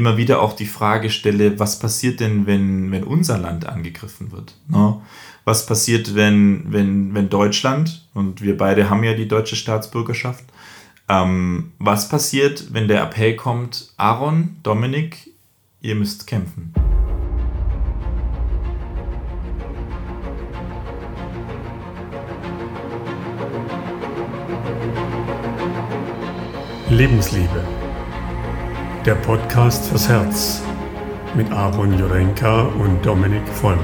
[0.00, 4.56] immer wieder auch die Frage stelle, was passiert denn, wenn, wenn unser Land angegriffen wird?
[4.66, 4.98] Ne?
[5.44, 10.44] Was passiert, wenn, wenn, wenn Deutschland, und wir beide haben ja die deutsche Staatsbürgerschaft,
[11.10, 15.34] ähm, was passiert, wenn der Appell kommt, Aaron, Dominik,
[15.82, 16.72] ihr müsst kämpfen?
[26.88, 27.79] Lebensliebe.
[29.06, 30.62] Der Podcast fürs Herz
[31.34, 33.80] mit Aaron Jurenka und Dominik Vollmer.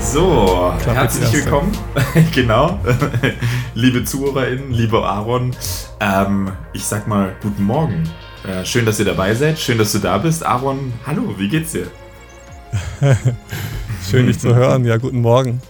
[0.00, 1.70] So, herzlich willkommen.
[2.34, 2.80] genau.
[3.74, 5.54] liebe ZuhörerInnen, lieber Aaron.
[6.00, 8.02] Ähm, ich sag mal, guten Morgen.
[8.46, 9.58] Äh, schön, dass ihr dabei seid.
[9.58, 10.44] Schön, dass du da bist.
[10.44, 11.86] Aaron, hallo, wie geht's dir?
[14.10, 14.84] schön, dich zu hören.
[14.84, 15.60] Ja, guten Morgen.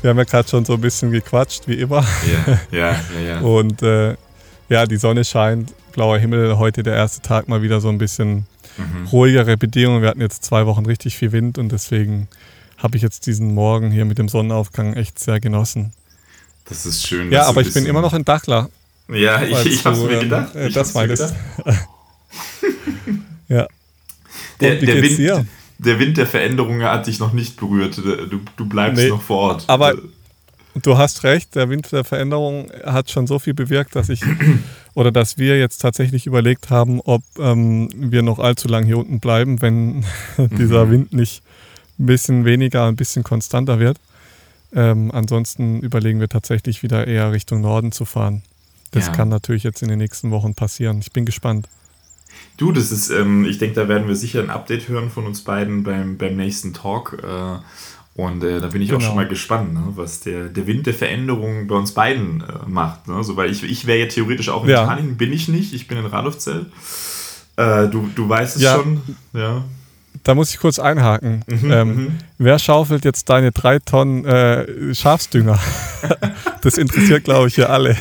[0.00, 2.04] Wir haben ja gerade schon so ein bisschen gequatscht, wie immer.
[2.48, 3.20] Ja, ja, ja.
[3.20, 3.40] ja.
[3.40, 4.16] Und äh,
[4.68, 6.58] ja, die Sonne scheint, blauer Himmel.
[6.58, 9.06] Heute der erste Tag mal wieder so ein bisschen mhm.
[9.10, 10.02] ruhigere Bedingungen.
[10.02, 12.28] Wir hatten jetzt zwei Wochen richtig viel Wind und deswegen
[12.78, 15.92] habe ich jetzt diesen Morgen hier mit dem Sonnenaufgang echt sehr genossen.
[16.68, 17.32] Das ist schön.
[17.32, 18.70] Ja, aber ich bin immer noch in Dachler.
[19.08, 20.54] Ja, ich, ich habe es mir gedacht.
[20.54, 21.34] Äh, das meintest.
[23.48, 23.66] ja.
[24.60, 25.46] Der, der, Wind,
[25.78, 27.98] der, Wind, der Veränderungen hat dich noch nicht berührt.
[27.98, 29.64] Du, du bleibst nee, noch vor Ort.
[29.66, 29.94] Aber
[30.80, 34.22] du hast recht, der Wind der Veränderung hat schon so viel bewirkt, dass ich
[34.94, 39.20] oder dass wir jetzt tatsächlich überlegt haben, ob ähm, wir noch allzu lange hier unten
[39.20, 40.04] bleiben, wenn
[40.38, 40.90] dieser mhm.
[40.90, 41.42] Wind nicht
[41.98, 43.98] ein bisschen weniger, ein bisschen konstanter wird.
[44.74, 48.42] Ähm, ansonsten überlegen wir tatsächlich wieder eher Richtung Norden zu fahren.
[48.90, 49.12] Das ja.
[49.12, 50.98] kann natürlich jetzt in den nächsten Wochen passieren.
[51.00, 51.68] Ich bin gespannt.
[52.56, 55.42] Du, das ist, ähm, ich denke, da werden wir sicher ein Update hören von uns
[55.42, 57.18] beiden beim, beim nächsten Talk.
[57.22, 57.58] Äh,
[58.14, 59.00] und äh, da bin ich genau.
[59.00, 62.68] auch schon mal gespannt, ne, was der, der Wind der Veränderung bei uns beiden äh,
[62.68, 63.08] macht.
[63.08, 63.24] Ne?
[63.24, 64.84] So, weil ich, ich wäre ja theoretisch auch in ja.
[64.84, 65.72] Italien, bin ich nicht.
[65.72, 66.66] Ich bin in Radolfzell.
[67.56, 68.74] Äh, du, du weißt es ja.
[68.74, 69.00] schon.
[69.32, 69.64] Ja.
[70.24, 71.42] Da muss ich kurz einhaken.
[71.46, 72.18] Mhm, ähm, mhm.
[72.38, 75.58] wer schaufelt jetzt deine drei Tonnen äh, Schafsdünger?
[76.62, 77.96] das interessiert, glaube ich, hier alle.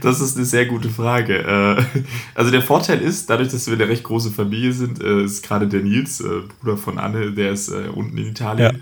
[0.00, 1.38] Das ist eine sehr gute Frage.
[1.38, 2.00] Äh,
[2.34, 5.68] also der Vorteil ist, dadurch, dass wir eine recht große Familie sind, äh, ist gerade
[5.68, 8.76] der Nils, äh, Bruder von Anne, der ist unten in Italien.
[8.76, 8.80] Ja.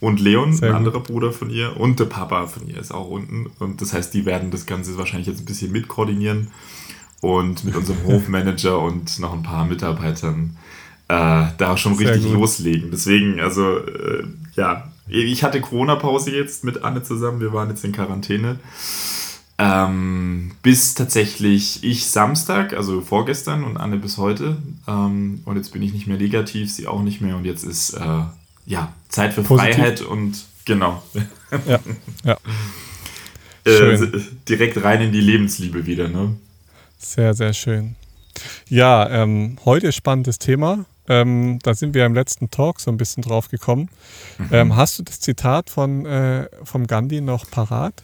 [0.00, 1.78] Und Leon, sehr ein anderer Bruder von ihr.
[1.78, 3.46] Und der Papa von ihr ist auch unten.
[3.58, 6.48] Und das heißt, die werden das Ganze wahrscheinlich jetzt ein bisschen mitkoordinieren.
[7.20, 10.56] Und mit unserem Hofmanager und noch ein paar Mitarbeitern
[11.08, 12.40] äh, da schon Sehr richtig gut.
[12.40, 12.90] loslegen.
[12.90, 14.24] Deswegen, also äh,
[14.56, 17.40] ja, ich hatte Corona-Pause jetzt mit Anne zusammen.
[17.40, 18.58] Wir waren jetzt in Quarantäne.
[19.56, 24.56] Ähm, bis tatsächlich ich Samstag, also vorgestern und Anne bis heute.
[24.88, 27.36] Ähm, und jetzt bin ich nicht mehr negativ, sie auch nicht mehr.
[27.36, 28.22] Und jetzt ist äh,
[28.66, 29.74] ja Zeit für Positiv.
[29.74, 31.02] Freiheit und genau.
[31.66, 31.78] Ja,
[32.24, 32.36] ja.
[33.64, 34.08] äh,
[34.48, 36.34] direkt rein in die Lebensliebe wieder, ne?
[36.98, 37.94] Sehr, sehr schön.
[38.68, 40.86] Ja, ähm, heute spannendes Thema.
[41.08, 43.88] Ähm, da sind wir im letzten Talk so ein bisschen drauf gekommen.
[44.38, 44.48] Mhm.
[44.52, 48.02] Ähm, hast du das Zitat von äh, vom Gandhi noch parat?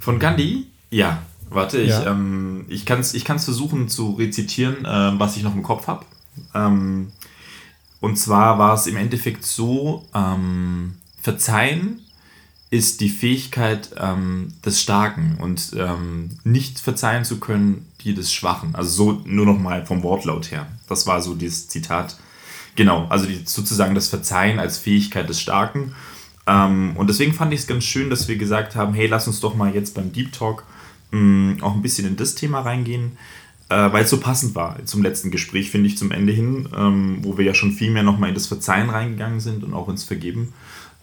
[0.00, 0.66] Von Gandhi?
[0.90, 1.22] Ja.
[1.48, 2.00] Warte, ja.
[2.00, 5.86] ich, ähm, ich kann es ich versuchen zu rezitieren, äh, was ich noch im Kopf
[5.86, 6.04] habe.
[6.54, 7.12] Ähm,
[8.00, 12.00] und zwar war es im Endeffekt so, ähm, Verzeihen
[12.70, 15.76] ist die Fähigkeit ähm, des Starken und
[16.42, 18.74] nicht verzeihen zu können, die des Schwachen.
[18.74, 20.66] Also so nur noch mal vom Wortlaut her.
[20.88, 22.16] Das war so dieses Zitat.
[22.74, 25.94] Genau, also die, sozusagen das Verzeihen als Fähigkeit des Starken.
[26.46, 29.40] Ähm, und deswegen fand ich es ganz schön, dass wir gesagt haben, hey, lass uns
[29.40, 30.64] doch mal jetzt beim Deep Talk
[31.10, 33.12] mh, mm, auch ein bisschen in das Thema reingehen,
[33.68, 37.18] äh, weil es so passend war zum letzten Gespräch, finde ich, zum Ende hin, ähm,
[37.22, 40.04] wo wir ja schon viel mehr nochmal in das Verzeihen reingegangen sind und auch ins
[40.04, 40.52] Vergeben.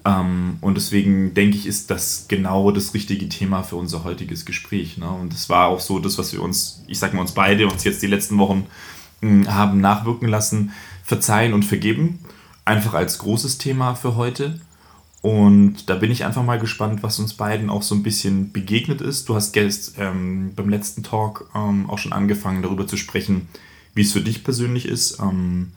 [0.06, 4.98] Ähm, und deswegen denke ich, ist das genau das richtige Thema für unser heutiges Gespräch.
[4.98, 5.10] Ne?
[5.10, 7.84] Und das war auch so das, was wir uns, ich sag mal uns beide, uns
[7.84, 8.66] jetzt die letzten Wochen
[9.22, 10.72] mh, mm, haben nachwirken lassen
[11.10, 12.20] Verzeihen und Vergeben.
[12.66, 14.62] Einfach als großes Thema für heute.
[15.24, 19.02] Und da bin ich einfach mal gespannt, was uns beiden auch so ein bisschen begegnet
[19.02, 19.28] ist.
[19.28, 23.48] Du hast gest, ähm, beim letzten Talk ähm, auch schon angefangen, darüber zu sprechen,
[23.96, 25.72] wie es für dich persönlich ist, ähm,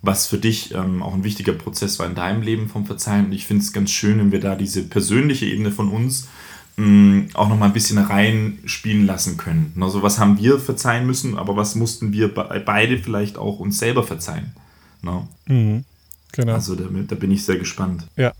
[0.00, 3.26] was für dich ähm, auch ein wichtiger Prozess war in deinem Leben vom Verzeihen.
[3.26, 6.28] Und ich finde es ganz schön, wenn wir da diese persönliche Ebene von uns
[6.76, 9.74] mh, mm, auch noch mal ein bisschen reinspielen lassen können.
[9.82, 14.02] Also was haben wir verzeihen müssen, aber was mussten wir beide vielleicht auch uns selber
[14.02, 14.54] verzeihen?
[15.02, 15.28] No?
[15.46, 15.84] Mhm,
[16.32, 16.54] genau.
[16.54, 18.06] Also da, da, bin ich sehr gespannt.
[18.16, 18.32] Ja.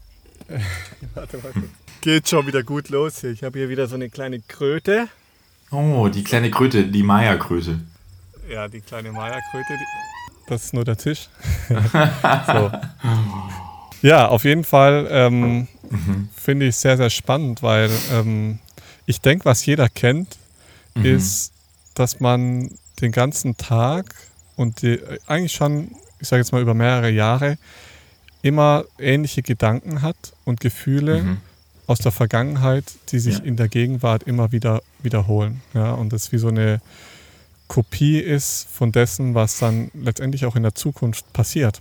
[1.15, 1.63] warte, warte.
[2.01, 3.31] Geht schon wieder gut los hier.
[3.31, 5.09] Ich habe hier wieder so eine kleine Kröte.
[5.71, 7.81] Oh, die kleine Kröte, die Maya-Kröte.
[8.49, 9.75] Ja, die kleine Maya-Kröte.
[10.47, 11.29] Das ist nur der Tisch.
[11.69, 12.71] so.
[14.01, 16.29] Ja, auf jeden Fall ähm, mhm.
[16.35, 18.59] finde ich sehr, sehr spannend, weil ähm,
[19.05, 20.39] ich denke, was jeder kennt,
[20.95, 21.05] mhm.
[21.05, 21.53] ist,
[21.95, 22.71] dass man
[23.01, 24.15] den ganzen Tag
[24.57, 27.59] und die, eigentlich schon, ich sage jetzt mal über mehrere Jahre,
[28.43, 31.37] immer ähnliche Gedanken hat und Gefühle mhm.
[31.87, 33.45] aus der Vergangenheit, die sich ja.
[33.45, 35.61] in der Gegenwart immer wieder wiederholen.
[35.75, 36.81] Ja, und das wie so eine
[37.67, 41.81] Kopie ist von dessen, was dann letztendlich auch in der Zukunft passiert.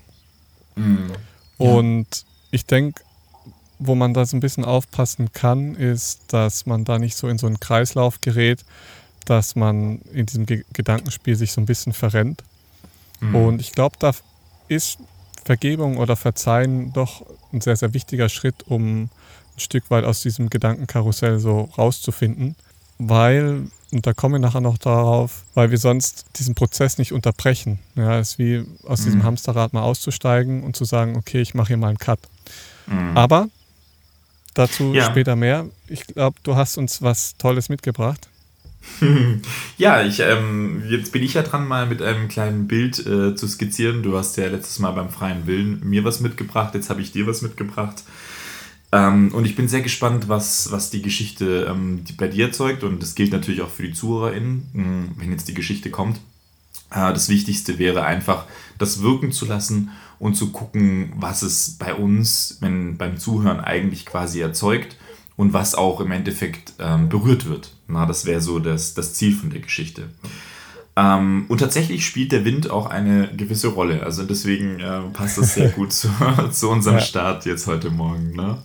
[0.75, 1.11] Mhm.
[1.59, 1.69] Ja.
[1.71, 3.01] Und ich denke,
[3.79, 7.37] wo man da so ein bisschen aufpassen kann, ist, dass man da nicht so in
[7.37, 8.65] so einen Kreislauf gerät,
[9.25, 12.43] dass man in diesem Ge Gedankenspiel sich so ein bisschen verrennt.
[13.19, 13.35] Mhm.
[13.35, 14.11] Und ich glaube, da
[14.67, 14.99] ist
[15.45, 19.09] Vergebung oder Verzeihen doch ein sehr, sehr wichtiger Schritt, um ein
[19.57, 22.55] Stück weit aus diesem Gedankenkarussell so rauszufinden,
[22.99, 27.79] weil, und da komme ich nachher noch darauf, weil wir sonst diesen Prozess nicht unterbrechen.
[27.95, 29.05] Ja, es ist wie aus mhm.
[29.05, 32.19] diesem Hamsterrad mal auszusteigen und zu sagen, okay, ich mache hier mal einen Cut.
[32.87, 33.17] Mhm.
[33.17, 33.47] Aber
[34.53, 35.05] dazu ja.
[35.05, 35.67] später mehr.
[35.87, 38.27] Ich glaube, du hast uns was Tolles mitgebracht.
[39.77, 43.47] ja, ich, ähm, jetzt bin ich ja dran, mal mit einem kleinen Bild äh, zu
[43.47, 44.03] skizzieren.
[44.03, 47.27] Du hast ja letztes Mal beim freien Willen mir was mitgebracht, jetzt habe ich dir
[47.27, 48.03] was mitgebracht.
[48.91, 52.83] Ähm, und ich bin sehr gespannt, was, was die Geschichte ähm, die bei dir erzeugt.
[52.83, 56.17] Und das gilt natürlich auch für die ZuhörerInnen, hm, wenn jetzt die Geschichte kommt.
[56.89, 58.45] Äh, das Wichtigste wäre einfach,
[58.77, 64.05] das wirken zu lassen und zu gucken, was es bei uns, wenn beim Zuhören eigentlich
[64.05, 64.95] quasi erzeugt
[65.35, 67.76] und was auch im Endeffekt ähm, berührt wird.
[67.87, 70.09] Na, das wäre so das, das Ziel von der Geschichte.
[70.97, 74.03] Ähm, und tatsächlich spielt der Wind auch eine gewisse Rolle.
[74.03, 76.09] Also deswegen äh, passt das sehr gut zu,
[76.51, 77.03] zu unserem ja.
[77.03, 78.31] Start jetzt heute Morgen.
[78.35, 78.57] Ne?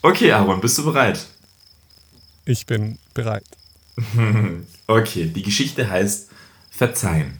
[0.00, 1.26] Okay, Aaron, bist du bereit?
[2.44, 3.44] Ich bin bereit.
[4.86, 6.30] okay, die Geschichte heißt
[6.70, 7.38] Verzeihen.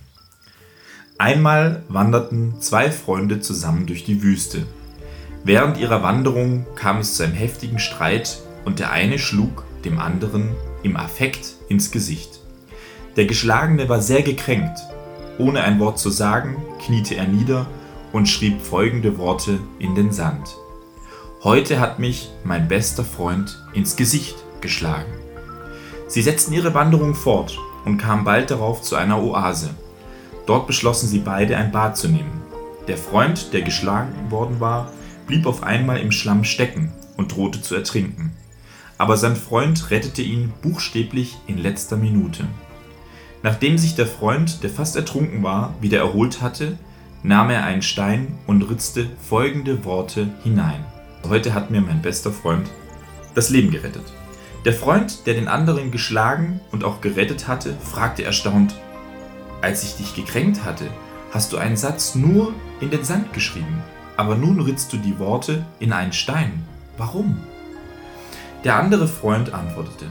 [1.17, 4.67] Einmal wanderten zwei Freunde zusammen durch die Wüste.
[5.45, 10.51] Während ihrer Wanderung kam es zu einem heftigen Streit und der eine schlug dem anderen
[10.83, 12.41] im Affekt ins Gesicht.
[13.17, 14.79] Der Geschlagene war sehr gekränkt.
[15.39, 17.67] Ohne ein Wort zu sagen, kniete er nieder
[18.13, 20.57] und schrieb folgende Worte in den Sand.
[21.43, 25.13] Heute hat mich mein bester Freund ins Gesicht geschlagen.
[26.07, 29.71] Sie setzten ihre Wanderung fort und kamen bald darauf zu einer Oase.
[30.47, 32.43] Dort beschlossen sie beide ein Bad zu nehmen.
[32.89, 34.93] Der Freund, der geschlagen worden war,
[35.27, 38.33] blieb auf einmal im Schlamm stecken und drohte zu ertrinken.
[39.01, 42.45] Aber sein Freund rettete ihn buchstäblich in letzter Minute.
[43.43, 46.77] Nachdem sich der Freund, der fast ertrunken war, wieder erholt hatte,
[47.23, 50.85] nahm er einen Stein und ritzte folgende Worte hinein.
[51.27, 52.69] Heute hat mir mein bester Freund
[53.35, 54.05] das Leben gerettet.
[54.67, 58.75] Der Freund, der den anderen geschlagen und auch gerettet hatte, fragte erstaunt,
[59.63, 60.89] als ich dich gekränkt hatte,
[61.33, 63.83] hast du einen Satz nur in den Sand geschrieben
[64.21, 66.63] aber nun ritzt du die Worte in einen Stein.
[66.99, 67.39] Warum?
[68.65, 70.07] Der andere Freund antwortete,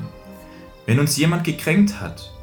[0.88, 2.34] wenn uns jemand gekränkt hat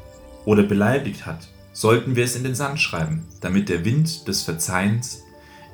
[0.45, 5.21] oder beleidigt hat, sollten wir es in den Sand schreiben, damit der Wind des Verzeihens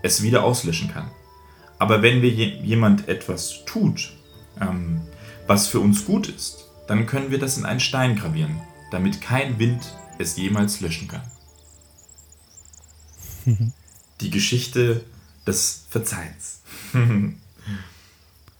[0.01, 1.11] es wieder auslöschen kann.
[1.77, 4.13] Aber wenn wir jemand etwas tut,
[4.59, 5.01] ähm,
[5.45, 8.59] was für uns gut ist, dann können wir das in einen Stein gravieren,
[8.89, 11.31] damit kein Wind es jemals löschen kann.
[14.21, 15.03] Die Geschichte
[15.45, 16.61] des Verzeihens.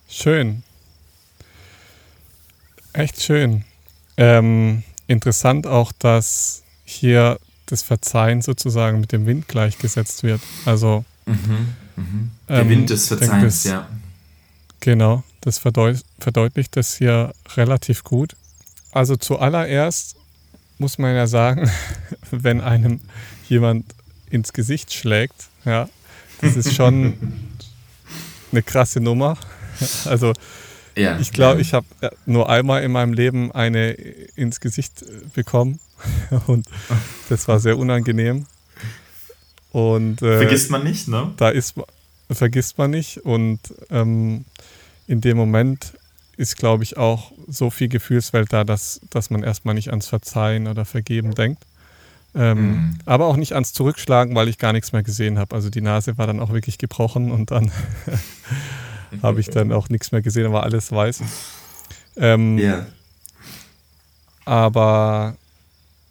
[0.08, 0.64] schön.
[2.94, 3.64] Echt schön.
[4.18, 10.42] Ähm, interessant auch, dass hier das Verzeihen sozusagen mit dem Wind gleichgesetzt wird.
[10.66, 12.32] Also mhm, mhm.
[12.48, 13.88] der ähm, Wind des Verzeihens, das, ja.
[14.80, 18.36] Genau, das verdeut verdeutlicht das hier relativ gut.
[18.92, 20.16] Also zuallererst
[20.78, 21.70] muss man ja sagen,
[22.32, 23.00] wenn einem
[23.50, 23.86] jemand
[24.30, 25.90] ins Gesicht schlägt, ja,
[26.42, 27.34] das ist schon
[28.52, 29.38] eine krasse Nummer.
[30.06, 30.34] Also
[30.96, 31.86] ja, ich glaube, ich habe
[32.26, 35.80] nur einmal in meinem Leben eine ins Gesicht bekommen
[36.48, 36.68] und
[37.30, 38.46] das war sehr unangenehm.
[39.72, 41.34] Und, äh, vergisst man nicht, ne?
[41.38, 41.76] Da ist
[42.32, 43.60] vergisst man nicht und
[43.90, 44.46] ähm,
[45.08, 45.94] in dem Moment
[46.38, 50.68] ist, glaube ich, auch so viel Gefühlswelt da, dass, dass man erstmal nicht ans Verzeihen
[50.68, 51.64] oder Vergeben denkt.
[52.36, 53.00] Ähm, mhm.
[53.06, 55.56] Aber auch nicht ans Zurückschlagen, weil ich gar nichts mehr gesehen habe.
[55.56, 57.72] Also die Nase war dann auch wirklich gebrochen und dann
[59.22, 61.22] habe ich dann auch nichts mehr gesehen, war alles weiß.
[62.18, 62.86] Ähm, yeah.
[64.46, 65.36] Aber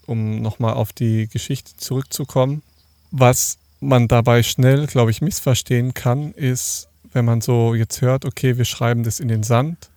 [0.07, 2.63] um nochmal auf die Geschichte zurückzukommen,
[3.11, 8.57] was man dabei schnell, glaube ich, missverstehen kann, ist, wenn man so jetzt hört, okay,
[8.57, 9.91] wir schreiben das in den Sand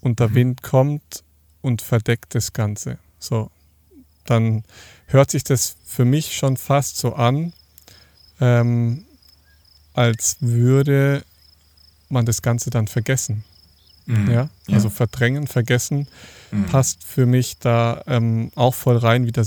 [0.00, 0.34] und der mhm.
[0.34, 1.24] Wind kommt
[1.62, 2.98] und verdeckt das Ganze.
[3.18, 3.50] So,
[4.26, 4.64] dann
[5.06, 7.52] hört sich das für mich schon fast so an,
[8.40, 9.04] ähm,
[9.94, 11.24] als würde
[12.08, 13.44] man das Ganze dann vergessen.
[14.06, 14.30] Mhm.
[14.30, 14.48] Ja?
[14.70, 16.06] also verdrängen, vergessen
[16.52, 16.66] mhm.
[16.66, 19.44] passt für mich da ähm, auch voll rein, wie der,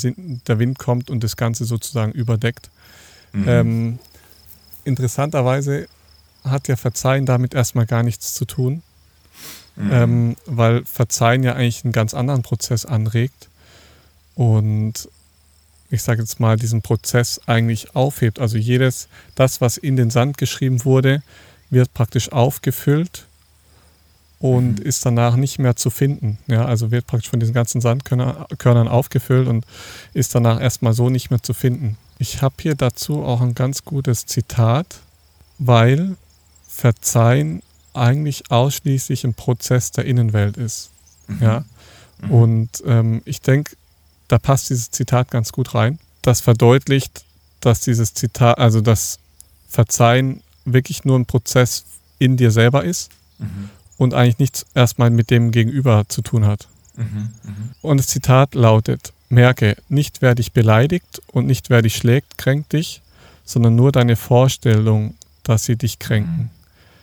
[0.47, 2.69] der, Wind kommt und das Ganze sozusagen überdeckt.
[3.31, 3.45] Mhm.
[3.47, 3.99] Ähm,
[4.83, 5.87] interessanterweise
[6.43, 8.81] hat ja Verzeihen damit erstmal gar nichts zu tun,
[9.77, 9.91] mhm.
[9.91, 13.47] ähm, weil Verzeihen ja eigentlich einen ganz anderen Prozess anregt
[14.35, 15.09] und
[15.91, 18.39] ich sage jetzt mal, diesen Prozess eigentlich aufhebt.
[18.39, 21.23] Also jedes, das, was in den Sand geschrieben wurde,
[21.69, 23.25] wird praktisch aufgefüllt
[24.39, 24.85] und mhm.
[24.85, 26.37] ist danach nicht mehr zu finden.
[26.47, 29.65] Ja, also wird praktisch von diesen ganzen Sandkörnern aufgefüllt und
[30.13, 31.97] ist danach erstmal so nicht mehr zu finden.
[32.17, 34.99] Ich habe hier dazu auch ein ganz gutes Zitat,
[35.57, 36.15] weil
[36.67, 37.61] Verzeihen
[37.93, 40.89] eigentlich ausschließlich ein Prozess der Innenwelt ist.
[41.27, 41.37] Mhm.
[41.41, 41.65] Ja,
[42.21, 42.31] mhm.
[42.31, 43.75] und ähm, ich denke,
[44.29, 45.99] da passt dieses Zitat ganz gut rein.
[46.21, 47.25] Das verdeutlicht,
[47.59, 49.19] dass dieses Zitat, also das
[49.67, 50.41] Verzeihen
[50.73, 51.85] wirklich nur ein Prozess
[52.17, 53.69] in dir selber ist mhm.
[53.97, 56.67] und eigentlich nichts erstmal mit dem Gegenüber zu tun hat.
[56.95, 57.53] Mhm, mh.
[57.81, 62.73] Und das Zitat lautet, merke, nicht wer dich beleidigt und nicht wer dich schlägt, kränkt
[62.73, 63.01] dich,
[63.45, 66.51] sondern nur deine Vorstellung, dass sie dich kränken.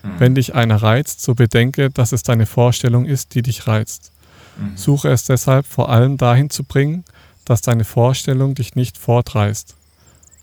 [0.02, 0.11] Mhm.
[0.11, 0.20] mhm.
[0.20, 4.12] Wenn dich einer reizt, so bedenke, dass es deine Vorstellung ist, die dich reizt.
[4.58, 4.76] Mhm.
[4.76, 7.04] Suche es deshalb vor allem dahin zu bringen,
[7.44, 9.75] dass deine Vorstellung dich nicht fortreißt.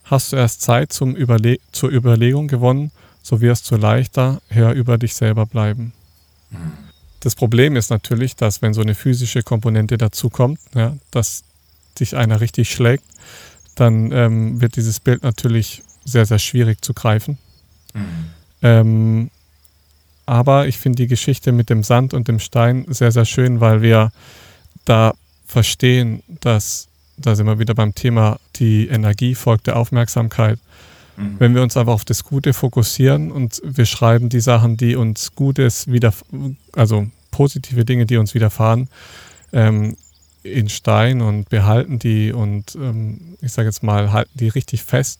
[0.05, 2.91] Hast du erst Zeit zum Überle zur Überlegung gewonnen,
[3.23, 5.93] so wirst du leichter Herr über dich selber bleiben.
[7.21, 11.43] Das Problem ist natürlich, dass wenn so eine physische Komponente dazukommt, ja, dass
[11.99, 13.05] dich einer richtig schlägt,
[13.75, 17.37] dann ähm, wird dieses Bild natürlich sehr, sehr schwierig zu greifen.
[17.93, 18.25] Mhm.
[18.61, 19.31] Ähm,
[20.25, 23.81] aber ich finde die Geschichte mit dem Sand und dem Stein sehr, sehr schön, weil
[23.81, 24.11] wir
[24.85, 25.13] da
[25.45, 26.87] verstehen, dass,
[27.17, 30.59] da sind wir wieder beim Thema, die Energie folgt der Aufmerksamkeit.
[31.17, 31.35] Mhm.
[31.39, 35.35] Wenn wir uns einfach auf das Gute fokussieren und wir schreiben die Sachen, die uns
[35.35, 36.13] Gutes wieder,
[36.73, 38.89] also positive Dinge, die uns widerfahren,
[39.51, 39.95] ähm,
[40.43, 45.19] in Stein und behalten die und ähm, ich sage jetzt mal, halten die richtig fest,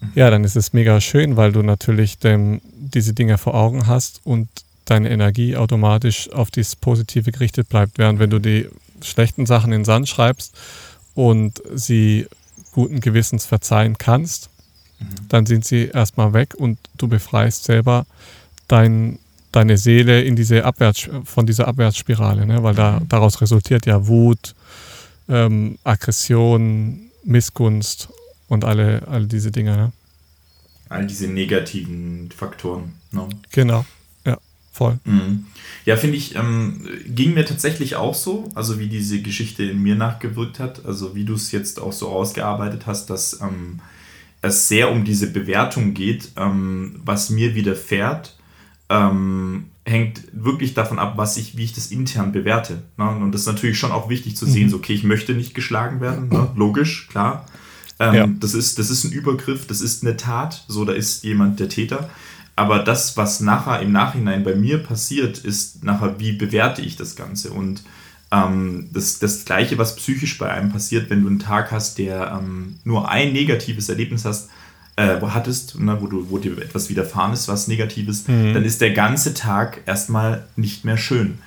[0.00, 0.12] mhm.
[0.14, 4.20] ja, dann ist es mega schön, weil du natürlich dem, diese Dinge vor Augen hast
[4.24, 4.48] und
[4.84, 7.98] deine Energie automatisch auf das Positive gerichtet bleibt.
[7.98, 8.68] Während wenn du die
[9.02, 10.54] schlechten Sachen in den Sand schreibst
[11.14, 12.26] und sie
[12.72, 14.49] guten Gewissens verzeihen kannst,
[15.28, 18.06] dann sind sie erstmal weg und du befreist selber
[18.68, 19.18] dein,
[19.52, 22.62] deine Seele in diese Abwärts, von dieser Abwärtsspirale, ne?
[22.62, 23.08] weil da, mhm.
[23.08, 24.54] daraus resultiert ja Wut,
[25.28, 28.08] ähm, Aggression, Missgunst
[28.48, 29.76] und alle, alle diese Dinge.
[29.76, 29.92] Ne?
[30.88, 32.94] All diese negativen Faktoren.
[33.12, 33.28] Ne?
[33.52, 33.84] Genau,
[34.26, 34.38] ja,
[34.72, 34.98] voll.
[35.04, 35.46] Mhm.
[35.86, 39.94] Ja, finde ich, ähm, ging mir tatsächlich auch so, also wie diese Geschichte in mir
[39.94, 43.80] nachgewirkt hat, also wie du es jetzt auch so ausgearbeitet hast, dass ähm,
[44.42, 48.38] es sehr um diese Bewertung geht, ähm, was mir widerfährt,
[48.88, 52.82] ähm, hängt wirklich davon ab, was ich, wie ich das intern bewerte.
[52.96, 53.08] Ne?
[53.08, 54.70] Und das ist natürlich schon auch wichtig zu sehen, mhm.
[54.70, 56.50] so, okay, ich möchte nicht geschlagen werden, ne?
[56.54, 57.46] logisch, klar.
[57.98, 58.26] Ähm, ja.
[58.26, 61.68] das, ist, das ist ein Übergriff, das ist eine Tat, so da ist jemand der
[61.68, 62.08] Täter.
[62.56, 67.16] Aber das, was nachher im Nachhinein bei mir passiert, ist nachher, wie bewerte ich das
[67.16, 67.50] Ganze?
[67.50, 67.82] Und
[68.32, 72.38] ähm, das, das Gleiche, was psychisch bei einem passiert, wenn du einen Tag hast, der
[72.40, 74.50] ähm, nur ein negatives Erlebnis hast,
[74.96, 78.54] äh, wo hattest, ne, wo, du, wo dir etwas widerfahren ist, was Negatives, mhm.
[78.54, 81.38] dann ist der ganze Tag erstmal nicht mehr schön.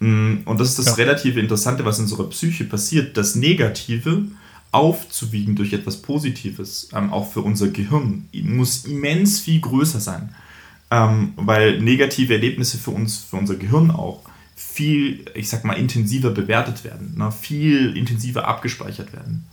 [0.00, 0.94] Mm, und das ist das ja.
[0.94, 3.16] relative Interessante, was in unserer Psyche passiert.
[3.16, 4.24] Das Negative
[4.72, 10.34] aufzuwiegen durch etwas Positives, ähm, auch für unser Gehirn, muss immens viel größer sein.
[10.90, 14.22] Ähm, weil negative Erlebnisse für uns, für unser Gehirn auch,
[14.74, 17.30] viel, ich sag mal, intensiver bewertet werden, ne?
[17.30, 19.44] viel intensiver abgespeichert werden.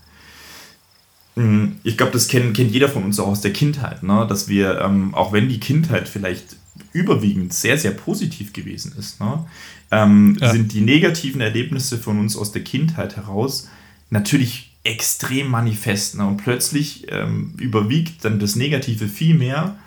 [1.36, 4.26] Mm, ich glaube, das kennt, kennt jeder von uns auch aus der Kindheit, ne?
[4.28, 6.56] dass wir, ähm, auch wenn die Kindheit vielleicht
[6.92, 9.46] überwiegend sehr, sehr positiv gewesen ist, ne?
[9.92, 10.52] ähm, ja.
[10.52, 13.70] sind die negativen Erlebnisse von uns aus der Kindheit heraus
[14.10, 16.18] natürlich extrem manifest.
[16.18, 16.26] Ne?
[16.26, 19.78] Und plötzlich ähm, überwiegt dann das Negative viel mehr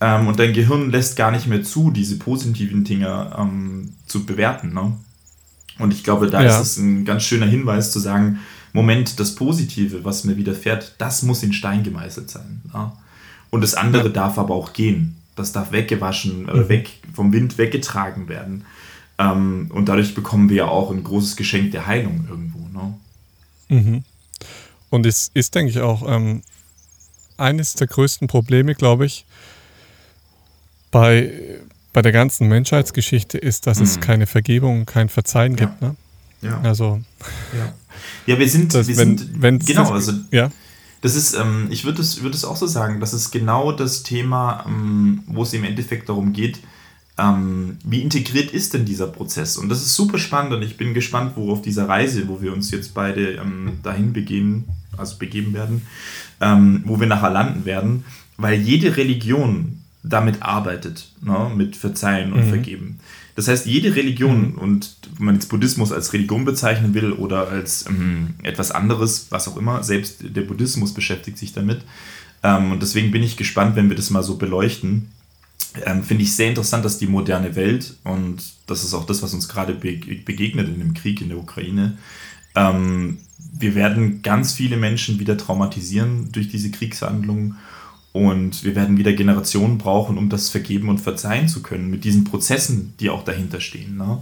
[0.00, 4.72] ähm, und dein Gehirn lässt gar nicht mehr zu, diese positiven Dinge ähm, zu bewerten.
[4.72, 4.92] Ne?
[5.78, 6.48] Und ich glaube, da ja.
[6.48, 8.40] ist es ein ganz schöner Hinweis zu sagen,
[8.72, 12.62] Moment, das Positive, was mir widerfährt, das muss in Stein gemeißelt sein.
[12.72, 12.96] Ja?
[13.50, 14.10] Und das andere ja.
[14.10, 15.16] darf aber auch gehen.
[15.34, 16.68] Das darf weggewaschen, äh, mhm.
[16.68, 18.64] weg, vom Wind weggetragen werden.
[19.18, 22.58] Ähm, und dadurch bekommen wir ja auch ein großes Geschenk der Heilung irgendwo.
[22.68, 22.94] Ne?
[23.68, 24.04] Mhm.
[24.90, 26.42] Und es ist, denke ich, auch ähm,
[27.36, 29.24] eines der größten Probleme, glaube ich,
[30.90, 31.32] bei,
[31.92, 33.84] bei der ganzen Menschheitsgeschichte ist, dass mhm.
[33.84, 35.66] es keine Vergebung, kein Verzeihen ja.
[35.66, 35.82] gibt.
[35.82, 35.96] Ne?
[36.42, 36.60] Ja.
[36.62, 37.00] Also.
[37.56, 37.72] Ja,
[38.26, 38.74] ja wir sind.
[38.74, 40.12] Wir wenn, sind genau, also.
[40.30, 40.50] Ja.
[41.00, 44.64] Das ist, ähm, ich würde es, würd auch so sagen, das ist genau das Thema,
[44.66, 46.58] ähm, wo es im Endeffekt darum geht,
[47.18, 49.56] ähm, wie integriert ist denn dieser Prozess?
[49.56, 52.52] Und das ist super spannend und ich bin gespannt, wo auf dieser Reise, wo wir
[52.52, 54.64] uns jetzt beide ähm, dahin begehen,
[54.96, 55.82] also begeben werden,
[56.40, 58.04] ähm, wo wir nachher landen werden,
[58.36, 62.48] weil jede Religion damit arbeitet, ne, mit Verzeihen und mhm.
[62.48, 63.00] Vergeben.
[63.34, 64.58] Das heißt, jede Religion, mhm.
[64.58, 69.48] und wenn man jetzt Buddhismus als Religion bezeichnen will oder als ähm, etwas anderes, was
[69.48, 71.82] auch immer, selbst der Buddhismus beschäftigt sich damit.
[72.42, 75.10] Ähm, und deswegen bin ich gespannt, wenn wir das mal so beleuchten.
[75.84, 79.34] Ähm, Finde ich sehr interessant, dass die moderne Welt, und das ist auch das, was
[79.34, 81.98] uns gerade be begegnet in dem Krieg in der Ukraine,
[82.54, 83.18] ähm,
[83.52, 87.56] wir werden ganz viele Menschen wieder traumatisieren durch diese Kriegshandlungen
[88.18, 92.24] und wir werden wieder Generationen brauchen, um das vergeben und verzeihen zu können, mit diesen
[92.24, 93.96] Prozessen, die auch dahinter stehen.
[93.96, 94.18] Ne?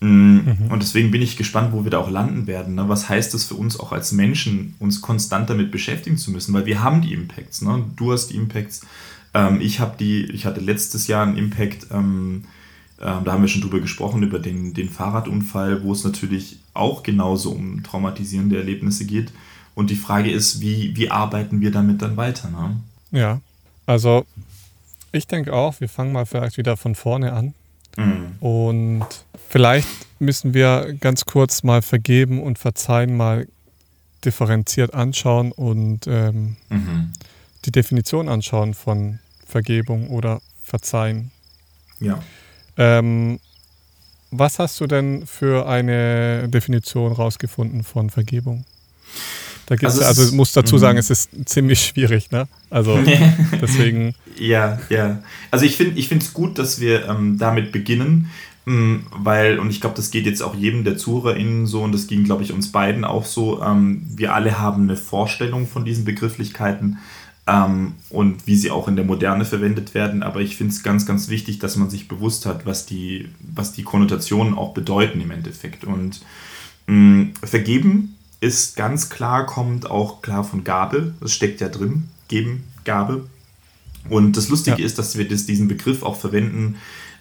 [0.00, 0.56] Mm, mhm.
[0.70, 2.76] Und deswegen bin ich gespannt, wo wir da auch landen werden.
[2.76, 2.88] Ne?
[2.88, 6.54] Was heißt das für uns auch als Menschen, uns konstant damit beschäftigen zu müssen?
[6.54, 7.62] Weil wir haben die Impacts.
[7.62, 7.84] Ne?
[7.96, 8.82] Du hast die Impacts.
[9.34, 12.44] Ähm, ich habe die, ich hatte letztes Jahr einen Impact, ähm,
[12.98, 17.02] äh, da haben wir schon drüber gesprochen, über den, den Fahrradunfall, wo es natürlich auch
[17.02, 19.32] genauso um traumatisierende Erlebnisse geht.
[19.74, 22.50] Und die Frage ist, wie, wie arbeiten wir damit dann weiter?
[22.50, 22.76] Ne?
[23.16, 23.40] Ja,
[23.86, 24.26] also
[25.10, 27.54] ich denke auch, wir fangen mal vielleicht wieder von vorne an.
[27.96, 28.36] Mhm.
[28.40, 29.06] Und
[29.48, 33.48] vielleicht müssen wir ganz kurz mal vergeben und verzeihen mal
[34.24, 37.12] differenziert anschauen und ähm, mhm.
[37.64, 41.30] die Definition anschauen von Vergebung oder Verzeihen.
[42.00, 42.22] Ja.
[42.76, 43.40] Ähm,
[44.30, 48.66] was hast du denn für eine Definition rausgefunden von Vergebung?
[49.66, 51.00] Da gibt's, also, also ich muss dazu sagen, mhm.
[51.00, 52.46] es ist ziemlich schwierig, ne?
[52.70, 52.98] Also
[53.60, 54.14] deswegen.
[54.38, 55.22] Ja, ja.
[55.50, 58.30] Also ich finde ich es gut, dass wir ähm, damit beginnen,
[58.64, 61.92] mh, mm, weil, und ich glaube, das geht jetzt auch jedem der ZuhörerInnen so und
[61.92, 63.60] das ging, glaube ich, uns beiden auch so.
[63.60, 66.98] Ähm, wir alle haben eine Vorstellung von diesen Begrifflichkeiten
[67.48, 71.06] ähm, und wie sie auch in der Moderne verwendet werden, aber ich finde es ganz,
[71.06, 75.32] ganz wichtig, dass man sich bewusst hat, was die, was die Konnotationen auch bedeuten im
[75.32, 75.84] Endeffekt.
[75.84, 76.20] Und
[76.86, 81.14] mh, mm, vergeben ist ganz klar, kommt auch klar von Gabe.
[81.20, 82.08] Das steckt ja drin.
[82.28, 83.26] Geben, Gabe.
[84.08, 84.86] Und das Lustige ja.
[84.86, 86.76] ist, dass wir das, diesen Begriff auch verwenden,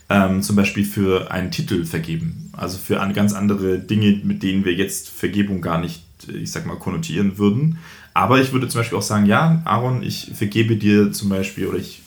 [0.09, 2.51] ähm, zum Beispiel für einen Titel vergeben.
[2.53, 6.77] Also für ganz andere Dinge, mit denen wir jetzt Vergebung gar nicht, ich sag mal,
[6.77, 7.79] konnotieren würden.
[8.13, 11.79] Aber ich würde zum Beispiel auch sagen, ja, Aaron, ich vergebe dir zum Beispiel, oder
[11.79, 12.01] ich,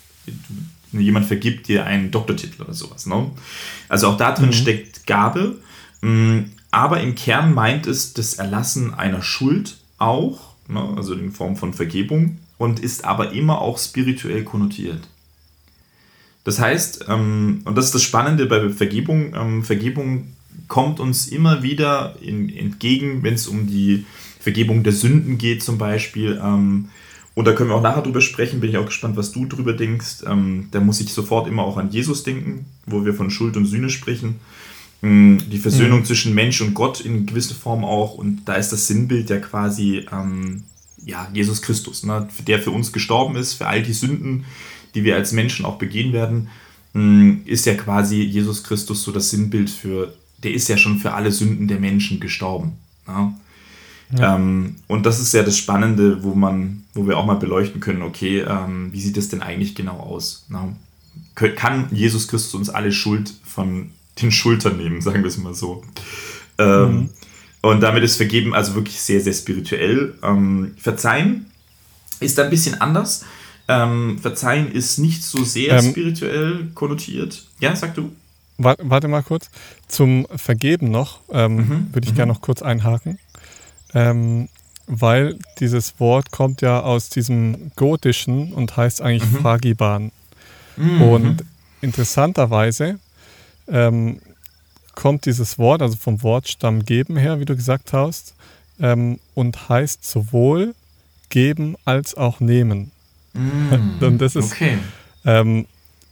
[0.92, 3.06] jemand vergibt dir einen Doktortitel oder sowas.
[3.06, 3.30] Ne?
[3.88, 4.52] Also auch da drin mhm.
[4.52, 5.56] steckt Gabe.
[6.70, 11.72] Aber im Kern meint es das Erlassen einer Schuld auch, ne, also in Form von
[11.72, 15.08] Vergebung, und ist aber immer auch spirituell konnotiert.
[16.44, 20.28] Das heißt, ähm, und das ist das Spannende bei Vergebung, ähm, Vergebung
[20.66, 24.04] kommt uns immer wieder in, entgegen, wenn es um die
[24.40, 26.40] Vergebung der Sünden geht zum Beispiel.
[26.42, 26.88] Ähm,
[27.34, 29.72] und da können wir auch nachher drüber sprechen, bin ich auch gespannt, was du drüber
[29.72, 30.24] denkst.
[30.26, 33.66] Ähm, da muss ich sofort immer auch an Jesus denken, wo wir von Schuld und
[33.66, 34.40] Sühne sprechen.
[35.00, 36.04] Mm, die Versöhnung mhm.
[36.04, 38.14] zwischen Mensch und Gott in gewisser Form auch.
[38.14, 40.64] Und da ist das Sinnbild ja quasi ähm,
[41.04, 42.28] ja, Jesus Christus, ne?
[42.46, 44.44] der für uns gestorben ist, für all die Sünden,
[44.94, 46.48] die wir als Menschen auch begehen werden,
[46.94, 51.14] mm, ist ja quasi Jesus Christus so das Sinnbild für, der ist ja schon für
[51.14, 52.72] alle Sünden der Menschen gestorben.
[53.06, 53.34] Ne?
[54.18, 54.34] Ja.
[54.34, 58.02] Ähm, und das ist ja das Spannende, wo man, wo wir auch mal beleuchten können,
[58.02, 60.46] okay, ähm, wie sieht das denn eigentlich genau aus?
[60.48, 60.74] Ne?
[61.34, 65.82] Kann Jesus Christus uns alle Schuld von den Schultern nehmen, sagen wir es mal so.
[66.58, 67.10] Ähm, mhm.
[67.60, 70.14] Und damit ist Vergeben also wirklich sehr, sehr spirituell.
[70.22, 71.46] Ähm, Verzeihen
[72.20, 73.24] ist ein bisschen anders.
[73.66, 77.46] Ähm, Verzeihen ist nicht so sehr ähm, spirituell konnotiert.
[77.60, 78.12] Ja, sag du.
[78.56, 79.50] Warte mal kurz.
[79.86, 81.88] Zum Vergeben noch ähm, mhm.
[81.92, 82.16] würde ich mhm.
[82.16, 83.18] gerne noch kurz einhaken.
[83.94, 84.48] Ähm,
[84.86, 89.36] weil dieses Wort kommt ja aus diesem Gotischen und heißt eigentlich mhm.
[89.36, 90.12] Fragiban.
[90.76, 91.02] Mhm.
[91.02, 91.44] Und
[91.82, 92.98] interessanterweise
[93.70, 94.20] ähm,
[94.98, 98.34] kommt dieses Wort, also vom Wortstamm geben her, wie du gesagt hast,
[98.80, 100.74] ähm, und heißt sowohl
[101.28, 102.90] geben als auch nehmen.
[103.32, 104.76] Mm, und das ist okay.
[105.24, 105.66] ähm,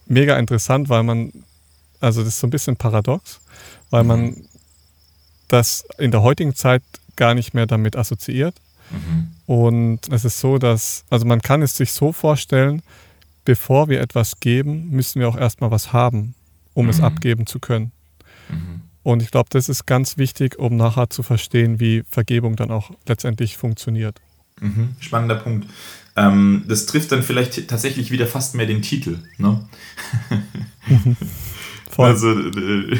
[0.06, 1.32] mega interessant, weil man,
[2.00, 3.40] also das ist so ein bisschen paradox,
[3.90, 4.08] weil mhm.
[4.08, 4.36] man
[5.48, 6.84] das in der heutigen Zeit
[7.16, 8.54] gar nicht mehr damit assoziiert.
[8.90, 9.32] Mhm.
[9.46, 12.82] Und es ist so, dass, also man kann es sich so vorstellen,
[13.44, 16.35] bevor wir etwas geben, müssen wir auch erstmal was haben
[16.76, 16.90] um mhm.
[16.90, 17.90] es abgeben zu können.
[18.50, 18.82] Mhm.
[19.02, 22.90] Und ich glaube, das ist ganz wichtig, um nachher zu verstehen, wie Vergebung dann auch
[23.08, 24.20] letztendlich funktioniert.
[24.60, 24.90] Mhm.
[25.00, 25.68] Spannender Punkt.
[26.16, 29.18] Ähm, das trifft dann vielleicht tatsächlich wieder fast mehr den Titel.
[29.38, 29.66] Ne?
[31.90, 32.08] Voll.
[32.08, 32.98] Also, äh,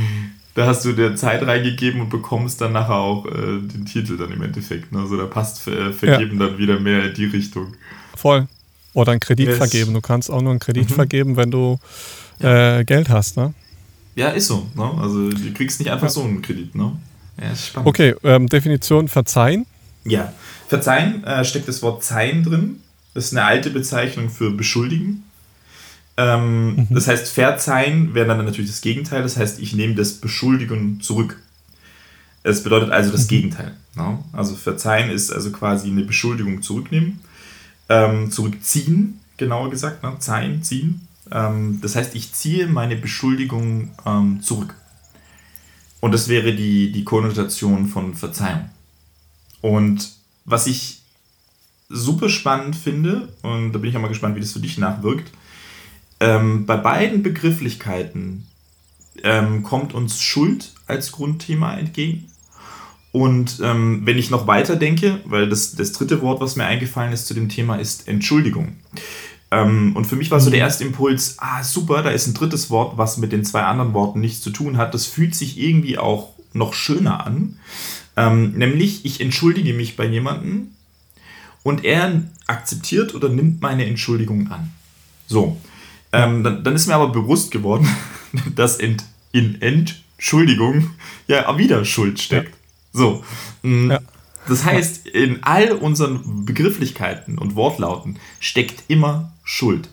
[0.54, 4.32] da hast du dir Zeit reingegeben und bekommst dann nachher auch äh, den Titel dann
[4.32, 4.92] im Endeffekt.
[4.92, 5.00] Ne?
[5.00, 6.48] Also da passt äh, Vergeben ja.
[6.48, 7.74] dann wieder mehr in die Richtung.
[8.16, 8.48] Voll.
[8.92, 9.56] Oder einen Kredit yes.
[9.56, 9.94] vergeben.
[9.94, 10.94] Du kannst auch nur einen Kredit mhm.
[10.94, 11.78] vergeben, wenn du
[12.40, 12.78] ja.
[12.78, 13.54] äh, Geld hast, ne?
[14.14, 14.66] Ja, ist so.
[14.74, 14.90] Ne?
[15.00, 16.10] Also du kriegst nicht einfach ja.
[16.10, 16.96] so einen Kredit, ne?
[17.40, 17.88] Ja, ist spannend.
[17.88, 19.66] Okay, ähm, Definition verzeihen.
[20.04, 20.32] Ja,
[20.68, 22.80] verzeihen äh, steckt das Wort Zeihen drin.
[23.14, 25.24] Das ist eine alte Bezeichnung für beschuldigen.
[26.16, 26.86] Ähm, mhm.
[26.90, 29.22] Das heißt, verzeihen wäre dann natürlich das Gegenteil.
[29.22, 31.40] Das heißt, ich nehme das Beschuldigen zurück.
[32.42, 33.28] Es bedeutet also das mhm.
[33.28, 33.76] Gegenteil.
[33.96, 34.18] Ne?
[34.32, 37.20] Also verzeihen ist also quasi eine Beschuldigung zurücknehmen.
[37.88, 40.02] Ähm, zurückziehen, genauer gesagt.
[40.02, 40.14] Ne?
[40.18, 41.06] Zeihen, ziehen.
[41.30, 44.74] Ähm, das heißt, ich ziehe meine Beschuldigung ähm, zurück.
[46.00, 48.68] Und das wäre die, die Konnotation von Verzeihung.
[49.60, 50.12] Und
[50.44, 51.00] was ich
[51.88, 55.32] super spannend finde, und da bin ich auch mal gespannt, wie das für dich nachwirkt,
[56.20, 58.46] ähm, bei beiden Begrifflichkeiten
[59.22, 62.26] ähm, kommt uns Schuld als Grundthema entgegen.
[63.12, 67.12] Und ähm, wenn ich noch weiter denke, weil das, das dritte Wort, was mir eingefallen
[67.12, 68.76] ist zu dem Thema, ist Entschuldigung.
[69.54, 70.64] Ähm, und für mich war so der mhm.
[70.64, 74.20] erste Impuls, ah super, da ist ein drittes Wort, was mit den zwei anderen Worten
[74.20, 74.94] nichts zu tun hat.
[74.94, 77.58] Das fühlt sich irgendwie auch noch schöner an.
[78.16, 80.68] Ähm, nämlich, ich entschuldige mich bei jemandem
[81.62, 84.72] und er akzeptiert oder nimmt meine Entschuldigung an.
[85.26, 85.56] So,
[86.12, 87.88] ähm, dann, dann, ist mir aber bewusst geworden,
[88.56, 88.96] dass in,
[89.32, 90.90] in Entschuldigung
[91.28, 92.54] ja wieder Schuld steckt.
[92.92, 93.00] Ja.
[93.00, 93.24] So.
[93.62, 94.00] Mm, ja.
[94.46, 99.88] Das heißt, in all unseren Begrifflichkeiten und Wortlauten steckt immer Schuld.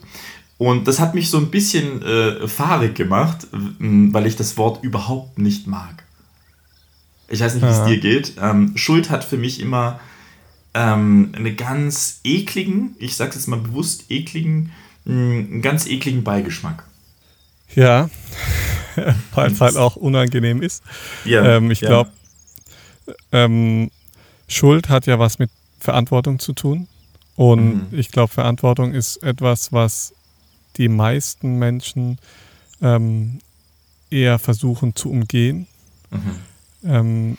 [0.58, 5.38] Und das hat mich so ein bisschen äh, fahrig gemacht, weil ich das Wort überhaupt
[5.38, 6.04] nicht mag.
[7.28, 8.34] Ich weiß nicht, wie es dir geht.
[8.40, 9.98] Ähm, Schuld hat für mich immer
[10.74, 14.70] ähm, einen ganz ekligen, ich sage jetzt mal bewusst ekligen,
[15.06, 16.84] einen ganz ekligen Beigeschmack.
[17.74, 18.10] Ja,
[19.34, 20.82] weil es halt auch unangenehm ist.
[21.24, 21.88] Ja, ähm, ich ja.
[21.88, 22.10] glaube,
[23.32, 23.90] ähm,
[24.46, 26.86] Schuld hat ja was mit Verantwortung zu tun.
[27.36, 27.98] Und mhm.
[27.98, 30.14] ich glaube, Verantwortung ist etwas, was
[30.76, 32.18] die meisten Menschen
[32.80, 33.40] ähm,
[34.10, 35.66] eher versuchen zu umgehen.
[36.10, 36.36] Mhm.
[36.84, 37.38] Ähm,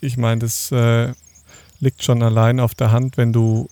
[0.00, 1.12] ich meine, das äh,
[1.80, 3.68] liegt schon allein auf der Hand, wenn du,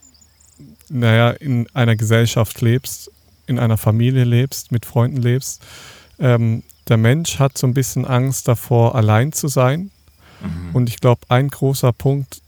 [0.89, 3.11] naja, in einer Gesellschaft lebst,
[3.47, 5.63] in einer Familie lebst, mit Freunden lebst.
[6.19, 9.91] Ähm, der Mensch hat so ein bisschen Angst davor, allein zu sein.
[10.43, 10.75] Mhm.
[10.75, 12.43] Und ich glaube, ein großer Punkt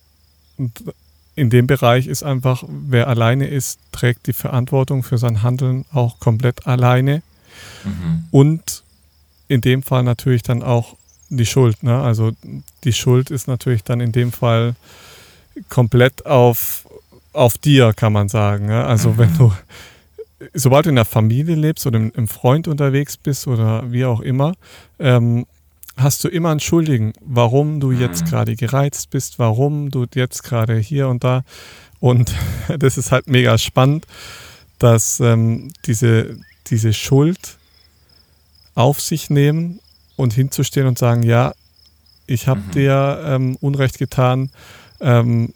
[1.37, 6.19] in dem Bereich ist einfach, wer alleine ist, trägt die Verantwortung für sein Handeln auch
[6.19, 7.23] komplett alleine.
[7.85, 8.25] Mhm.
[8.31, 8.83] Und
[9.47, 10.97] in dem Fall natürlich dann auch
[11.29, 11.83] die Schuld.
[11.83, 12.01] Ne?
[12.01, 12.33] Also
[12.85, 14.75] die Schuld ist natürlich dann in dem Fall
[15.69, 16.89] komplett auf,
[17.35, 18.67] auf dir, kann man sagen.
[18.67, 18.85] Ne?
[18.85, 19.19] Also mhm.
[19.19, 19.53] wenn du,
[20.55, 24.55] sobald du in der Familie lebst oder im, Freund unterwegs bist oder wie auch immer,
[24.99, 25.47] ähm,
[25.97, 28.29] hast du immer einen Schuldigen, warum du jetzt mhm.
[28.29, 31.45] gerade gereizt bist, warum du jetzt gerade hier und da.
[32.01, 32.35] Und
[32.79, 34.07] das ist halt mega spannend,
[34.79, 37.57] dass ähm, diese, diese Schuld
[38.75, 39.81] auf sich nehmen
[40.17, 41.55] und hinzustehen und sagen, ja,
[42.27, 42.71] ich habe mhm.
[42.73, 44.51] dir ähm, Unrecht getan.
[45.01, 45.53] Ähm,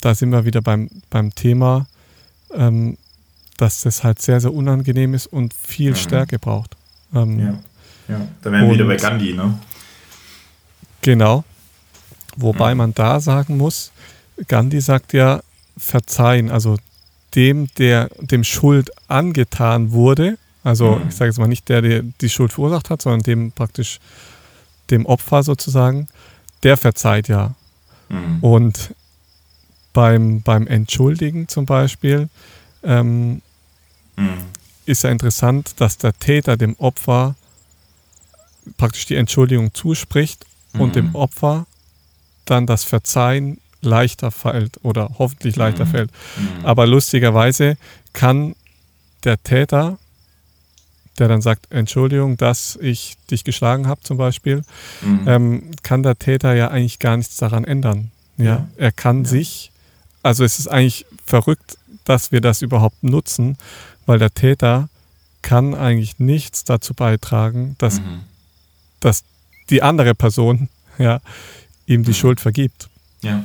[0.00, 1.86] da sind wir wieder beim, beim Thema,
[2.54, 2.98] ähm,
[3.56, 5.96] dass das halt sehr, sehr unangenehm ist und viel mhm.
[5.96, 6.76] Stärke braucht.
[7.14, 7.58] Ähm, ja.
[8.08, 9.58] ja, da wären wir wieder bei Gandhi, ne?
[11.02, 11.44] Genau.
[12.36, 12.78] Wobei mhm.
[12.78, 13.92] man da sagen muss,
[14.48, 15.42] Gandhi sagt ja,
[15.76, 16.76] verzeihen, also
[17.34, 21.08] dem, der dem Schuld angetan wurde, also mhm.
[21.08, 23.98] ich sage jetzt mal nicht der, der die Schuld verursacht hat, sondern dem praktisch
[24.90, 26.08] dem Opfer sozusagen,
[26.62, 27.54] der verzeiht ja.
[28.08, 28.38] Mhm.
[28.40, 28.94] Und
[29.92, 32.28] beim, beim Entschuldigen zum Beispiel
[32.82, 33.42] ähm,
[34.16, 34.38] mhm.
[34.86, 37.36] ist ja interessant, dass der Täter dem Opfer
[38.76, 40.44] praktisch die Entschuldigung zuspricht
[40.78, 41.14] und dem mhm.
[41.14, 41.66] Opfer
[42.44, 45.90] dann das Verzeihen leichter fällt oder hoffentlich leichter mhm.
[45.90, 46.10] fällt.
[46.10, 46.66] Mhm.
[46.66, 47.76] Aber lustigerweise
[48.12, 48.54] kann
[49.24, 49.98] der Täter
[51.20, 54.62] der dann sagt, Entschuldigung, dass ich dich geschlagen habe zum Beispiel,
[55.02, 55.24] mhm.
[55.26, 58.10] ähm, kann der Täter ja eigentlich gar nichts daran ändern.
[58.38, 58.68] Ja, ja.
[58.76, 59.30] er kann ja.
[59.30, 59.70] sich,
[60.22, 63.58] also es ist eigentlich verrückt, dass wir das überhaupt nutzen,
[64.06, 64.88] weil der Täter
[65.42, 68.22] kann eigentlich nichts dazu beitragen, dass, mhm.
[69.00, 69.24] dass
[69.70, 71.20] die andere Person ja,
[71.86, 72.14] ihm die.
[72.14, 72.88] Schuld vergibt.
[73.22, 73.44] Ja.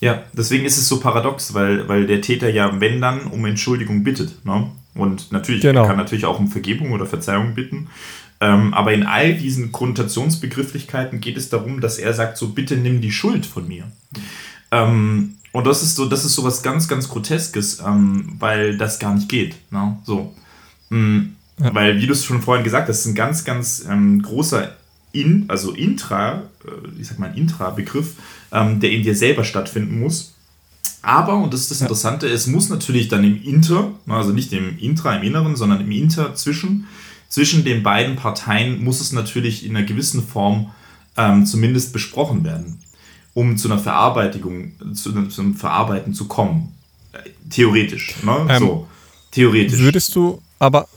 [0.00, 4.04] Ja, deswegen ist es so paradox, weil, weil der Täter ja, wenn dann, um Entschuldigung
[4.04, 4.44] bittet.
[4.44, 4.70] Ne?
[4.94, 5.82] Und natürlich, genau.
[5.82, 7.88] er kann natürlich auch um Vergebung oder Verzeihung bitten.
[8.40, 13.00] Ähm, aber in all diesen Konnotationsbegrifflichkeiten geht es darum, dass er sagt, so bitte nimm
[13.00, 13.84] die Schuld von mir.
[14.70, 18.98] Ähm, und das ist so, das ist so was ganz, ganz Groteskes, ähm, weil das
[18.98, 19.54] gar nicht geht.
[19.70, 19.96] Ne?
[20.04, 20.34] So.
[20.90, 21.36] Mhm.
[21.58, 21.74] Ja.
[21.74, 24.76] Weil, wie du es schon vorhin gesagt hast, ist ein ganz, ganz ähm, großer
[25.14, 28.14] in, also intra, äh, ich sag mal ein Intra-Begriff,
[28.52, 30.34] ähm, der in dir selber stattfinden muss.
[31.02, 34.78] Aber, und das ist das Interessante, es muss natürlich dann im Inter, also nicht im
[34.78, 36.86] Intra, im Inneren, sondern im Inter zwischen,
[37.28, 40.70] zwischen den beiden Parteien muss es natürlich in einer gewissen Form
[41.16, 42.78] ähm, zumindest besprochen werden,
[43.34, 46.72] um zu einer Verarbeitung, zu, zum Verarbeiten zu kommen.
[47.50, 48.14] Theoretisch.
[48.22, 48.46] Ne?
[48.48, 48.88] Ähm, so,
[49.30, 49.78] theoretisch.
[49.78, 50.88] Würdest du aber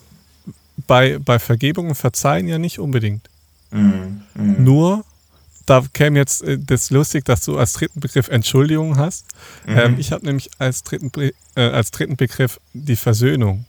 [0.88, 3.30] bei, bei Vergebung und Verzeihen ja nicht unbedingt.
[3.71, 4.63] Mm, mm.
[4.63, 5.03] Nur,
[5.65, 9.25] da käme jetzt äh, das lustig, dass du als dritten Begriff Entschuldigung hast.
[9.65, 9.77] Mhm.
[9.77, 13.65] Ähm, ich habe nämlich als dritten, äh, als dritten Begriff die Versöhnung.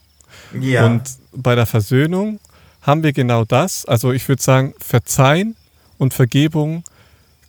[0.59, 0.87] Ja.
[0.87, 2.41] Und bei der Versöhnung
[2.83, 3.85] haben wir genau das.
[3.85, 5.57] Also ich würde sagen, Verzeihen
[5.99, 6.85] und Vergebung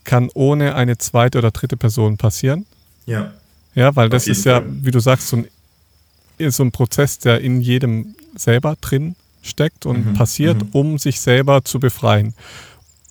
[0.03, 2.65] kann ohne eine zweite oder dritte Person passieren.
[3.05, 3.31] Ja.
[3.75, 7.61] Ja, weil das ist ja, wie du sagst, so ein, so ein Prozess, der in
[7.61, 9.15] jedem selber drin
[9.49, 10.13] steckt und mhm.
[10.13, 10.69] passiert, mhm.
[10.71, 12.33] um sich selber zu befreien.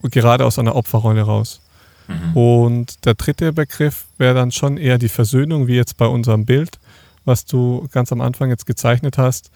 [0.00, 1.60] Und gerade aus einer Opferrolle raus.
[2.06, 2.36] Mhm.
[2.36, 6.78] Und der dritte Begriff wäre dann schon eher die Versöhnung, wie jetzt bei unserem Bild,
[7.24, 9.50] was du ganz am Anfang jetzt gezeichnet hast,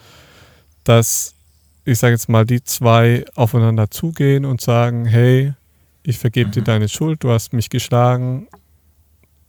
[0.85, 1.35] dass
[1.85, 5.53] ich sage jetzt mal, die zwei aufeinander zugehen und sagen, hey,
[6.05, 6.67] ich vergebe dir mhm.
[6.67, 8.49] deine Schuld, du hast mich geschlagen,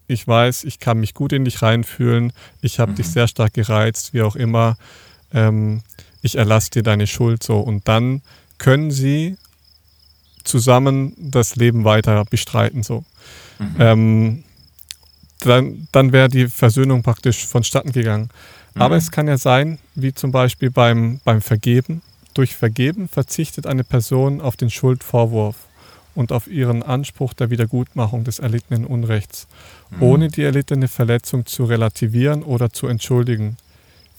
[0.07, 2.95] ich weiß, ich kann mich gut in dich reinfühlen, ich habe mhm.
[2.95, 4.77] dich sehr stark gereizt, wie auch immer,
[5.31, 5.81] ähm,
[6.23, 7.59] ich erlasse dir deine Schuld so.
[7.59, 8.23] Und dann
[8.57, 9.37] können sie
[10.43, 13.03] zusammen das Leben weiter bestreiten so.
[13.59, 13.75] Mhm.
[13.79, 14.43] Ähm,
[15.39, 18.29] dann dann wäre die Versöhnung praktisch vonstatten gegangen.
[18.73, 18.81] Mhm.
[18.81, 22.01] Aber es kann ja sein, wie zum Beispiel beim, beim Vergeben,
[22.33, 25.55] durch Vergeben verzichtet eine Person auf den Schuldvorwurf
[26.15, 29.47] und auf ihren Anspruch der Wiedergutmachung des erlittenen Unrechts,
[29.91, 30.03] mhm.
[30.03, 33.57] ohne die erlittene Verletzung zu relativieren oder zu entschuldigen.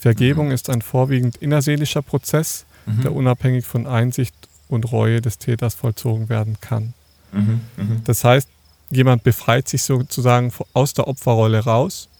[0.04, 0.52] Vergebung mhm.
[0.52, 3.00] ist ein vorwiegend innerseelischer Prozess, mhm.
[3.00, 4.34] der unabhängig von Einsicht
[4.68, 6.92] und Reue des Täters vollzogen werden kann.
[7.32, 7.60] Mhm.
[7.78, 8.04] Mhm.
[8.04, 8.46] Das heißt,
[8.90, 12.10] jemand befreit sich sozusagen aus der Opferrolle raus.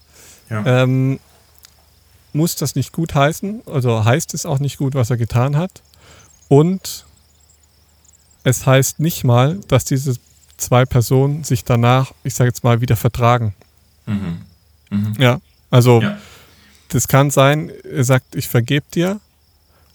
[0.49, 0.65] Ja.
[0.65, 1.21] Ähm,
[2.33, 5.83] muss das nicht gut heißen, also heißt es auch nicht gut, was er getan hat.
[6.49, 7.05] Und
[8.45, 10.17] es heißt nicht mal, dass diese
[10.57, 13.55] zwei Personen sich danach, ich sage jetzt mal, wieder vertragen.
[14.07, 14.41] Mhm.
[14.89, 15.15] Mhm.
[15.19, 15.39] Ja,
[15.71, 16.17] also ja.
[16.95, 19.21] Das kann sein, er sagt, ich vergebe dir,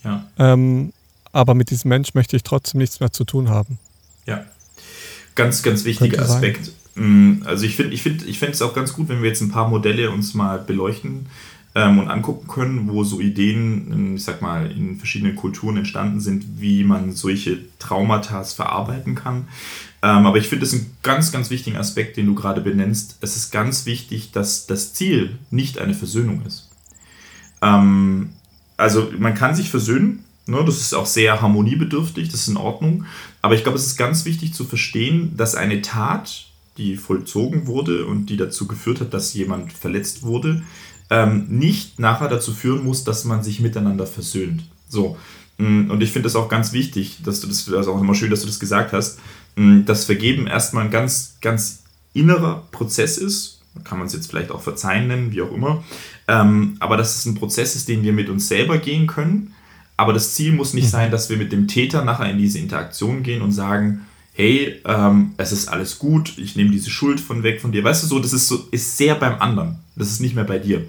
[0.03, 0.27] ja.
[0.37, 0.91] ähm,
[1.31, 3.79] aber mit diesem Mensch möchte ich trotzdem nichts mehr zu tun haben.
[4.25, 4.45] Ja,
[5.35, 6.65] ganz, ganz wichtiger Aspekt.
[6.95, 7.39] Sein.
[7.39, 9.39] Mm, also ich finde, ich finde, ich finde es auch ganz gut, wenn wir jetzt
[9.39, 11.27] ein paar Modelle uns mal beleuchten
[11.73, 16.59] ähm, und angucken können, wo so Ideen, ich sag mal, in verschiedenen Kulturen entstanden sind,
[16.59, 19.47] wie man solche Traumata verarbeiten kann.
[20.01, 23.17] Ähm, aber ich finde es einen ganz, ganz wichtigen Aspekt, den du gerade benennst.
[23.21, 26.68] Es ist ganz wichtig, dass das Ziel nicht eine Versöhnung ist.
[27.61, 28.29] Ähm,
[28.77, 33.05] also man kann sich versöhnen, ne, das ist auch sehr harmoniebedürftig, das ist in Ordnung.
[33.41, 38.05] Aber ich glaube, es ist ganz wichtig zu verstehen, dass eine Tat, die vollzogen wurde
[38.05, 40.63] und die dazu geführt hat, dass jemand verletzt wurde,
[41.09, 44.63] ähm, nicht nachher dazu führen muss, dass man sich miteinander versöhnt.
[44.87, 45.17] So.
[45.57, 48.15] Mm, und ich finde es auch ganz wichtig, dass du das, das ist auch immer
[48.15, 49.19] schön, dass du das gesagt hast,
[49.55, 53.61] mm, dass Vergeben erstmal ein ganz, ganz innerer Prozess ist.
[53.83, 55.83] Kann man es jetzt vielleicht auch verzeihen nennen, wie auch immer.
[56.29, 59.55] Ähm, aber dass es ein Prozess ist, den wir mit uns selber gehen können.
[59.97, 60.91] Aber das Ziel muss nicht mhm.
[60.91, 65.31] sein, dass wir mit dem Täter nachher in diese Interaktion gehen und sagen, hey, ähm,
[65.37, 67.83] es ist alles gut, ich nehme diese Schuld von weg von dir.
[67.83, 69.79] Weißt du so, das ist so, ist sehr beim anderen.
[69.95, 70.85] Das ist nicht mehr bei dir.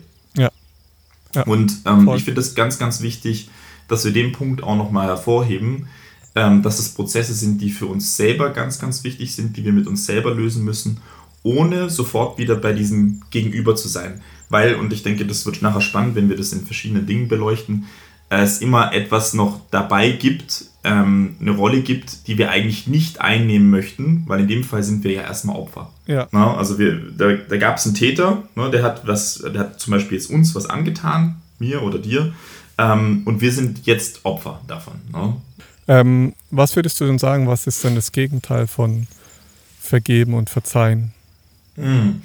[1.35, 3.48] Ja, und ähm, ich finde es ganz, ganz wichtig,
[3.88, 5.88] dass wir den Punkt auch nochmal hervorheben,
[6.35, 9.72] ähm, dass es Prozesse sind, die für uns selber ganz, ganz wichtig sind, die wir
[9.72, 11.00] mit uns selber lösen müssen,
[11.42, 14.20] ohne sofort wieder bei diesem Gegenüber zu sein.
[14.50, 17.86] Weil, und ich denke, das wird nachher spannend, wenn wir das in verschiedenen Dingen beleuchten,
[18.28, 23.70] es immer etwas noch dabei gibt, ähm, eine Rolle gibt, die wir eigentlich nicht einnehmen
[23.70, 25.90] möchten, weil in dem Fall sind wir ja erstmal Opfer.
[26.06, 26.28] Ja.
[26.30, 29.80] Na, also wir, da, da gab es einen Täter, ne, der hat was, der hat
[29.80, 32.32] zum Beispiel jetzt uns was angetan, mir oder dir,
[32.78, 34.94] ähm, und wir sind jetzt Opfer davon.
[35.12, 35.36] Ne?
[35.88, 39.06] Ähm, was würdest du denn sagen, was ist denn das Gegenteil von
[39.80, 41.12] Vergeben und Verzeihen?
[41.74, 42.22] Hm.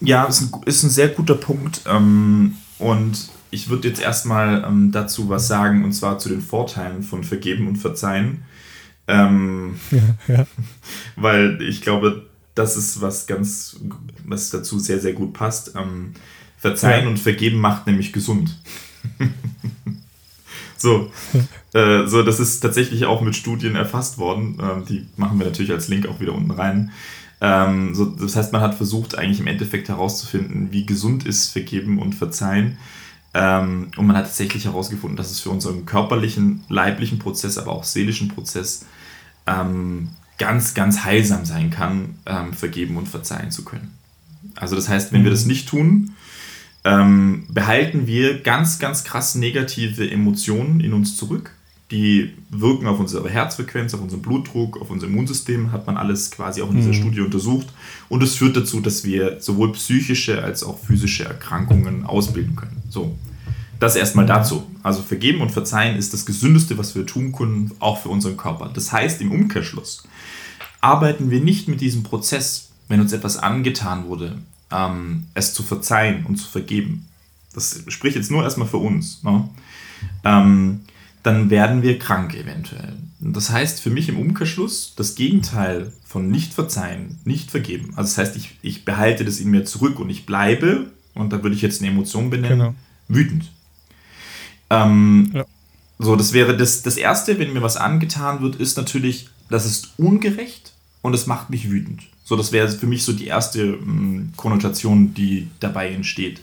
[0.00, 1.82] Ja, ist ein, ist ein sehr guter Punkt.
[1.86, 7.02] Ähm, und ich würde jetzt erstmal ähm, dazu was sagen, und zwar zu den Vorteilen
[7.02, 8.44] von Vergeben und Verzeihen.
[9.06, 10.46] Ähm, ja, ja.
[11.16, 13.80] Weil ich glaube, das ist was ganz,
[14.24, 15.74] was dazu sehr, sehr gut passt.
[15.76, 16.14] Ähm,
[16.56, 17.10] Verzeihen ja.
[17.10, 18.58] und Vergeben macht nämlich gesund.
[20.76, 21.10] so,
[21.72, 24.58] äh, so, das ist tatsächlich auch mit Studien erfasst worden.
[24.60, 26.90] Ähm, die machen wir natürlich als Link auch wieder unten rein.
[27.40, 31.98] Ähm, so, das heißt, man hat versucht, eigentlich im Endeffekt herauszufinden, wie gesund ist Vergeben
[31.98, 32.78] und Verzeihen.
[33.32, 37.84] Ähm, und man hat tatsächlich herausgefunden, dass es für unseren körperlichen, leiblichen Prozess, aber auch
[37.84, 38.86] seelischen Prozess
[39.46, 43.96] ähm, ganz, ganz heilsam sein kann, ähm, vergeben und verzeihen zu können.
[44.56, 46.14] Also das heißt, wenn wir das nicht tun,
[46.82, 51.52] ähm, behalten wir ganz, ganz krass negative Emotionen in uns zurück.
[51.90, 56.62] Die wirken auf unsere Herzfrequenz, auf unseren Blutdruck, auf unser Immunsystem, hat man alles quasi
[56.62, 56.94] auch in dieser mhm.
[56.94, 57.66] Studie untersucht.
[58.08, 62.82] Und es führt dazu, dass wir sowohl psychische als auch physische Erkrankungen ausbilden können.
[62.88, 63.16] So,
[63.80, 64.66] das erstmal dazu.
[64.82, 68.70] Also vergeben und verzeihen ist das Gesündeste, was wir tun können, auch für unseren Körper.
[68.72, 70.04] Das heißt, im Umkehrschluss
[70.80, 74.38] arbeiten wir nicht mit diesem Prozess, wenn uns etwas angetan wurde,
[74.70, 77.06] ähm, es zu verzeihen und zu vergeben.
[77.52, 79.22] Das spricht jetzt nur erstmal für uns.
[79.22, 79.48] Ne?
[80.24, 80.80] Ähm,
[81.22, 82.94] dann werden wir krank eventuell.
[83.20, 87.92] Das heißt für mich im Umkehrschluss das Gegenteil von nicht verzeihen, nicht vergeben.
[87.96, 91.42] Also das heißt, ich, ich behalte das in mir zurück und ich bleibe, und da
[91.42, 92.74] würde ich jetzt eine Emotion benennen, genau.
[93.08, 93.50] wütend.
[94.70, 95.44] Ähm, ja.
[95.98, 99.90] So, das wäre das, das Erste, wenn mir was angetan wird, ist natürlich, das ist
[99.98, 102.04] ungerecht und es macht mich wütend.
[102.24, 106.40] So, das wäre für mich so die erste mh, mm, Konnotation, die dabei entsteht.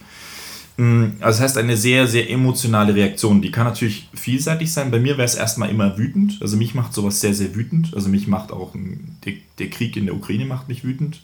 [0.78, 3.42] Mm, also das heißt, eine sehr, sehr emotionale Reaktion.
[3.42, 4.92] Die kann natürlich vielseitig sein.
[4.92, 6.38] Bei mir wäre es erstmal immer wütend.
[6.42, 7.94] Also mich macht sowas sehr, sehr wütend.
[7.94, 8.74] Also mich macht auch
[9.26, 11.22] der, der Krieg in der Ukraine macht mich wütend.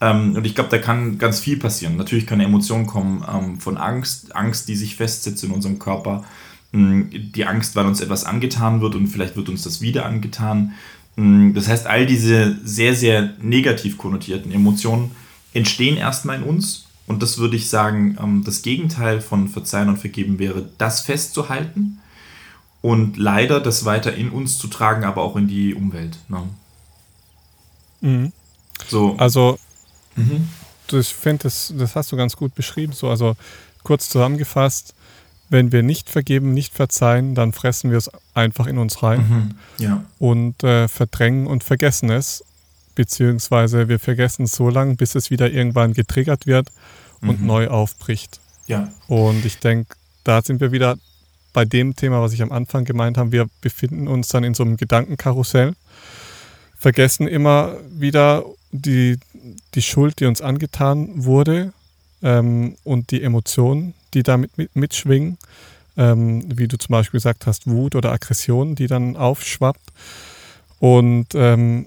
[0.00, 1.96] Ähm, und ich glaube, da kann ganz viel passieren.
[1.96, 6.24] Natürlich kann eine Emotion kommen ähm, von Angst, Angst, die sich festsetzt in unserem Körper.
[6.72, 10.72] Mm, die Angst, weil uns etwas angetan wird und vielleicht wird uns das wieder angetan.
[11.16, 15.12] Mm, das heißt, all diese sehr, sehr negativ konnotierten Emotionen
[15.54, 16.87] entstehen erstmal in uns.
[17.08, 21.98] Und das würde ich sagen, ähm, das Gegenteil von Verzeihen und Vergeben wäre, das festzuhalten
[22.82, 26.18] und leider das weiter in uns zu tragen, aber auch in die Umwelt.
[26.28, 26.42] Ne?
[28.00, 28.32] Mhm.
[28.86, 29.16] So.
[29.16, 29.58] Also,
[30.16, 30.48] mhm.
[30.92, 32.92] ich finde, das, das hast du ganz gut beschrieben.
[32.92, 33.36] So, also
[33.82, 34.94] kurz zusammengefasst,
[35.48, 39.82] wenn wir nicht vergeben, nicht verzeihen, dann fressen wir es einfach in uns rein mhm.
[39.82, 40.04] ja.
[40.18, 42.44] und äh, verdrängen und vergessen es.
[42.98, 46.72] Beziehungsweise wir vergessen es so lange, bis es wieder irgendwann getriggert wird
[47.20, 47.46] und mhm.
[47.46, 48.40] neu aufbricht.
[48.66, 48.92] Ja.
[49.06, 50.98] Und ich denke, da sind wir wieder
[51.52, 53.30] bei dem Thema, was ich am Anfang gemeint habe.
[53.30, 55.76] Wir befinden uns dann in so einem Gedankenkarussell,
[56.76, 59.20] vergessen immer wieder die,
[59.76, 61.72] die Schuld, die uns angetan wurde
[62.20, 65.38] ähm, und die Emotionen, die damit mit, mitschwingen,
[65.96, 69.92] ähm, wie du zum Beispiel gesagt hast, Wut oder Aggression, die dann aufschwappt.
[70.80, 71.86] Und ähm,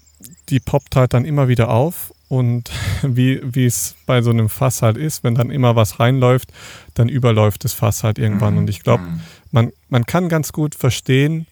[0.49, 2.13] die poppt halt dann immer wieder auf.
[2.27, 6.51] Und wie, wie es bei so einem Fass halt ist, wenn dann immer was reinläuft,
[6.93, 8.57] dann überläuft das Fass halt irgendwann.
[8.57, 9.21] Und ich glaube, mhm.
[9.51, 11.47] man, man kann ganz gut verstehen,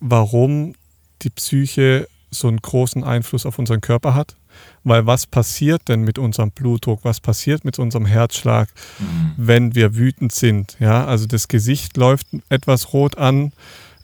[0.00, 0.74] warum
[1.22, 4.36] die Psyche so einen großen Einfluss auf unseren Körper hat.
[4.84, 7.00] Weil was passiert denn mit unserem Blutdruck?
[7.04, 9.32] Was passiert mit unserem Herzschlag, mhm.
[9.36, 10.76] wenn wir wütend sind?
[10.80, 13.52] Ja, also das Gesicht läuft etwas rot an,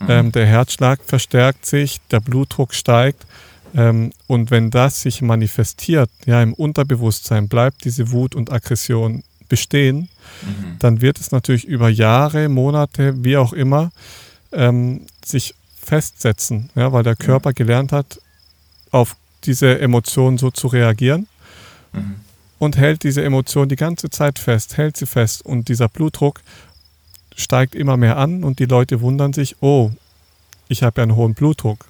[0.00, 0.06] mhm.
[0.08, 3.26] ähm, der Herzschlag verstärkt sich, der Blutdruck steigt.
[3.74, 10.08] Ähm, und wenn das sich manifestiert, ja, im Unterbewusstsein bleibt diese Wut und Aggression bestehen,
[10.42, 10.76] mhm.
[10.78, 13.90] dann wird es natürlich über Jahre, Monate, wie auch immer,
[14.52, 18.20] ähm, sich festsetzen, ja, weil der Körper gelernt hat,
[18.90, 21.26] auf diese Emotion so zu reagieren
[21.92, 22.16] mhm.
[22.58, 26.40] und hält diese Emotion die ganze Zeit fest, hält sie fest und dieser Blutdruck
[27.36, 29.90] steigt immer mehr an und die Leute wundern sich, oh,
[30.68, 31.86] ich habe ja einen hohen Blutdruck.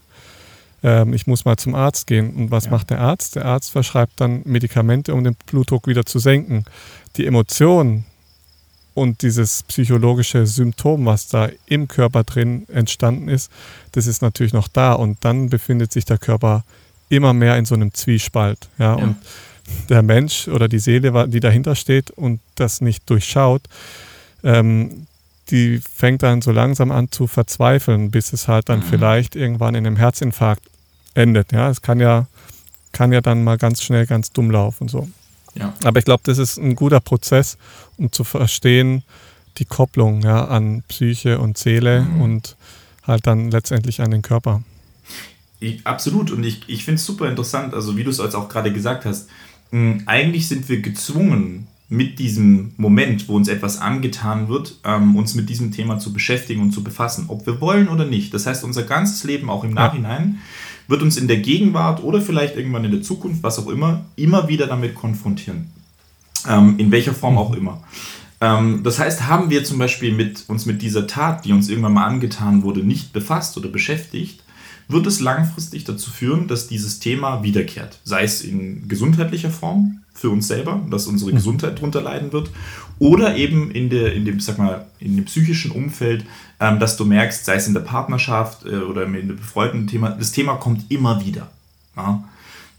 [0.83, 2.35] Ähm, ich muss mal zum Arzt gehen.
[2.35, 2.71] Und was ja.
[2.71, 3.37] macht der Arzt?
[3.37, 6.65] Der Arzt verschreibt dann Medikamente, um den Blutdruck wieder zu senken.
[7.17, 8.05] Die Emotion
[8.95, 13.51] und dieses psychologische Symptom, was da im Körper drin entstanden ist,
[13.93, 14.93] das ist natürlich noch da.
[14.93, 16.65] Und dann befindet sich der Körper
[17.09, 18.69] immer mehr in so einem Zwiespalt.
[18.79, 18.97] Ja?
[18.97, 19.05] ja.
[19.05, 19.17] Und
[19.89, 23.63] der Mensch oder die Seele, die dahinter steht und das nicht durchschaut,
[24.45, 25.07] ähm,
[25.51, 28.85] die fängt dann so langsam an zu verzweifeln, bis es halt dann mhm.
[28.85, 30.63] vielleicht irgendwann in einem Herzinfarkt
[31.15, 31.53] endet.
[31.53, 32.27] Ja, es kann ja,
[32.93, 34.89] kann ja dann mal ganz schnell ganz dumm laufen.
[34.89, 35.09] So.
[35.55, 35.75] Ja.
[35.85, 37.57] Aber ich glaube, das ist ein guter Prozess,
[37.97, 39.03] um zu verstehen,
[39.59, 42.21] die Kopplung ja, an Psyche und Seele mhm.
[42.21, 42.57] und
[43.07, 44.63] halt dann letztendlich an den Körper.
[45.61, 46.31] Ich, absolut.
[46.31, 49.29] Und ich, ich finde es super interessant, also wie du es auch gerade gesagt hast,
[49.71, 55.35] hm, eigentlich sind wir gezwungen, mit diesem Moment, wo uns etwas angetan wird, ähm, uns
[55.35, 58.35] mit diesem Thema zu beschäftigen und zu befassen, ob wir wollen oder nicht.
[58.35, 60.39] Das heißt, unser ganzes Leben, auch im Nachhinein,
[60.87, 64.49] wird uns in der Gegenwart oder vielleicht irgendwann in der Zukunft, was auch immer, immer
[64.49, 65.71] wieder damit konfrontieren.
[66.47, 67.83] Ähm, in welcher Form auch immer.
[68.41, 71.95] Ähm, das heißt, haben wir zum Beispiel mit, uns mit dieser Tat, die uns irgendwann
[71.95, 74.43] mal angetan wurde, nicht befasst oder beschäftigt,
[74.89, 78.01] wird es langfristig dazu führen, dass dieses Thema wiederkehrt.
[78.05, 81.37] Sei es in gesundheitlicher Form für uns selber, dass unsere mhm.
[81.37, 82.51] Gesundheit darunter leiden wird,
[82.99, 86.25] oder eben in, der, in, dem, sag mal, in dem psychischen Umfeld,
[86.59, 90.11] ähm, dass du merkst, sei es in der Partnerschaft äh, oder in dem befreundeten Thema,
[90.11, 91.49] das Thema kommt immer wieder.
[91.97, 92.25] Ja?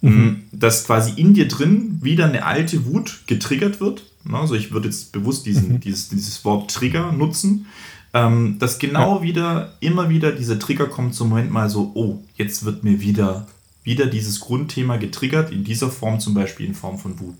[0.01, 0.43] Mhm.
[0.51, 4.03] Dass quasi in dir drin wieder eine alte Wut getriggert wird.
[4.31, 5.79] Also ich würde jetzt bewusst diesen, mhm.
[5.79, 7.67] dieses, dieses Wort Trigger nutzen.
[8.13, 9.23] Ähm, dass genau ja.
[9.23, 13.47] wieder, immer wieder dieser Trigger kommt zum Moment mal so, oh, jetzt wird mir wieder,
[13.83, 17.39] wieder dieses Grundthema getriggert, in dieser Form zum Beispiel in Form von Wut.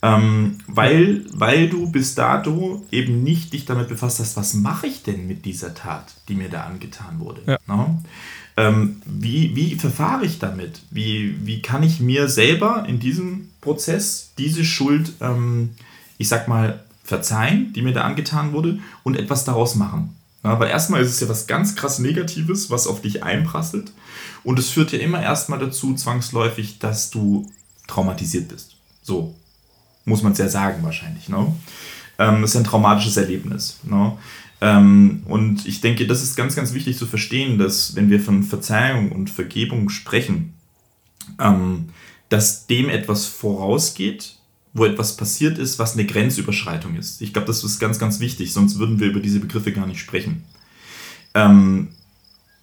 [0.00, 5.02] Ähm, weil, weil du bis dato eben nicht dich damit befasst hast, was mache ich
[5.02, 7.40] denn mit dieser Tat, die mir da angetan wurde.
[7.46, 7.58] Ja.
[7.66, 7.98] Ne?
[8.56, 10.82] Ähm, wie, wie verfahre ich damit?
[10.90, 15.70] Wie, wie kann ich mir selber in diesem Prozess diese Schuld, ähm,
[16.16, 20.14] ich sag mal, verzeihen, die mir da angetan wurde und etwas daraus machen?
[20.44, 23.92] Ja, aber erstmal ist es ja was ganz krass Negatives, was auf dich einprasselt.
[24.44, 27.50] Und es führt ja immer erstmal dazu, zwangsläufig, dass du
[27.86, 28.76] traumatisiert bist.
[29.02, 29.34] So,
[30.04, 31.28] muss man es ja sagen wahrscheinlich.
[31.28, 31.52] Ne?
[32.18, 33.78] Ähm, ist ein traumatisches Erlebnis.
[33.84, 34.16] Ne?
[34.60, 38.42] Ähm, und ich denke, das ist ganz, ganz wichtig zu verstehen, dass wenn wir von
[38.42, 40.52] Verzeihung und Vergebung sprechen,
[41.40, 41.88] ähm,
[42.28, 44.37] dass dem etwas vorausgeht,
[44.78, 47.20] wo etwas passiert ist, was eine Grenzüberschreitung ist.
[47.20, 50.00] Ich glaube, das ist ganz, ganz wichtig, sonst würden wir über diese Begriffe gar nicht
[50.00, 50.44] sprechen.
[51.34, 51.88] Ähm,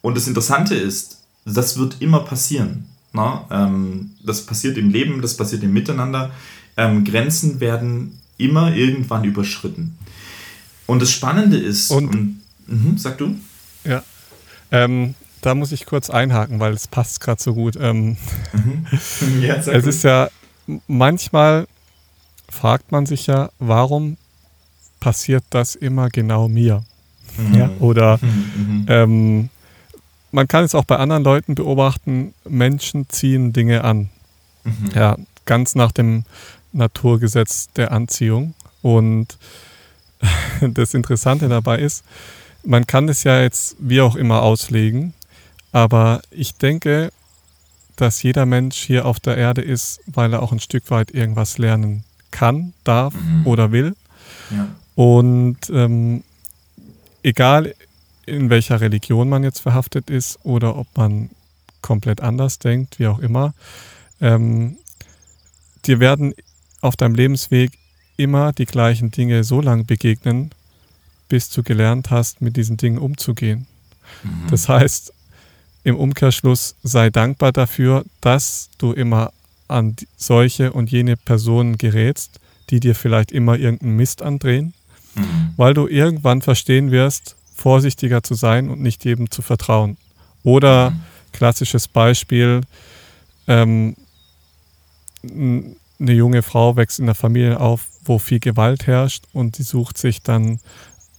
[0.02, 2.86] und das Interessante ist, das wird immer passieren.
[3.14, 3.46] Na?
[3.52, 6.32] Ähm, das passiert im Leben, das passiert im Miteinander
[6.78, 9.98] ähm, Grenzen werden immer irgendwann überschritten.
[10.86, 13.36] Und das Spannende ist, und, und mh, sag du?
[13.84, 14.04] Ja,
[14.72, 17.78] ähm, da muss ich kurz einhaken, weil es passt gerade so gut.
[17.80, 18.18] Ähm,
[18.54, 18.86] mhm.
[19.42, 19.72] ja, es du.
[19.72, 20.30] ist ja,
[20.88, 21.68] manchmal
[22.56, 24.18] fragt man sich ja, warum
[25.00, 26.84] passiert das immer genau mir?
[27.38, 27.54] Mhm.
[27.54, 28.30] Ja, oder mhm.
[28.56, 28.86] mhm.
[28.88, 29.50] ähm,
[30.32, 34.10] man kann es auch bei anderen Leuten beobachten, Menschen ziehen Dinge an.
[34.64, 34.90] Mhm.
[34.94, 36.24] Ja, ganz nach dem
[36.74, 38.54] Naturgesetz der Anziehung.
[38.82, 39.38] Und
[40.62, 42.04] das Interessante dabei ist,
[42.64, 45.14] man kann es ja jetzt wie auch immer auslegen,
[45.72, 47.12] aber ich denke,
[47.96, 51.58] dass jeder Mensch hier auf der Erde ist, weil er auch ein Stück weit irgendwas
[51.58, 52.04] lernen
[52.36, 53.48] kann, darf mhm.
[53.48, 53.96] oder will.
[54.52, 54.68] Ja.
[54.96, 56.24] Und ähm,
[57.24, 57.74] egal
[58.26, 61.30] in welcher Religion man jetzt verhaftet ist oder ob man
[61.82, 63.54] komplett anders denkt, wie auch immer,
[64.20, 64.78] ähm,
[65.86, 66.34] dir werden
[66.82, 67.72] auf deinem Lebensweg
[68.18, 70.52] immer die gleichen Dinge so lange begegnen,
[71.30, 73.68] bis du gelernt hast, mit diesen Dingen umzugehen.
[74.24, 74.48] Mhm.
[74.50, 75.14] Das heißt,
[75.84, 79.32] im Umkehrschluss sei dankbar dafür, dass du immer
[79.68, 82.40] an solche und jene Personen gerätst,
[82.70, 84.74] die dir vielleicht immer irgendeinen Mist andrehen,
[85.16, 85.54] mhm.
[85.58, 89.98] weil du irgendwann verstehen wirst, vorsichtiger zu sein und nicht jedem zu vertrauen.
[90.44, 91.02] Oder mhm.
[91.32, 92.62] klassisches Beispiel,
[93.48, 93.96] ähm,
[95.24, 99.98] eine junge Frau wächst in einer Familie auf, wo viel Gewalt herrscht und sie sucht
[99.98, 100.60] sich dann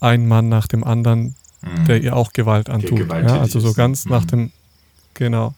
[0.00, 1.86] einen Mann nach dem anderen, mhm.
[1.86, 3.08] der ihr auch Gewalt antut.
[3.08, 4.10] Ja, also so ganz mhm.
[4.12, 4.52] nach dem,
[5.14, 5.54] genau.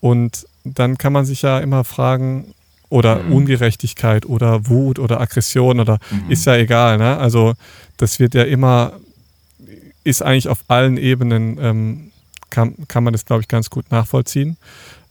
[0.00, 2.54] Und dann kann man sich ja immer fragen,
[2.90, 3.32] oder mhm.
[3.32, 6.30] Ungerechtigkeit oder Wut oder Aggression oder mhm.
[6.30, 6.98] ist ja egal.
[6.98, 7.16] Ne?
[7.16, 7.54] Also
[7.96, 8.92] das wird ja immer,
[10.04, 12.10] ist eigentlich auf allen Ebenen, ähm,
[12.50, 14.56] kann, kann man das, glaube ich, ganz gut nachvollziehen.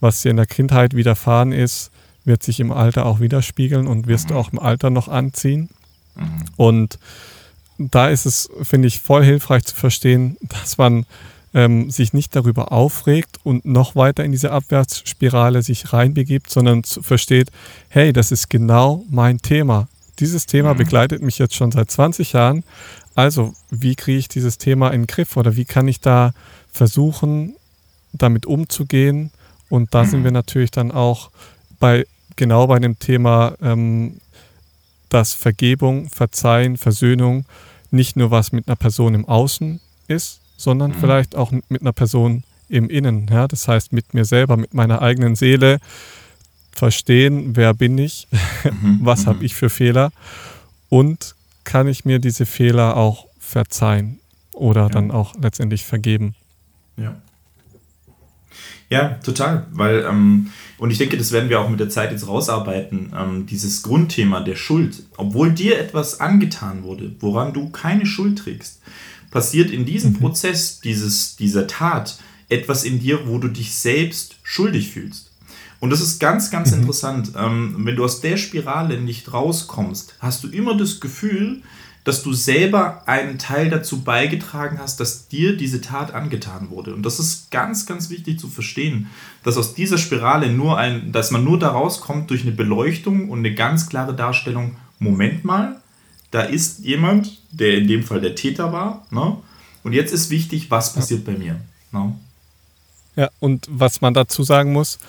[0.02, 1.90] Was dir in der Kindheit widerfahren ist,
[2.26, 5.70] wird sich im Alter auch widerspiegeln und wirst du auch im Alter noch anziehen.
[6.16, 6.46] Mhm.
[6.58, 7.00] Und
[7.78, 11.06] da ist es, finde ich, voll hilfreich zu verstehen, dass man
[11.54, 17.50] ähm, sich nicht darüber aufregt und noch weiter in diese Abwärtsspirale sich reinbegibt, sondern versteht,
[17.90, 19.88] hey, das ist genau mein Thema.
[20.20, 20.78] Dieses Thema mhm.
[20.78, 22.64] begleitet mich jetzt schon seit 20 Jahren.
[23.16, 26.34] Also, wie kriege ich dieses Thema in den Griff oder wie kann ich da
[26.72, 27.56] versuchen,
[28.14, 29.32] damit umzugehen?
[29.70, 31.30] Und da sind wir natürlich dann auch
[31.80, 34.20] bei genau bei dem Thema, ähm,
[35.10, 37.46] dass Vergebung, Verzeihen, Versöhnung
[37.92, 40.96] nicht nur was mit einer Person im Außen ist, sondern mhm.
[40.96, 43.28] vielleicht auch mit einer Person im Innen.
[43.32, 43.48] Ja?
[43.48, 45.80] Das heißt, mit mir selber, mit meiner eigenen Seele
[46.72, 48.28] verstehen, wer bin ich,
[48.64, 49.00] mhm.
[49.04, 49.46] was habe mhm.
[49.46, 50.12] ich für Fehler
[50.90, 54.20] und kann ich mir diese Fehler auch verzeihen
[54.52, 54.90] oder ja.
[54.90, 56.36] dann auch letztendlich vergeben.
[56.98, 57.16] Ja.
[58.90, 60.50] Ja, total, weil, ähm,
[60.80, 64.40] und ich denke, das werden wir auch mit der Zeit jetzt rausarbeiten, ähm, dieses Grundthema
[64.40, 68.82] der Schuld, obwohl dir etwas angetan wurde, woran du keine Schuld trägst,
[69.32, 70.20] passiert in diesem mhm.
[70.20, 72.20] Prozess dieses, dieser Tat
[72.50, 75.32] etwas in dir, wo du dich selbst schuldig fühlst.
[75.80, 76.80] Und das ist ganz, ganz mhm.
[76.80, 77.32] interessant.
[77.38, 81.62] Ähm, wenn du aus der Spirale nicht rauskommst, hast du immer das Gefühl,
[82.04, 86.96] dass du selber einen Teil dazu beigetragen hast, dass dir diese Tat angetan wurde.
[86.96, 89.08] Und das ist ganz, ganz wichtig zu verstehen,
[89.44, 93.40] dass aus dieser Spirale nur ein, dass man nur da rauskommt durch eine Beleuchtung und
[93.40, 95.82] eine ganz klare Darstellung, Moment mal,
[96.32, 99.38] da ist jemand, der in dem Fall der Täter war, ne?
[99.84, 101.34] und jetzt ist wichtig, was passiert ja.
[101.34, 101.62] bei mir.
[101.92, 102.16] Ne?
[103.16, 105.00] Ja, und was man dazu sagen muss,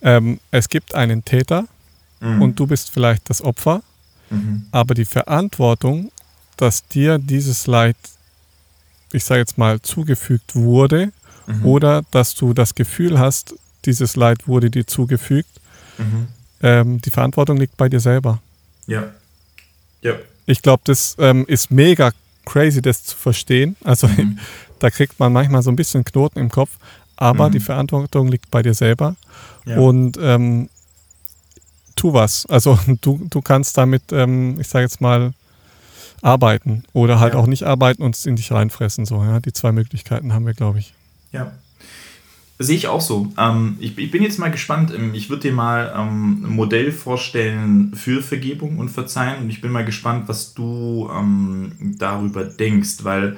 [0.00, 1.64] Ähm, es gibt einen Täter
[2.20, 2.40] Mhm.
[2.42, 3.82] und du bist vielleicht das Opfer,
[4.30, 4.66] Mhm.
[4.70, 6.12] aber die Verantwortung,
[6.56, 7.96] dass dir dieses Leid,
[9.12, 11.10] ich sage jetzt mal, zugefügt wurde
[11.48, 11.66] Mhm.
[11.66, 15.50] oder dass du das Gefühl hast, dieses Leid wurde dir zugefügt,
[15.98, 16.28] Mhm.
[16.62, 18.40] ähm, die Verantwortung liegt bei dir selber.
[18.86, 19.10] Ja.
[20.02, 20.12] Ja.
[20.48, 22.10] Ich glaube, das ähm, ist mega
[22.46, 23.76] crazy, das zu verstehen.
[23.84, 24.38] Also Mhm.
[24.78, 26.70] da kriegt man manchmal so ein bisschen Knoten im Kopf,
[27.16, 27.52] aber Mhm.
[27.52, 29.16] die Verantwortung liegt bei dir selber.
[29.66, 29.76] Ja.
[29.78, 30.70] Und ähm,
[31.96, 32.46] tu was.
[32.46, 35.32] Also du, du kannst damit, ähm, ich sage jetzt mal,
[36.22, 37.40] arbeiten oder halt Ja.
[37.40, 39.04] auch nicht arbeiten und es in dich reinfressen.
[39.04, 39.40] So, ja?
[39.40, 40.94] Die zwei Möglichkeiten haben wir, glaube ich.
[41.32, 41.52] Ja.
[42.60, 43.32] Sehe ich auch so.
[43.38, 44.92] Ähm, ich, ich bin jetzt mal gespannt.
[44.94, 49.60] Ähm, Ich würde dir mal ähm, ein Modell vorstellen für Vergebung und Verzeihen und ich
[49.60, 53.36] bin mal gespannt, was du ähm, darüber denkst, weil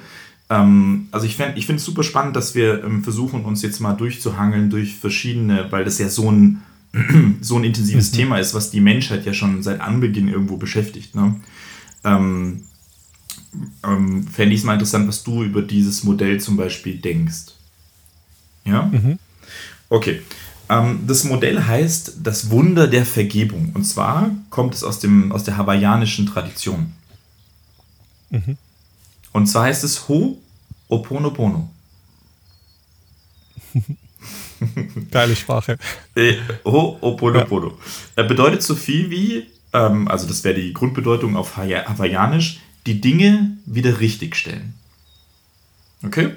[0.49, 3.79] ähm, also ich, fänd- ich finde es super spannend, dass wir ähm, versuchen, uns jetzt
[3.79, 6.61] mal durchzuhangeln durch verschiedene, weil das ja so ein,
[7.41, 11.13] so ein intensives Thema ist, was die Menschheit ja schon seit Anbeginn irgendwo beschäftigt.
[11.15, 11.35] Ne?
[14.31, 17.53] Fände ich es mal interessant, was du über dieses Modell zum Beispiel denkst.
[18.65, 18.83] Ja?
[18.83, 19.19] Mhm.
[19.89, 20.21] Okay.
[20.69, 23.71] Ähm, das Modell heißt das Wunder der Vergebung.
[23.73, 26.93] Und zwar kommt es aus, dem, aus der hawaiianischen Tradition.
[28.29, 28.57] Mhm.
[29.33, 30.37] Und zwar heißt es Ho
[30.87, 31.69] Oponopono.
[35.11, 35.77] Geile Sprache.
[36.15, 36.35] Äh,
[36.65, 37.77] Ho Oponopono.
[38.15, 43.01] Er bedeutet so viel wie, ähm, also das wäre die Grundbedeutung auf Hawa- Hawaiianisch, die
[43.01, 44.73] Dinge wieder richtigstellen.
[46.03, 46.31] Okay?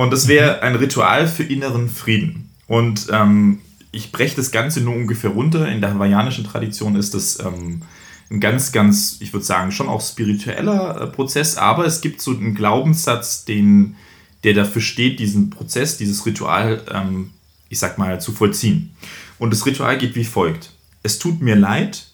[0.00, 2.48] Und das wäre ein Ritual für inneren Frieden.
[2.66, 3.58] Und ähm,
[3.92, 5.68] ich breche das Ganze nur ungefähr runter.
[5.68, 7.82] In der hawaiianischen Tradition ist das ähm,
[8.30, 12.30] ein ganz, ganz, ich würde sagen, schon auch spiritueller äh, Prozess, aber es gibt so
[12.30, 13.96] einen Glaubenssatz, den,
[14.42, 17.32] der dafür steht, diesen Prozess, dieses Ritual, ähm,
[17.68, 18.94] ich sag mal, zu vollziehen.
[19.38, 20.72] Und das Ritual geht wie folgt.
[21.02, 22.06] Es tut mir leid,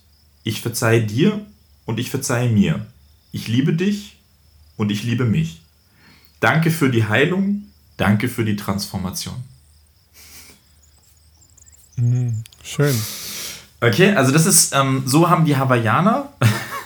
[0.43, 1.47] ich verzeihe dir
[1.84, 2.84] und ich verzeihe mir.
[3.30, 4.16] Ich liebe dich
[4.76, 5.61] und ich liebe mich.
[6.41, 7.65] Danke für die Heilung,
[7.97, 9.36] danke für die Transformation.
[11.97, 12.44] Mhm.
[12.62, 12.94] Schön.
[13.80, 16.32] Okay, also das ist, ähm, so haben die Hawaiianer,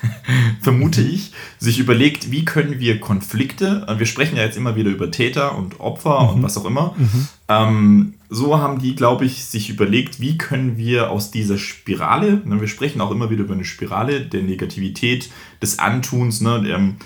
[0.60, 4.90] vermute ich, sich überlegt, wie können wir Konflikte, äh, wir sprechen ja jetzt immer wieder
[4.90, 6.94] über Täter und Opfer und was auch immer,
[7.48, 12.60] ähm, so haben die, glaube ich, sich überlegt, wie können wir aus dieser Spirale, ne,
[12.60, 15.30] wir sprechen auch immer wieder über eine Spirale der Negativität,
[15.62, 16.96] des Antuns, ne, ähm,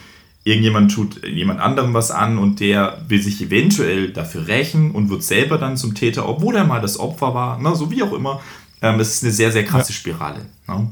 [0.45, 5.22] irgendjemand tut jemand anderem was an und der will sich eventuell dafür rächen und wird
[5.22, 8.40] selber dann zum Täter, obwohl er mal das Opfer war, ne, so wie auch immer.
[8.82, 10.40] Ähm, es ist eine sehr, sehr krasse Spirale.
[10.68, 10.88] Ne?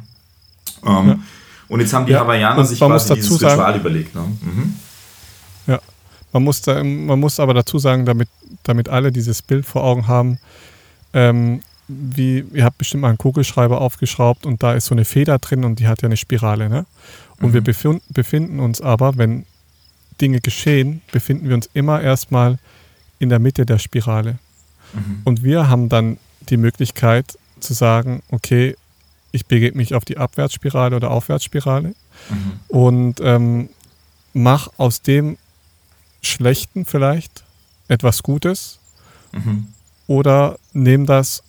[0.86, 1.18] Ähm, Ja.
[1.68, 4.14] Und jetzt haben die Ja, Hawaiianer sich quasi dieses sagen- Ritual überlegt.
[4.14, 4.22] Ne?
[4.40, 4.74] Mhm.
[5.66, 5.80] Ja.
[6.32, 8.28] Man muss, da, man muss aber dazu sagen, damit,
[8.62, 10.38] damit alle dieses Bild vor Augen haben,
[11.14, 15.38] ähm, wie, ihr habt bestimmt mal einen Kugelschreiber aufgeschraubt und da ist so eine Feder
[15.38, 16.68] drin und die hat ja eine Spirale.
[16.68, 16.84] Ne?
[17.42, 17.54] Und Mhm.
[17.54, 19.44] wir befin befinden uns aber, wenn
[20.20, 22.58] Dinge geschehen, befinden wir uns immer erstmal
[23.18, 24.38] in der Mitte der Spirale.
[24.94, 25.20] Mhm.
[25.24, 26.18] Und wir haben dann
[26.48, 28.76] die Möglichkeit zu sagen, okay,
[29.32, 31.94] ich begebe mich auf die Abwärtsspirale oder Aufwärtsspirale
[32.30, 32.52] Mhm.
[32.68, 33.68] und ähm,
[34.34, 35.36] mach aus dem
[36.20, 37.42] Schlechten vielleicht
[37.88, 38.78] etwas Gutes
[39.32, 39.68] Mhm.
[40.06, 41.42] oder nimm das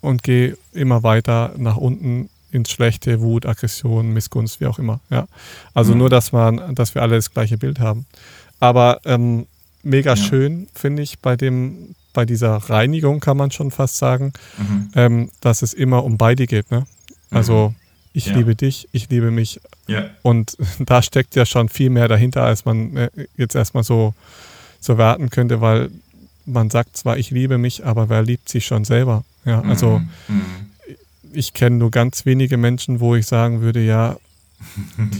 [0.00, 5.00] und geh immer weiter nach unten ins Schlechte, Wut, Aggression, Missgunst, wie auch immer.
[5.10, 5.26] Ja.
[5.74, 5.98] Also Mhm.
[5.98, 8.06] nur, dass man, dass wir alle das gleiche Bild haben.
[8.58, 9.46] Aber ähm,
[9.82, 10.16] mega Ja.
[10.16, 14.88] schön finde ich bei dem, bei dieser Reinigung kann man schon fast sagen, Mhm.
[14.94, 16.70] ähm, dass es immer um beide geht.
[16.70, 16.84] Ne?
[17.30, 17.72] Also
[18.12, 18.34] ich Ja.
[18.34, 20.04] liebe dich, ich liebe mich, Ja.
[20.22, 24.14] und da steckt ja schon viel mehr dahinter, als man äh, jetzt erstmal so,
[24.80, 25.90] so werten könnte, weil
[26.46, 29.24] man sagt zwar, ich liebe mich, aber wer liebt sich schon selber?
[29.44, 30.10] Ja, also Mhm.
[31.32, 34.16] Ich kenne nur ganz wenige Menschen, wo ich sagen würde, ja,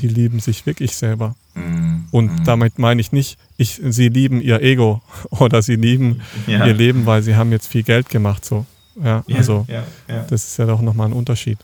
[0.02, 1.34] die lieben sich wirklich selber.
[1.54, 2.04] Mhm.
[2.10, 2.44] Und Mhm.
[2.44, 6.66] damit meine ich nicht, ich, sie lieben ihr Ego oder sie lieben ja.
[6.66, 8.44] ihr Leben, weil sie haben jetzt viel Geld gemacht.
[8.44, 8.66] So.
[9.02, 9.84] Ja, Ja, also ja,
[10.28, 11.58] das ist ja doch nochmal ein Unterschied.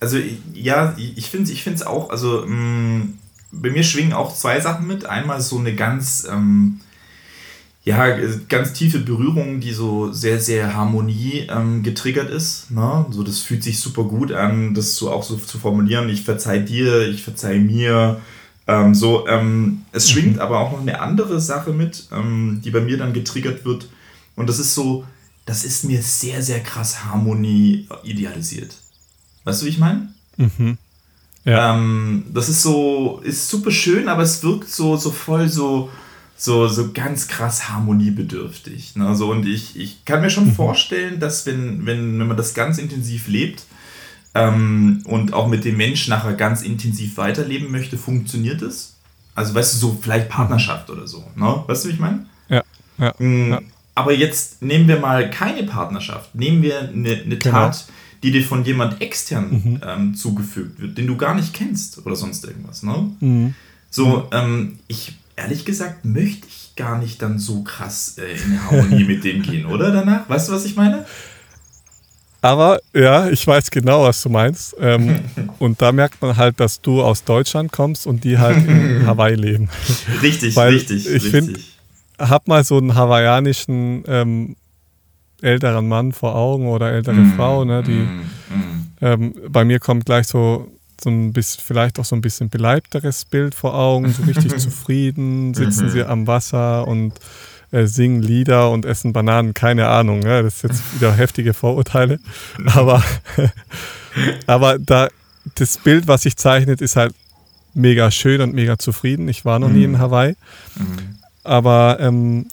[0.00, 0.18] Also
[0.52, 3.06] ja, ich finde ich finde es auch, also mh,
[3.52, 5.06] bei mir schwingen auch zwei Sachen mit.
[5.06, 6.80] Einmal so eine ganz, ähm,
[7.86, 8.18] ja,
[8.48, 12.68] ganz tiefe Berührung, die so sehr, sehr Harmonie ähm, getriggert ist.
[12.72, 13.06] Ne?
[13.10, 16.08] So, das fühlt sich super gut an, das so auch so zu formulieren.
[16.08, 18.20] Ich verzeih dir, ich verzeih mir.
[18.66, 22.80] Ähm, so, ähm, es schwingt aber auch noch eine andere Sache mit, ähm, die bei
[22.80, 23.88] mir dann getriggert wird.
[24.34, 25.04] Und das ist so,
[25.44, 28.76] das ist mir sehr, sehr krass Harmonie idealisiert.
[29.44, 30.12] Weißt du, wie ich meine?
[30.36, 30.76] Mhm.
[31.44, 31.76] Ja.
[31.76, 35.88] Ähm, das ist so, ist super schön, aber es wirkt so, so voll so,
[36.36, 38.96] so, so ganz krass harmoniebedürftig.
[38.96, 39.14] Ne?
[39.16, 40.54] So, und ich, ich kann mir schon mhm.
[40.54, 43.64] vorstellen, dass wenn, wenn, wenn man das ganz intensiv lebt
[44.34, 48.96] ähm, und auch mit dem Menschen nachher ganz intensiv weiterleben möchte, funktioniert es.
[49.34, 51.24] Also weißt du, so vielleicht Partnerschaft oder so.
[51.36, 51.64] Ne?
[51.66, 52.26] Weißt du, wie ich meine?
[52.48, 52.62] Ja.
[52.98, 53.50] ja, mhm.
[53.50, 53.60] ja.
[53.94, 56.34] Aber jetzt nehmen wir mal keine Partnerschaft.
[56.34, 57.50] Nehmen wir eine, eine genau.
[57.50, 57.86] Tat,
[58.22, 59.80] die dir von jemand extern mhm.
[59.86, 62.82] ähm, zugefügt wird, den du gar nicht kennst oder sonst irgendwas.
[62.82, 63.10] Ne?
[63.20, 63.54] Mhm.
[63.88, 69.04] So, ähm, ich ehrlich gesagt möchte ich gar nicht dann so krass äh, in Harmonie
[69.04, 70.28] mit dem gehen, oder danach?
[70.28, 71.06] Weißt du, was ich meine?
[72.42, 74.76] Aber ja, ich weiß genau, was du meinst.
[74.78, 75.20] Ähm,
[75.58, 79.34] und da merkt man halt, dass du aus Deutschland kommst und die halt in Hawaii
[79.34, 79.68] leben.
[80.22, 81.06] Richtig, Weil richtig.
[81.06, 81.58] Ich finde,
[82.18, 84.56] hab mal so einen hawaiianischen ähm,
[85.42, 88.20] älteren Mann vor Augen oder ältere mm, Frau, ne, die mm,
[88.50, 88.86] mm.
[89.02, 93.24] Ähm, bei mir kommt gleich so so ein bisschen, vielleicht auch so ein bisschen beleibteres
[93.24, 95.90] Bild vor Augen, so richtig zufrieden, sitzen mhm.
[95.90, 97.14] sie am Wasser und
[97.72, 102.18] äh, singen Lieder und essen Bananen, keine Ahnung, ja, das ist jetzt wieder heftige Vorurteile,
[102.66, 103.02] aber,
[104.46, 105.08] aber da,
[105.56, 107.14] das Bild, was sich zeichnet, ist halt
[107.74, 109.28] mega schön und mega zufrieden.
[109.28, 109.98] Ich war noch nie in mhm.
[109.98, 110.36] Hawaii,
[110.76, 111.18] mhm.
[111.44, 112.46] aber ähm,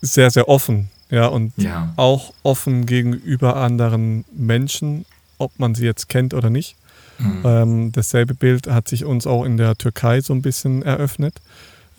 [0.00, 1.92] sehr, sehr offen, ja, und ja.
[1.96, 5.04] auch offen gegenüber anderen Menschen,
[5.38, 6.76] ob man sie jetzt kennt oder nicht.
[7.18, 7.42] Mhm.
[7.44, 11.40] Ähm, dasselbe Bild hat sich uns auch in der Türkei so ein bisschen eröffnet,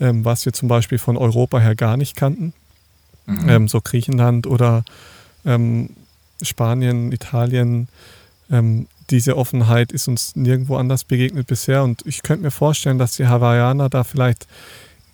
[0.00, 2.52] ähm, was wir zum Beispiel von Europa her gar nicht kannten.
[3.26, 3.48] Mhm.
[3.48, 4.84] Ähm, so Griechenland oder
[5.44, 5.90] ähm,
[6.42, 7.88] Spanien, Italien.
[8.50, 11.82] Ähm, diese Offenheit ist uns nirgendwo anders begegnet bisher.
[11.82, 14.46] Und ich könnte mir vorstellen, dass die Hawaiianer da vielleicht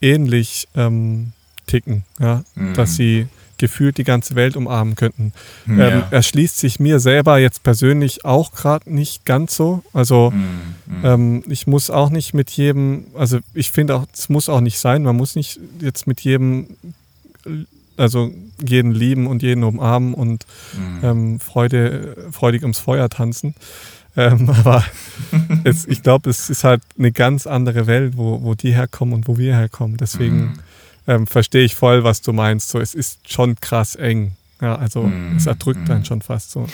[0.01, 1.33] ähnlich ähm,
[1.67, 2.05] ticken.
[2.19, 2.45] Ja?
[2.55, 2.75] Mhm.
[2.75, 3.27] Dass sie
[3.65, 5.33] gefühlt die ganze Welt umarmen könnten.
[5.65, 5.89] Hm, ja.
[5.89, 9.83] Ähm, erschließt sich mir selber jetzt persönlich auch gerade nicht ganz so.
[9.95, 11.03] Also mhm.
[11.03, 14.79] ähm, ich muss auch nicht mit jedem, also ich finde auch, es muss auch nicht
[14.79, 16.77] sein, man muss nicht jetzt mit jedem,
[17.97, 18.31] also
[18.63, 20.45] jeden lieben und jeden umarmen und
[20.75, 21.01] mhm.
[21.03, 23.55] ähm, Freude, freudig ums Feuer tanzen.
[24.15, 24.85] Ähm, aber
[25.65, 29.27] es, ich glaube, es ist halt eine ganz andere Welt, wo, wo die herkommen und
[29.27, 29.97] wo wir herkommen.
[29.97, 30.59] Deswegen mhm
[31.07, 32.71] ähm, verstehe ich voll, was du meinst.
[32.71, 34.33] So, es ist schon krass eng.
[34.63, 35.87] Ja, also mm, es erdrückt mm.
[35.87, 36.67] dann schon fast so.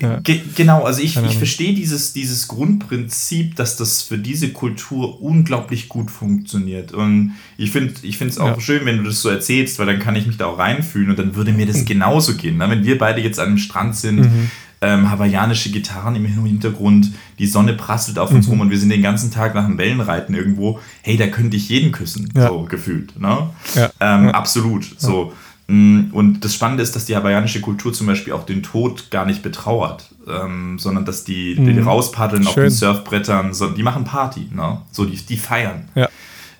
[0.00, 0.20] Ja.
[0.56, 6.10] Genau, also ich, ich verstehe dieses, dieses Grundprinzip, dass das für diese Kultur unglaublich gut
[6.10, 6.92] funktioniert.
[6.92, 8.60] Und ich finde ich es auch ja.
[8.60, 11.18] schön, wenn du das so erzählst, weil dann kann ich mich da auch reinfühlen und
[11.18, 11.86] dann würde mir das mhm.
[11.86, 12.58] genauso gehen.
[12.58, 12.68] Ne?
[12.68, 14.50] Wenn wir beide jetzt an einem Strand sind, mhm
[14.82, 18.52] ähm, hawaiianische Gitarren im Hintergrund, die Sonne prasselt auf uns mhm.
[18.52, 20.80] rum und wir sind den ganzen Tag nach dem Wellenreiten irgendwo.
[21.02, 22.48] Hey, da könnte ich jeden küssen, ja.
[22.48, 23.18] so gefühlt.
[23.18, 23.50] Ne?
[23.74, 23.90] Ja.
[24.00, 24.30] Ähm, ja.
[24.32, 24.84] Absolut.
[24.98, 25.32] So.
[25.68, 29.24] Mm, und das Spannende ist, dass die hawaiianische Kultur zum Beispiel auch den Tod gar
[29.24, 31.86] nicht betrauert, ähm, sondern dass die, die mhm.
[31.86, 32.48] rauspaddeln Schön.
[32.48, 34.82] auf den Surfbrettern, so, die machen Party, ne?
[34.90, 35.88] so die, die feiern.
[35.94, 36.08] Ja.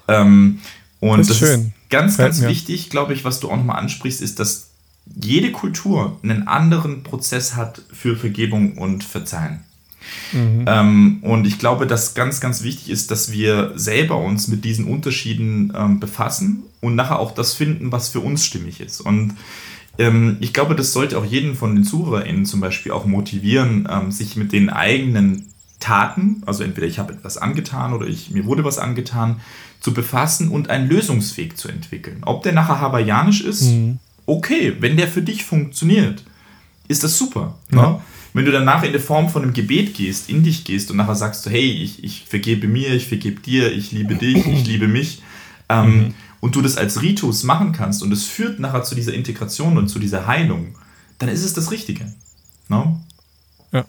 [0.07, 0.61] Ähm,
[1.01, 3.79] und das, ist, das ist ganz, ganz Fällt wichtig, glaube ich, was du auch nochmal
[3.81, 4.72] ansprichst, ist, dass
[5.07, 9.61] jede Kultur einen anderen Prozess hat für Vergebung und Verzeihen.
[10.33, 10.65] Mhm.
[10.67, 14.87] Ähm, und ich glaube, dass ganz, ganz wichtig ist, dass wir selber uns mit diesen
[14.87, 19.01] Unterschieden ähm, befassen und nachher auch das finden, was für uns stimmig ist.
[19.01, 19.35] Und
[19.99, 24.11] ähm, ich glaube, das sollte auch jeden von den ZuhörerInnen zum Beispiel auch motivieren, ähm,
[24.11, 25.49] sich mit den eigenen
[25.79, 29.41] Taten, also entweder ich habe etwas angetan oder ich, mir wurde was angetan,
[29.81, 32.23] zu befassen und einen Lösungsweg zu entwickeln.
[32.25, 36.23] Ob der nachher hawaiianisch ist, mhm okay, wenn der für dich funktioniert,
[36.89, 37.59] ist das super.
[37.71, 37.81] Ne?
[37.81, 37.91] Ja.
[37.91, 38.01] Ne?
[38.35, 41.15] Wenn du danach in der Form von einem Gebet gehst, in dich gehst und nachher
[41.15, 44.89] sagst du, hey, ich, ich vergebe mir, ich vergebe dir, ich liebe dich, ich liebe
[44.89, 45.23] mich,
[45.69, 46.15] ähm, mhm.
[46.41, 49.89] und du das als Ritus machen kannst und es führt nachher zu dieser Integration und
[49.89, 50.77] zu dieser Heilung,
[51.19, 52.11] dann ist es das Richtige.
[52.69, 53.01] Ne?
[53.73, 53.85] Ja.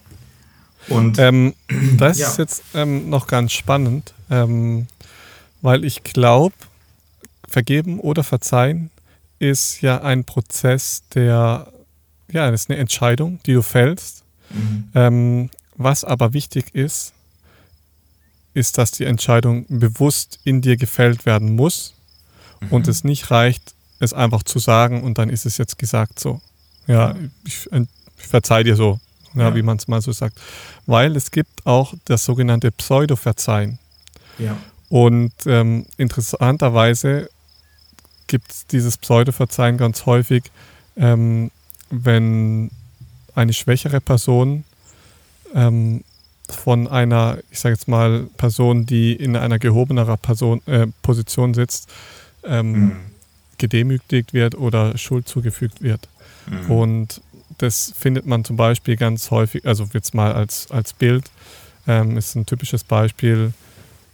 [0.89, 1.53] Und ähm,
[1.97, 2.27] das ja.
[2.27, 4.88] ist jetzt ähm, noch ganz spannend, ähm,
[5.61, 6.55] weil ich glaube,
[7.47, 8.89] vergeben oder verzeihen
[9.43, 11.67] ist ja ein Prozess, der,
[12.31, 14.23] ja, das ist eine Entscheidung, die du fällst.
[14.49, 14.89] Mhm.
[14.95, 17.13] Ähm, was aber wichtig ist,
[18.53, 21.93] ist, dass die Entscheidung bewusst in dir gefällt werden muss
[22.61, 22.67] mhm.
[22.69, 26.39] und es nicht reicht, es einfach zu sagen und dann ist es jetzt gesagt so.
[26.87, 27.15] Ja,
[27.45, 28.99] ich, ich verzeih dir so,
[29.33, 29.55] ja, ja.
[29.55, 30.39] wie man es mal so sagt.
[30.85, 33.79] Weil es gibt auch das sogenannte Pseudo-Verzeihen.
[34.37, 34.57] Ja.
[34.87, 37.29] Und ähm, interessanterweise
[38.34, 40.45] gibt es dieses Pseudo-Verzeihen ganz häufig,
[40.97, 41.51] ähm,
[41.91, 42.71] wenn
[43.36, 44.63] eine schwächere Person
[45.53, 46.03] ähm,
[46.49, 51.91] von einer, ich sage jetzt mal, Person, die in einer gehobenerer Person, äh, Position sitzt,
[52.43, 52.95] ähm, mhm.
[53.59, 56.09] gedemütigt wird oder Schuld zugefügt wird.
[56.47, 56.71] Mhm.
[56.71, 57.21] Und
[57.59, 61.29] das findet man zum Beispiel ganz häufig, also jetzt mal als, als Bild,
[61.86, 63.53] ähm, ist ein typisches Beispiel,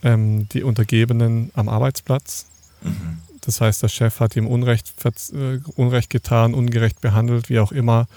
[0.04, 2.48] ähm, die Untergebenen am Arbeitsplatz.
[2.82, 3.20] Mhm
[3.50, 4.94] Das heißt, der Chef hat ihm Unrecht,
[5.34, 8.08] äh, Unrecht getan, ungerecht behandelt, wie auch immer.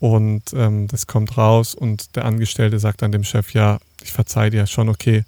[0.00, 4.50] Und ähm, das kommt raus und der Angestellte sagt dann dem Chef, ja, ich verzeihe
[4.50, 5.24] dir, schon okay.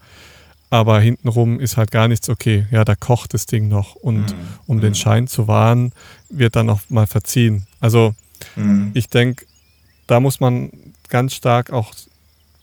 [0.69, 2.67] Aber hintenrum ist halt gar nichts okay.
[2.71, 3.95] Ja, da kocht das Ding noch.
[3.95, 4.49] Und mhm.
[4.67, 4.97] um den mhm.
[4.97, 5.93] Schein zu wahren,
[6.29, 7.67] wird dann noch mal verziehen.
[7.81, 8.15] Also
[8.55, 8.91] mhm.
[8.93, 9.47] ich denke,
[10.09, 10.71] da muss man
[11.09, 11.95] ganz stark auch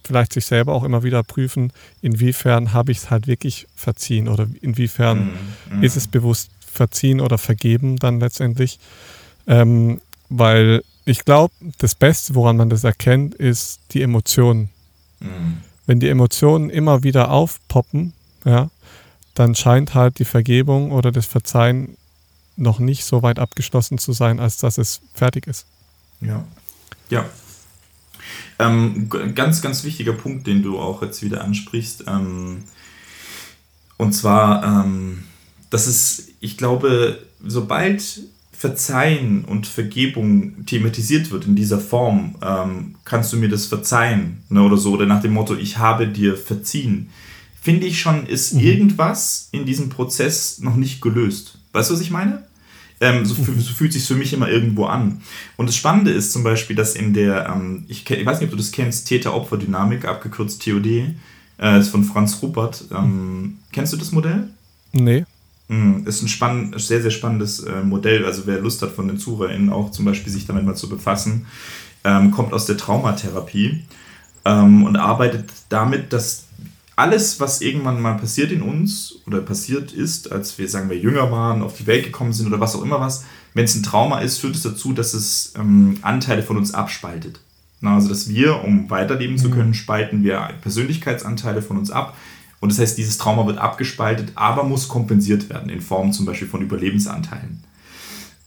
[0.03, 1.73] vielleicht sich selber auch immer wieder prüfen,
[2.03, 5.31] inwiefern habe ich es halt wirklich verziehen oder inwiefern
[5.71, 5.81] mhm.
[5.81, 8.79] ist es bewusst verziehen oder vergeben dann letztendlich.
[9.47, 14.69] Ähm, weil ich glaube, das Beste, woran man das erkennt, ist die Emotionen.
[15.19, 15.57] Mhm.
[15.85, 18.13] Wenn die Emotionen immer wieder aufpoppen,
[18.43, 18.69] ja,
[19.35, 21.97] dann scheint halt die Vergebung oder das Verzeihen
[22.57, 25.67] noch nicht so weit abgeschlossen zu sein, als dass es fertig ist.
[26.21, 26.43] Ja.
[27.09, 27.25] Ja.
[28.57, 32.05] Ähm, ganz, ganz wichtiger Punkt, den du auch jetzt wieder ansprichst.
[32.07, 32.63] Ähm,
[33.97, 35.25] und zwar, ähm,
[35.69, 38.03] dass es, ich glaube, sobald
[38.51, 44.63] Verzeihen und Vergebung thematisiert wird in dieser Form, ähm, kannst du mir das verzeihen ne,
[44.63, 47.09] oder so, oder nach dem Motto, ich habe dir verziehen,
[47.61, 48.61] finde ich schon, ist mhm.
[48.61, 51.57] irgendwas in diesem Prozess noch nicht gelöst.
[51.73, 52.43] Weißt du, was ich meine?
[53.01, 53.59] Ähm, so, mhm.
[53.59, 55.21] so, fühlt sich für mich immer irgendwo an.
[55.57, 58.51] Und das Spannende ist zum Beispiel, dass in der, ähm, ich, ich, weiß nicht, ob
[58.51, 60.85] du das kennst, Täter-Opfer-Dynamik, abgekürzt TOD,
[61.59, 62.85] äh, ist von Franz Ruppert.
[62.91, 64.47] Ähm, kennst du das Modell?
[64.93, 65.25] Nee.
[65.67, 68.25] Mhm, ist ein spann sehr, sehr spannendes äh, Modell.
[68.25, 71.47] Also wer Lust hat von den ZuhörerInnen auch zum Beispiel sich damit mal zu befassen,
[72.03, 73.83] ähm, kommt aus der Traumatherapie
[74.45, 76.45] ähm, und arbeitet damit, dass
[76.95, 81.31] alles, was irgendwann mal passiert in uns oder passiert ist, als wir, sagen wir, jünger
[81.31, 84.19] waren, auf die Welt gekommen sind oder was auch immer was, wenn es ein Trauma
[84.19, 87.39] ist, führt es dazu, dass es ähm, Anteile von uns abspaltet.
[87.81, 89.53] Na, also, dass wir, um weiterleben zu mhm.
[89.53, 92.15] können, spalten wir Persönlichkeitsanteile von uns ab
[92.59, 96.47] und das heißt, dieses Trauma wird abgespaltet, aber muss kompensiert werden in Form zum Beispiel
[96.47, 97.63] von Überlebensanteilen.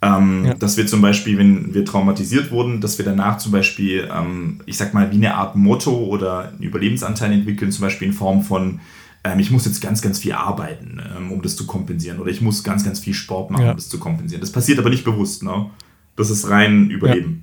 [0.01, 0.55] Ähm, ja.
[0.55, 4.77] Dass wir zum Beispiel, wenn wir traumatisiert wurden, dass wir danach zum Beispiel, ähm, ich
[4.77, 8.79] sag mal, wie eine Art Motto oder einen Überlebensanteil entwickeln, zum Beispiel in Form von,
[9.25, 12.21] ähm, ich muss jetzt ganz, ganz viel arbeiten, ähm, um das zu kompensieren.
[12.21, 13.71] Oder ich muss ganz, ganz viel Sport machen, ja.
[13.71, 14.41] um das zu kompensieren.
[14.41, 15.43] Das passiert aber nicht bewusst.
[15.43, 15.67] Ne?
[16.15, 17.27] Das ist rein Überleben.
[17.27, 17.43] Ähm,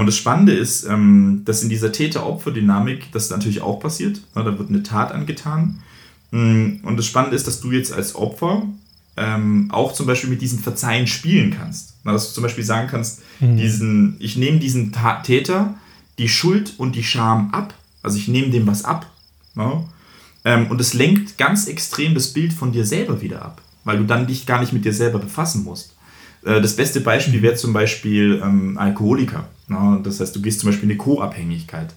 [0.00, 4.20] und das Spannende ist, ähm, dass in dieser Täter-Opfer-Dynamik das natürlich auch passiert.
[4.34, 5.80] da wird eine Tat angetan.
[6.30, 8.62] Mm, und das Spannende ist, dass du jetzt als Opfer
[9.16, 11.94] ähm, auch zum Beispiel mit diesen Verzeihen spielen kannst.
[12.04, 13.56] dass du zum Beispiel sagen kannst, mhm.
[13.56, 15.74] diesen, ich nehme diesen Täter
[16.18, 17.74] die Schuld und die Scham ab.
[18.02, 19.06] Also ich nehme dem was ab.
[20.70, 24.26] Und es lenkt ganz extrem das Bild von dir selber wieder ab, weil du dann
[24.26, 25.94] dich gar nicht mit dir selber befassen musst.
[26.44, 27.42] Äh, das beste Beispiel mhm.
[27.42, 29.48] wäre zum Beispiel ähm, Alkoholiker.
[29.70, 30.00] Ne?
[30.02, 31.94] Das heißt, du gehst zum Beispiel in eine Co-Abhängigkeit.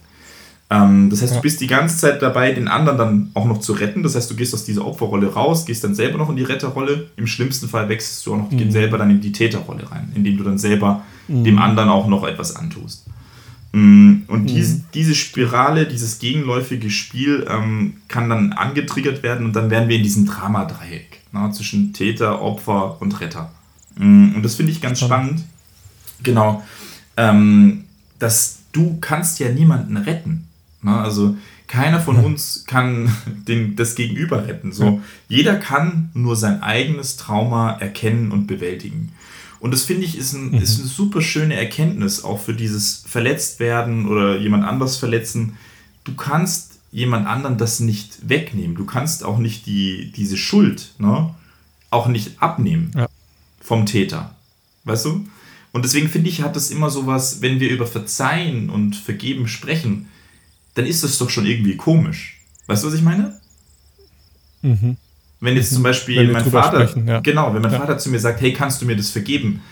[0.70, 3.72] Ähm, das heißt, du bist die ganze Zeit dabei, den anderen dann auch noch zu
[3.72, 4.02] retten.
[4.02, 7.08] Das heißt, du gehst aus dieser Opferrolle raus, gehst dann selber noch in die Retterrolle.
[7.16, 8.70] Im schlimmsten Fall wechselst du auch noch mhm.
[8.70, 11.44] selber dann in die Täterrolle rein, indem du dann selber mhm.
[11.44, 13.06] dem anderen auch noch etwas antust.
[13.72, 14.84] Mm, und mhm.
[14.94, 20.04] diese, Spirale, dieses gegenläufige Spiel ähm, kann dann angetriggert werden und dann werden wir in
[20.04, 23.50] diesem Dramadreieck ne, zwischen Täter, Opfer und Retter.
[23.96, 25.42] Mm, und das finde ich ganz spannend.
[26.22, 26.62] Genau.
[27.16, 27.84] Ähm,
[28.18, 30.48] dass du kannst ja niemanden retten.
[30.82, 30.96] Ne?
[30.96, 31.36] Also
[31.66, 33.14] keiner von uns kann
[33.48, 34.72] den, das Gegenüber retten.
[34.72, 39.12] So, jeder kann nur sein eigenes Trauma erkennen und bewältigen.
[39.60, 40.58] Und das finde ich ist, ein, mhm.
[40.58, 45.56] ist eine super schöne Erkenntnis, auch für dieses Verletztwerden oder jemand anders verletzen.
[46.04, 48.76] Du kannst jemand anderen das nicht wegnehmen.
[48.76, 51.34] Du kannst auch nicht die, diese Schuld ne,
[51.90, 52.92] auch nicht abnehmen.
[52.94, 53.08] Ja
[53.64, 54.34] vom Täter.
[54.84, 55.26] Weißt du?
[55.74, 59.48] Und deswegen finde ich, hat das immer so was, wenn wir über Verzeihen und Vergeben
[59.48, 60.06] sprechen,
[60.74, 62.38] dann ist das doch schon irgendwie komisch.
[62.68, 63.40] Weißt du, was ich meine?
[64.62, 64.96] Mhm.
[65.40, 65.82] Wenn jetzt zum mhm.
[65.82, 67.18] Beispiel mein Vater, sprechen, ja.
[67.18, 67.80] genau, wenn mein ja.
[67.80, 69.62] Vater zu mir sagt, hey, kannst du mir das vergeben?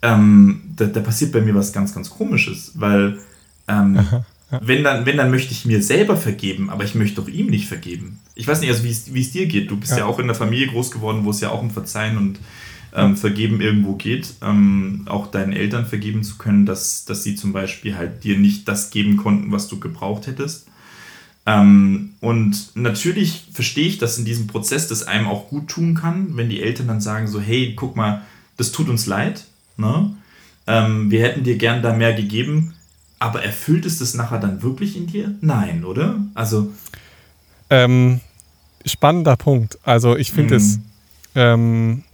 [0.00, 3.18] Ähm, da, da, passiert bei mir was ganz, ganz Komisches, weil
[3.66, 4.24] ähm, ja.
[4.60, 7.66] wenn, dann, wenn, dann möchte ich mir selber vergeben, aber ich möchte doch ihm nicht
[7.66, 8.20] vergeben.
[8.36, 9.72] Ich weiß nicht, also wie es dir geht.
[9.72, 10.04] Du bist ja.
[10.04, 12.38] auch in der Familie groß geworden, wo es ja auch um Verzeihen und
[12.94, 17.52] ähm, Vergeben irgendwo geht, ähm, auch deinen Eltern vergeben zu können, dass, dass sie zum
[17.52, 20.66] Beispiel halt dir nicht das geben konnten, was du gebraucht hättest.
[21.46, 26.36] Ähm, und natürlich verstehe ich, dass in diesem Prozess das einem auch gut tun kann,
[26.36, 28.22] wenn die Eltern dann sagen so, hey, guck mal,
[28.56, 30.14] das tut uns leid, ne?
[30.66, 32.74] Ähm, wir hätten dir gern da mehr gegeben,
[33.18, 35.34] aber erfüllt es das nachher dann wirklich in dir?
[35.40, 36.22] Nein, oder?
[36.34, 36.70] Also.
[37.70, 38.20] Ähm,
[38.84, 39.78] spannender Punkt.
[39.82, 40.82] Also ich finde es, mhm.
[41.34, 42.04] ähm,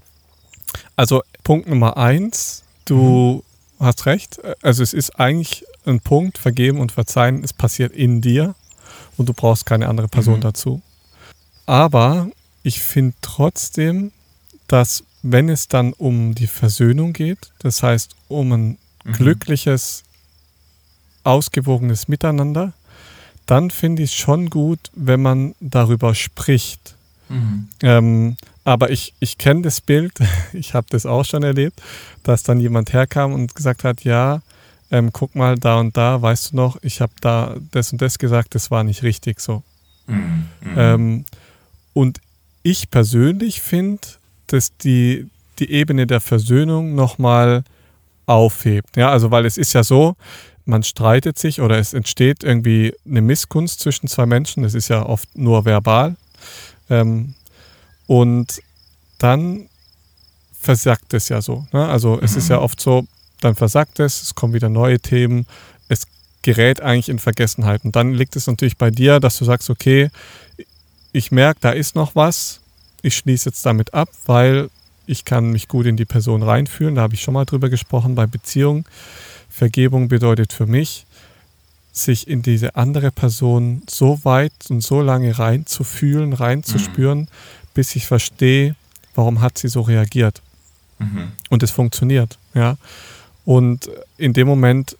[0.97, 3.42] also Punkt Nummer eins, du
[3.78, 3.84] mhm.
[3.84, 4.40] hast recht.
[4.62, 8.55] Also es ist eigentlich ein Punkt, vergeben und verzeihen, es passiert in dir
[9.16, 10.42] und du brauchst keine andere Person mhm.
[10.42, 10.82] dazu.
[11.66, 12.28] Aber
[12.62, 14.12] ich finde trotzdem,
[14.66, 19.12] dass wenn es dann um die Versöhnung geht, das heißt um ein mhm.
[19.12, 20.05] glückliches,
[21.22, 22.72] ausgewogenes Miteinander,
[23.47, 26.95] dann finde ich es schon gut, wenn man darüber spricht.
[27.28, 27.68] Mhm.
[27.82, 30.12] Ähm, aber ich, ich kenne das Bild,
[30.52, 31.80] ich habe das auch schon erlebt,
[32.22, 34.42] dass dann jemand herkam und gesagt hat, ja,
[34.90, 38.18] ähm, guck mal da und da, weißt du noch, ich habe da das und das
[38.18, 39.62] gesagt, das war nicht richtig so.
[40.06, 40.48] Mhm.
[40.76, 41.24] Ähm,
[41.92, 42.20] und
[42.62, 44.02] ich persönlich finde,
[44.46, 47.64] dass die, die Ebene der Versöhnung nochmal
[48.26, 48.96] aufhebt.
[48.96, 50.16] Ja, also weil es ist ja so,
[50.64, 55.04] man streitet sich oder es entsteht irgendwie eine Missgunst zwischen zwei Menschen, das ist ja
[55.04, 56.16] oft nur verbal.
[56.88, 57.34] Ähm,
[58.07, 58.61] und
[59.18, 59.68] dann
[60.61, 61.66] versagt es ja so.
[61.72, 61.86] Ne?
[61.86, 62.64] Also es ist ja mhm.
[62.64, 63.07] oft so,
[63.40, 65.46] dann versagt es, es kommen wieder neue Themen,
[65.88, 66.07] es
[66.42, 67.84] gerät eigentlich in Vergessenheit.
[67.84, 70.11] Und dann liegt es natürlich bei dir, dass du sagst, okay,
[71.12, 72.61] ich merke, da ist noch was,
[73.02, 74.70] ich schließe jetzt damit ab, weil
[75.07, 76.94] ich kann mich gut in die Person reinfühlen.
[76.94, 78.84] Da habe ich schon mal drüber gesprochen bei Beziehungen.
[79.50, 81.07] Vergebung bedeutet für mich,
[81.92, 87.28] sich in diese andere Person so weit und so lange reinzufühlen, reinzuspüren, mhm.
[87.75, 88.77] Bis ich verstehe,
[89.14, 90.41] warum hat sie so reagiert.
[90.99, 91.33] Mhm.
[91.51, 92.77] Und es funktioniert, ja.
[93.45, 94.97] Und in dem Moment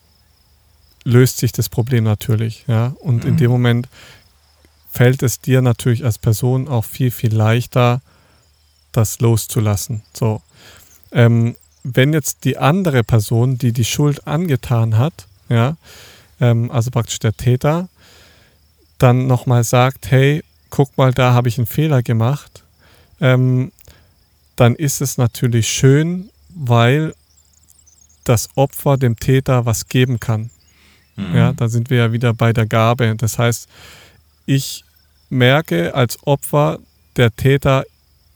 [1.05, 2.95] löst sich das Problem natürlich, ja.
[3.01, 3.31] Und mhm.
[3.31, 3.89] in dem Moment
[4.91, 8.01] fällt es dir natürlich als Person auch viel, viel leichter,
[8.93, 10.03] das loszulassen.
[10.12, 10.43] So.
[11.12, 15.77] Ähm, wenn jetzt die andere Person, die die Schuld angetan hat, ja,
[16.41, 17.89] ähm, also praktisch der Täter,
[18.99, 22.63] dann nochmal sagt, hey, guck mal, da habe ich einen Fehler gemacht,
[23.20, 23.72] ähm,
[24.56, 27.14] dann ist es natürlich schön, weil
[28.24, 30.50] das Opfer dem Täter was geben kann.
[31.16, 31.34] Mhm.
[31.34, 33.14] Ja, da sind wir ja wieder bei der Gabe.
[33.16, 33.68] Das heißt,
[34.46, 34.84] ich
[35.28, 36.78] merke als Opfer,
[37.16, 37.84] der Täter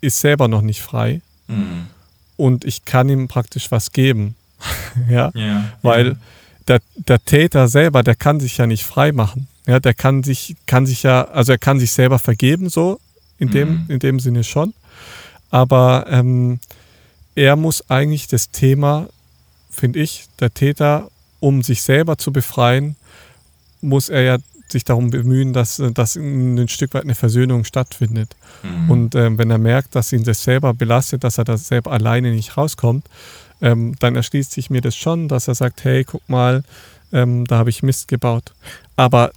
[0.00, 1.20] ist selber noch nicht frei.
[1.46, 1.88] Mhm
[2.38, 4.34] und ich kann ihm praktisch was geben.
[5.10, 5.30] ja?
[5.34, 5.64] ja?
[5.82, 6.16] Weil.
[6.66, 9.48] Der, der Täter selber, der kann sich ja nicht frei machen.
[9.66, 13.00] Ja, der kann sich, kann sich ja, also er kann sich selber vergeben, so
[13.38, 13.84] in dem, mhm.
[13.88, 14.74] in dem Sinne schon.
[15.50, 16.60] Aber ähm,
[17.34, 19.08] er muss eigentlich das Thema,
[19.70, 21.10] finde ich, der Täter,
[21.40, 22.96] um sich selber zu befreien,
[23.80, 24.38] muss er ja
[24.70, 28.36] sich darum bemühen, dass, dass ein Stück weit eine Versöhnung stattfindet.
[28.62, 28.90] Mhm.
[28.90, 32.32] Und ähm, wenn er merkt, dass ihn das selber belastet, dass er da selber alleine
[32.32, 33.06] nicht rauskommt,
[33.60, 36.64] ähm, dann erschließt sich mir das schon, dass er sagt, hey, guck mal,
[37.12, 38.52] ähm, da habe ich Mist gebaut.
[38.96, 39.32] Aber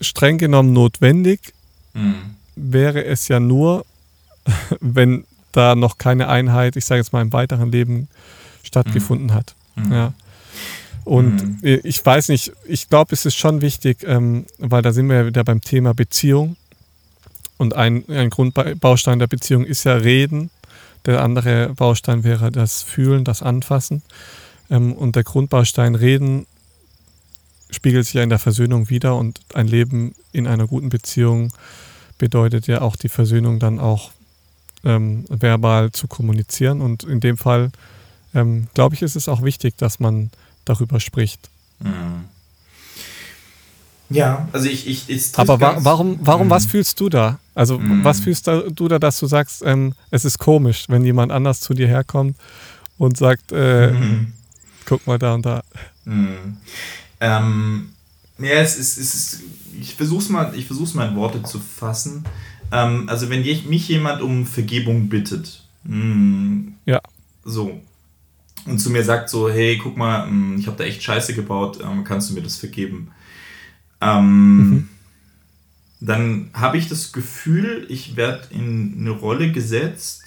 [0.00, 1.52] streng genommen notwendig
[1.94, 2.35] mhm.
[2.56, 3.86] Wäre es ja nur,
[4.80, 8.08] wenn da noch keine Einheit, ich sage jetzt mal im weiteren Leben
[8.62, 9.34] stattgefunden mhm.
[9.34, 9.54] hat.
[9.76, 9.92] Mhm.
[9.92, 10.12] Ja.
[11.04, 11.80] Und mhm.
[11.84, 15.26] ich weiß nicht, ich glaube, es ist schon wichtig, ähm, weil da sind wir ja
[15.26, 16.56] wieder beim Thema Beziehung.
[17.58, 20.50] Und ein, ein Grundbaustein der Beziehung ist ja Reden.
[21.06, 24.02] Der andere Baustein wäre das Fühlen, das Anfassen.
[24.68, 26.46] Ähm, und der Grundbaustein Reden
[27.70, 29.14] spiegelt sich ja in der Versöhnung wieder.
[29.14, 31.52] Und ein Leben in einer guten Beziehung
[32.18, 34.10] bedeutet ja auch die Versöhnung dann auch
[34.84, 36.80] ähm, verbal zu kommunizieren.
[36.80, 37.70] Und in dem Fall,
[38.34, 40.30] ähm, glaube ich, ist es auch wichtig, dass man
[40.64, 41.48] darüber spricht.
[41.80, 42.24] Mhm.
[44.08, 44.86] Ja, also ich.
[44.86, 46.50] ich, ich Aber wa warum, warum mhm.
[46.50, 47.40] was fühlst du da?
[47.54, 48.04] Also, mhm.
[48.04, 51.74] was fühlst du da, dass du sagst, ähm, es ist komisch, wenn jemand anders zu
[51.74, 52.36] dir herkommt
[52.98, 54.32] und sagt, äh, mhm.
[54.84, 55.62] guck mal da und da?
[56.04, 56.56] Mhm.
[57.20, 57.88] Ähm,
[58.38, 59.40] ja, es ist, es ist
[59.80, 62.24] ich versuche mal, ich versuch's mal in Worte zu fassen.
[62.72, 67.00] Ähm, also, wenn mich jemand um Vergebung bittet, mh, mm, ja.
[67.44, 67.80] So,
[68.66, 71.78] und zu mir sagt so, hey, guck mal, hm, ich habe da echt Scheiße gebaut,
[71.82, 73.08] ähm, kannst du mir das vergeben?
[74.00, 74.88] Ähm, mhm.
[76.00, 80.24] Dann habe ich das Gefühl, ich werde in eine Rolle gesetzt,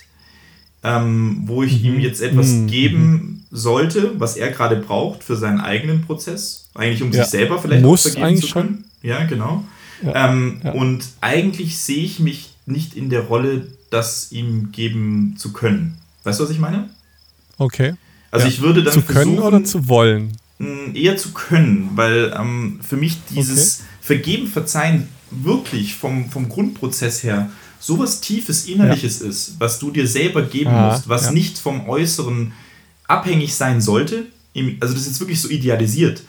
[0.83, 1.85] ähm, wo ich mhm.
[1.85, 2.67] ihm jetzt etwas mhm.
[2.67, 6.69] geben sollte, was er gerade braucht für seinen eigenen Prozess.
[6.73, 7.23] Eigentlich um ja.
[7.23, 8.85] sich selber vielleicht Muss auch vergeben zu können.
[9.01, 9.09] Schon.
[9.09, 9.63] Ja, genau.
[10.03, 10.29] Ja.
[10.29, 10.71] Ähm, ja.
[10.71, 15.97] Und eigentlich sehe ich mich nicht in der Rolle, das ihm geben zu können.
[16.23, 16.89] Weißt du, was ich meine?
[17.57, 17.95] Okay.
[18.31, 20.37] Also ich würde dann zu können oder zu wollen?
[20.93, 23.85] Eher zu können, weil ähm, für mich dieses okay.
[24.01, 27.49] Vergeben, Verzeihen wirklich vom, vom Grundprozess her
[27.79, 29.27] sowas Tiefes Innerliches ja.
[29.27, 31.31] ist, was du dir selber geben ah, musst, was ja.
[31.31, 32.51] nicht vom Äußeren
[33.07, 34.25] abhängig sein sollte.
[34.79, 36.21] Also das ist jetzt wirklich so idealisiert.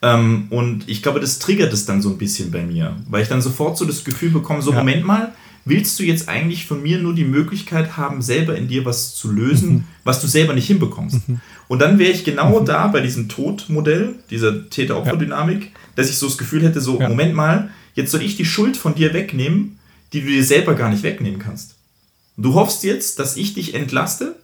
[0.00, 3.28] Ähm, und ich glaube, das triggert es dann so ein bisschen bei mir, weil ich
[3.28, 5.32] dann sofort so das Gefühl bekomme, so Moment mal,
[5.64, 9.30] willst du jetzt eigentlich von mir nur die Möglichkeit haben, selber in dir was zu
[9.30, 9.84] lösen, mhm.
[10.04, 11.28] was du selber nicht hinbekommst.
[11.28, 11.40] Mhm.
[11.66, 12.64] Und dann wäre ich genau mhm.
[12.64, 15.70] da bei diesem Todmodell, dieser Täter-Opfer-Dynamik, ja.
[15.96, 17.08] dass ich so das Gefühl hätte, so, ja.
[17.08, 19.77] Moment mal, jetzt soll ich die Schuld von dir wegnehmen,
[20.12, 21.74] die du dir selber gar nicht wegnehmen kannst.
[22.36, 24.36] Du hoffst jetzt, dass ich dich entlaste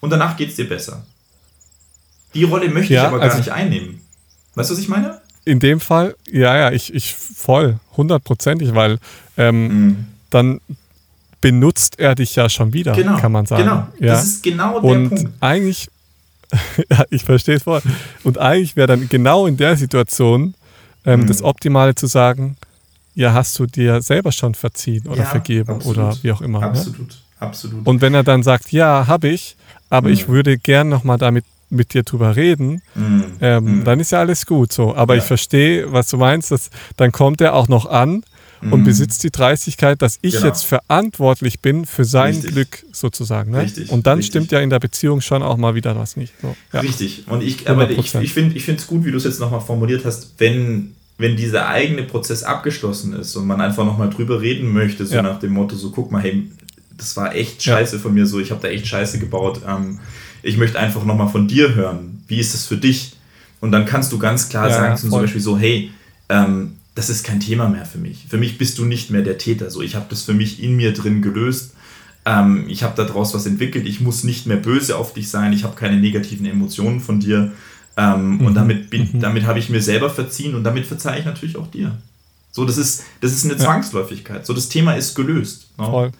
[0.00, 1.04] und danach geht es dir besser.
[2.34, 4.00] Die Rolle möchte ja, ich aber gar also nicht einnehmen.
[4.54, 5.20] Weißt du, was ich meine?
[5.44, 8.98] In dem Fall, ja, ja, ich, ich voll, hundertprozentig, weil
[9.38, 10.06] ähm, mhm.
[10.30, 10.60] dann
[11.40, 13.62] benutzt er dich ja schon wieder, genau, kann man sagen.
[13.62, 14.12] Genau, ja?
[14.12, 15.32] das ist genau der Und Punkt.
[15.40, 15.88] eigentlich,
[16.90, 17.80] ja, ich verstehe es voll.
[18.24, 20.54] Und eigentlich wäre dann genau in der Situation
[21.04, 21.26] ähm, mhm.
[21.28, 22.56] das Optimale zu sagen,
[23.18, 26.60] ja, hast du dir selber schon verziehen oder ja, vergeben absolut, oder wie auch immer.
[26.60, 26.66] Ne?
[26.66, 27.16] Absolut, ne?
[27.40, 27.84] absolut.
[27.84, 29.56] Und wenn er dann sagt, ja, habe ich,
[29.90, 30.14] aber mhm.
[30.14, 33.24] ich würde gern nochmal damit mit dir drüber reden, mhm.
[33.40, 33.84] Ähm, mhm.
[33.84, 34.94] dann ist ja alles gut so.
[34.94, 35.20] Aber ja.
[35.20, 38.22] ich verstehe, was du meinst, dass, dann kommt er auch noch an
[38.60, 38.84] und mhm.
[38.84, 40.46] besitzt die Dreistigkeit, dass ich genau.
[40.46, 42.52] jetzt verantwortlich bin für sein Richtig.
[42.52, 43.50] Glück sozusagen.
[43.50, 43.62] Ne?
[43.62, 43.90] Richtig.
[43.90, 44.32] Und dann Richtig.
[44.32, 46.34] stimmt ja in der Beziehung schon auch mal wieder was nicht.
[46.40, 46.80] So, ja.
[46.80, 47.26] Richtig.
[47.26, 50.34] Und ich, aber ich, ich finde es gut, wie du es jetzt nochmal formuliert hast,
[50.38, 55.16] wenn, wenn dieser eigene Prozess abgeschlossen ist und man einfach nochmal drüber reden möchte, so
[55.16, 55.22] ja.
[55.22, 56.48] nach dem Motto, so guck mal, hey,
[56.96, 58.02] das war echt scheiße ja.
[58.02, 59.60] von mir so, ich habe da echt scheiße gebaut.
[59.66, 59.98] Ähm,
[60.42, 62.22] ich möchte einfach nochmal von dir hören.
[62.28, 63.16] Wie ist es für dich?
[63.60, 65.90] Und dann kannst du ganz klar sagen, zum Beispiel so, hey,
[66.28, 68.26] ähm, das ist kein Thema mehr für mich.
[68.28, 69.70] Für mich bist du nicht mehr der Täter.
[69.70, 71.74] So, ich habe das für mich in mir drin gelöst.
[72.24, 73.86] Ähm, ich habe daraus was entwickelt.
[73.86, 75.52] Ich muss nicht mehr böse auf dich sein.
[75.52, 77.52] Ich habe keine negativen Emotionen von dir.
[77.98, 78.46] Ähm, mhm.
[78.46, 79.20] Und damit, mhm.
[79.20, 81.98] damit habe ich mir selber verziehen und damit verzeihe ich natürlich auch dir.
[82.52, 83.58] So, das ist, das ist eine ja.
[83.58, 84.46] Zwangsläufigkeit.
[84.46, 85.68] So, das Thema ist gelöst.
[85.78, 86.12] Ne?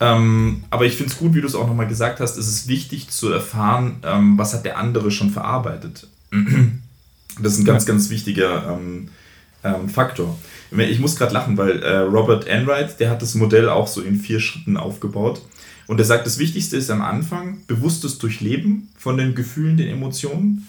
[0.00, 2.68] Ähm, aber ich finde es gut, wie du es auch nochmal gesagt hast, es ist
[2.68, 6.08] wichtig zu erfahren, ähm, was hat der andere schon verarbeitet.
[7.40, 7.92] das ist ein ganz, ja.
[7.92, 9.08] ganz wichtiger ähm,
[9.62, 10.36] ähm, Faktor.
[10.72, 14.18] Ich muss gerade lachen, weil äh, Robert Enright, der hat das Modell auch so in
[14.18, 15.40] vier Schritten aufgebaut.
[15.86, 20.66] Und er sagt, das Wichtigste ist am Anfang bewusstes Durchleben von den Gefühlen, den Emotionen.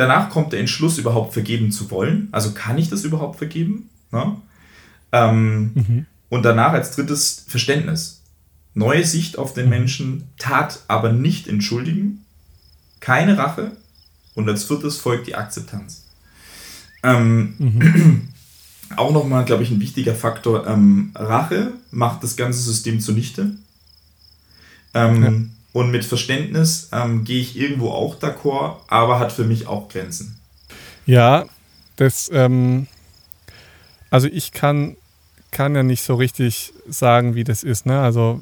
[0.00, 2.28] Danach kommt der Entschluss, überhaupt vergeben zu wollen.
[2.32, 3.90] Also kann ich das überhaupt vergeben?
[4.10, 4.34] Ne?
[5.12, 6.06] Ähm, mhm.
[6.30, 8.22] Und danach als drittes Verständnis.
[8.72, 9.70] Neue Sicht auf den mhm.
[9.70, 12.24] Menschen, Tat aber nicht entschuldigen,
[13.00, 13.72] keine Rache
[14.34, 16.06] und als viertes folgt die Akzeptanz.
[17.02, 18.28] Ähm, mhm.
[18.96, 20.66] auch nochmal, glaube ich, ein wichtiger Faktor.
[20.66, 23.54] Ähm, Rache macht das ganze System zunichte.
[24.94, 25.59] Ähm, ja.
[25.72, 30.40] Und mit Verständnis ähm, gehe ich irgendwo auch d'accord, aber hat für mich auch Grenzen.
[31.06, 31.44] Ja,
[31.96, 32.88] das, ähm,
[34.10, 34.96] also ich kann,
[35.50, 37.86] kann ja nicht so richtig sagen, wie das ist.
[37.86, 38.00] Ne?
[38.00, 38.40] Also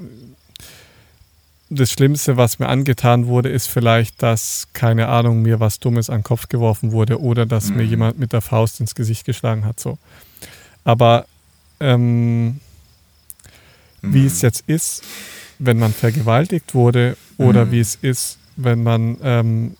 [1.70, 6.18] das Schlimmste, was mir angetan wurde, ist vielleicht, dass, keine Ahnung, mir was Dummes an
[6.18, 7.76] den Kopf geworfen wurde oder dass mhm.
[7.76, 9.78] mir jemand mit der Faust ins Gesicht geschlagen hat.
[9.78, 9.98] So.
[10.84, 11.26] Aber
[11.80, 12.60] ähm, mhm.
[14.00, 15.02] wie es jetzt ist,
[15.58, 17.72] wenn man vergewaltigt wurde oder mhm.
[17.72, 19.76] wie es ist, wenn man, ähm,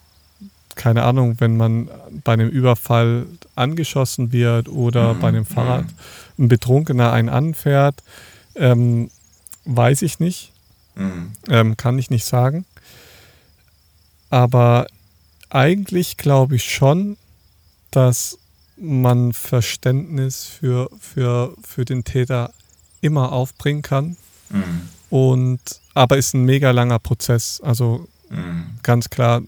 [0.74, 1.88] keine Ahnung, wenn man
[2.24, 5.20] bei einem Überfall angeschossen wird oder mhm.
[5.20, 6.44] bei einem Fahrrad mhm.
[6.44, 8.02] ein Betrunkener einen anfährt,
[8.54, 9.10] ähm,
[9.64, 10.52] weiß ich nicht.
[10.94, 11.32] Mhm.
[11.48, 12.64] Ähm, kann ich nicht sagen.
[14.30, 14.86] Aber
[15.50, 17.16] eigentlich glaube ich schon,
[17.90, 18.38] dass
[18.76, 22.52] man Verständnis für, für, für den Täter
[23.00, 24.16] immer aufbringen kann.
[24.50, 24.88] Mhm.
[25.10, 25.60] Und
[25.94, 27.60] aber ist ein mega langer Prozess.
[27.62, 28.66] Also mhm.
[28.82, 29.42] ganz klar,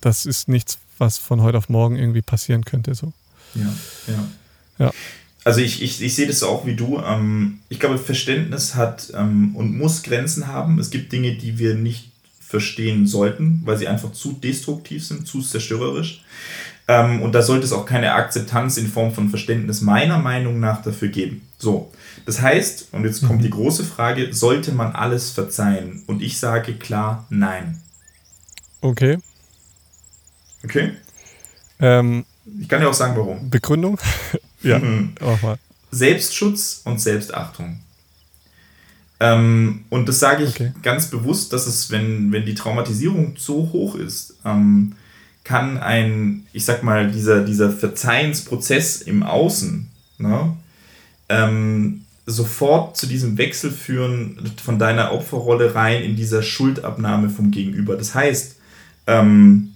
[0.00, 2.94] das ist nichts, was von heute auf morgen irgendwie passieren könnte.
[2.94, 3.12] So.
[3.54, 3.72] Ja,
[4.08, 4.28] ja.
[4.78, 4.92] ja.
[5.44, 6.98] Also ich, ich, ich sehe das auch wie du.
[6.98, 10.80] Ähm, ich glaube, Verständnis hat ähm, und muss Grenzen haben.
[10.80, 15.42] Es gibt Dinge, die wir nicht verstehen sollten, weil sie einfach zu destruktiv sind, zu
[15.42, 16.24] zerstörerisch.
[16.88, 20.82] Ähm, und da sollte es auch keine Akzeptanz in Form von Verständnis meiner Meinung nach
[20.82, 21.45] dafür geben.
[21.58, 21.90] So,
[22.26, 23.44] das heißt, und jetzt kommt mhm.
[23.44, 26.02] die große Frage, sollte man alles verzeihen?
[26.06, 27.80] Und ich sage klar, nein.
[28.80, 29.18] Okay.
[30.64, 30.92] Okay?
[31.78, 32.24] Ähm,
[32.60, 33.48] ich kann ja auch sagen, warum.
[33.48, 33.98] Begründung?
[34.62, 35.14] ja, mhm.
[35.42, 35.58] mal.
[35.90, 37.80] Selbstschutz und Selbstachtung.
[39.18, 40.72] Ähm, und das sage ich okay.
[40.82, 44.94] ganz bewusst, dass es, wenn, wenn die Traumatisierung so hoch ist, ähm,
[45.42, 49.88] kann ein, ich sag mal, dieser, dieser Verzeihensprozess im Außen
[50.18, 50.56] ne,
[51.28, 57.96] ähm, sofort zu diesem Wechsel führen von deiner Opferrolle rein in dieser Schuldabnahme vom Gegenüber.
[57.96, 58.56] Das heißt,
[59.06, 59.72] ähm,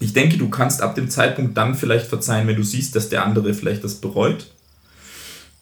[0.00, 3.24] ich denke, du kannst ab dem Zeitpunkt dann vielleicht verzeihen, wenn du siehst, dass der
[3.24, 4.50] andere vielleicht das bereut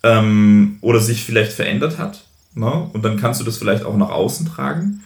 [0.03, 2.25] ähm, oder sich vielleicht verändert hat.
[2.55, 2.89] Ne?
[2.93, 5.03] Und dann kannst du das vielleicht auch nach außen tragen.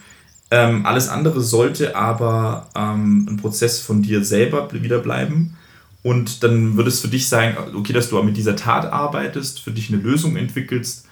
[0.51, 5.55] Ähm, alles andere sollte aber ähm, ein Prozess von dir selber wieder bleiben.
[6.01, 9.71] Und dann würde es für dich sein, okay, dass du mit dieser Tat arbeitest, für
[9.71, 11.05] dich eine Lösung entwickelst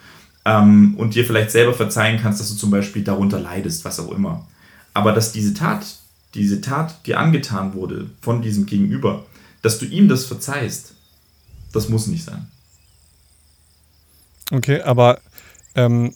[0.45, 4.11] ähm, und dir vielleicht selber verzeihen kannst, dass du zum Beispiel darunter leidest, was auch
[4.11, 4.47] immer.
[4.93, 5.85] Aber dass diese Tat,
[6.33, 9.25] diese Tat dir angetan wurde von diesem Gegenüber,
[9.61, 10.93] dass du ihm das verzeihst,
[11.73, 12.47] das muss nicht sein.
[14.51, 15.19] Okay, aber
[15.75, 16.13] ähm,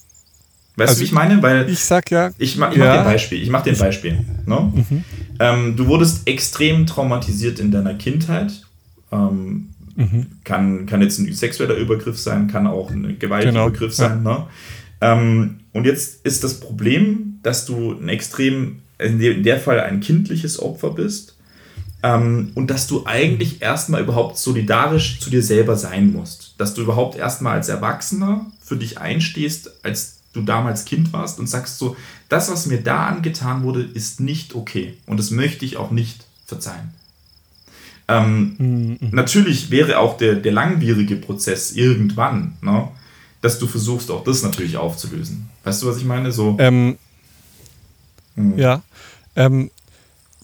[0.77, 1.43] Weißt also du, wie ich meine?
[1.43, 2.31] Weil ich sag ja.
[2.37, 2.85] Ich, ma, ich ja.
[2.85, 3.43] mach dir ein Beispiel.
[3.43, 4.25] Ich mach dir ein Beispiel.
[4.45, 4.71] Ne?
[4.73, 5.03] Mhm.
[5.41, 8.63] Ähm, du wurdest extrem traumatisiert in deiner Kindheit.
[9.11, 10.27] Ähm, mhm.
[10.43, 14.09] kann, kann jetzt ein sexueller Übergriff sein, kann auch ein Gewaltübergriff genau.
[14.09, 14.23] sein.
[14.23, 14.45] Ne?
[15.01, 20.59] Ähm, und jetzt ist das Problem, dass du ein extrem, in der Fall ein kindliches
[20.61, 21.35] Opfer bist
[22.03, 26.53] ähm, und dass du eigentlich erstmal überhaupt solidarisch zu dir selber sein musst.
[26.59, 31.47] Dass du überhaupt erstmal als Erwachsener für dich einstehst, als du damals Kind warst und
[31.47, 31.95] sagst so,
[32.29, 36.25] das, was mir da angetan wurde, ist nicht okay und das möchte ich auch nicht
[36.45, 36.93] verzeihen.
[38.07, 39.09] Ähm, mhm.
[39.11, 42.87] Natürlich wäre auch der, der langwierige Prozess irgendwann, ne,
[43.41, 45.49] dass du versuchst, auch das natürlich aufzulösen.
[45.63, 46.31] Weißt du, was ich meine?
[46.31, 46.55] So.
[46.59, 46.97] Ähm,
[48.35, 48.57] mhm.
[48.57, 48.81] Ja.
[49.35, 49.71] Ähm,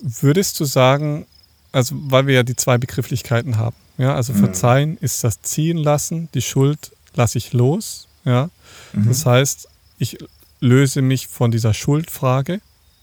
[0.01, 1.25] würdest du sagen,
[1.71, 4.39] also weil wir ja die zwei Begrifflichkeiten haben, ja, also mhm.
[4.39, 8.49] verzeihen ist das ziehen lassen, die Schuld lasse ich los, ja.
[8.93, 9.07] Mhm.
[9.07, 9.67] Das heißt,
[9.97, 10.17] ich
[10.59, 12.61] löse mich von dieser Schuldfrage.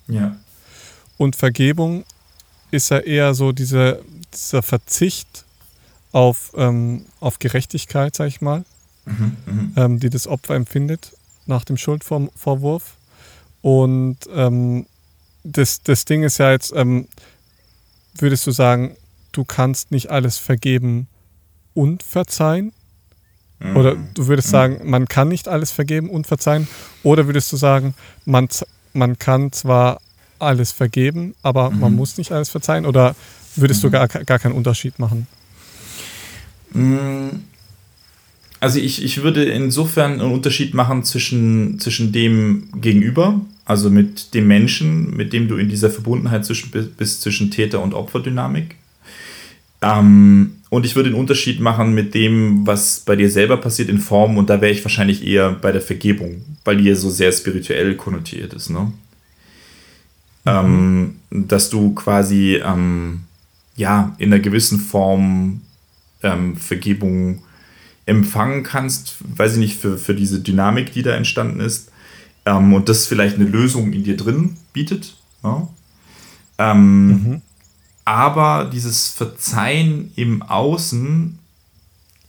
[0.09, 0.37] Ja.
[1.17, 2.05] Und Vergebung
[2.71, 5.45] ist ja eher so diese, dieser Verzicht
[6.13, 8.65] auf, ähm, auf Gerechtigkeit, sag ich mal,
[9.05, 11.13] mhm, mhm, ähm, die das Opfer empfindet
[11.47, 12.97] nach dem Schuldvorwurf.
[13.63, 14.87] Und ähm,
[15.43, 17.09] das, das Ding ist ja jetzt, ähm,
[18.15, 18.97] würdest du sagen,
[19.33, 21.09] du kannst nicht alles vergeben
[21.75, 22.73] und verzeihen?
[23.75, 24.09] Oder mhm.
[24.15, 24.53] du würdest mhm.
[24.53, 26.69] sagen, man kann nicht alles vergeben und verzeihen?
[27.03, 27.95] Oder würdest du sagen,
[28.27, 28.49] man,
[28.93, 30.01] man kann zwar
[30.39, 31.81] alles vergeben, aber mhm.
[31.81, 32.85] man muss nicht alles verzeihen?
[32.85, 33.17] Oder
[33.57, 33.89] würdest mhm.
[33.89, 35.27] du gar, gar keinen Unterschied machen?
[36.73, 37.45] Mhm.
[38.61, 44.47] Also ich, ich würde insofern einen Unterschied machen zwischen, zwischen dem Gegenüber, also mit dem
[44.47, 48.77] Menschen, mit dem du in dieser Verbundenheit zwischen, bist zwischen Täter- und Opferdynamik.
[49.85, 53.99] Ähm, und ich würde den Unterschied machen mit dem, was bei dir selber passiert in
[53.99, 57.31] Form, und da wäre ich wahrscheinlich eher bei der Vergebung, weil die ja so sehr
[57.33, 58.93] spirituell konnotiert ist, ne?
[60.45, 60.51] Mhm.
[60.51, 63.21] Ähm, dass du quasi ähm,
[63.77, 65.61] ja in einer gewissen Form
[66.23, 67.43] ähm, Vergebung
[68.07, 71.91] empfangen kannst, weiß ich nicht, für, für diese Dynamik, die da entstanden ist.
[72.47, 75.17] Ähm, und das vielleicht eine Lösung in dir drin bietet.
[75.43, 75.69] Ja?
[76.59, 77.43] Ähm, mhm.
[78.05, 81.39] Aber dieses Verzeihen im Außen,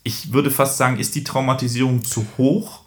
[0.04, 2.82] ich würde fast sagen, ist die Traumatisierung zu hoch?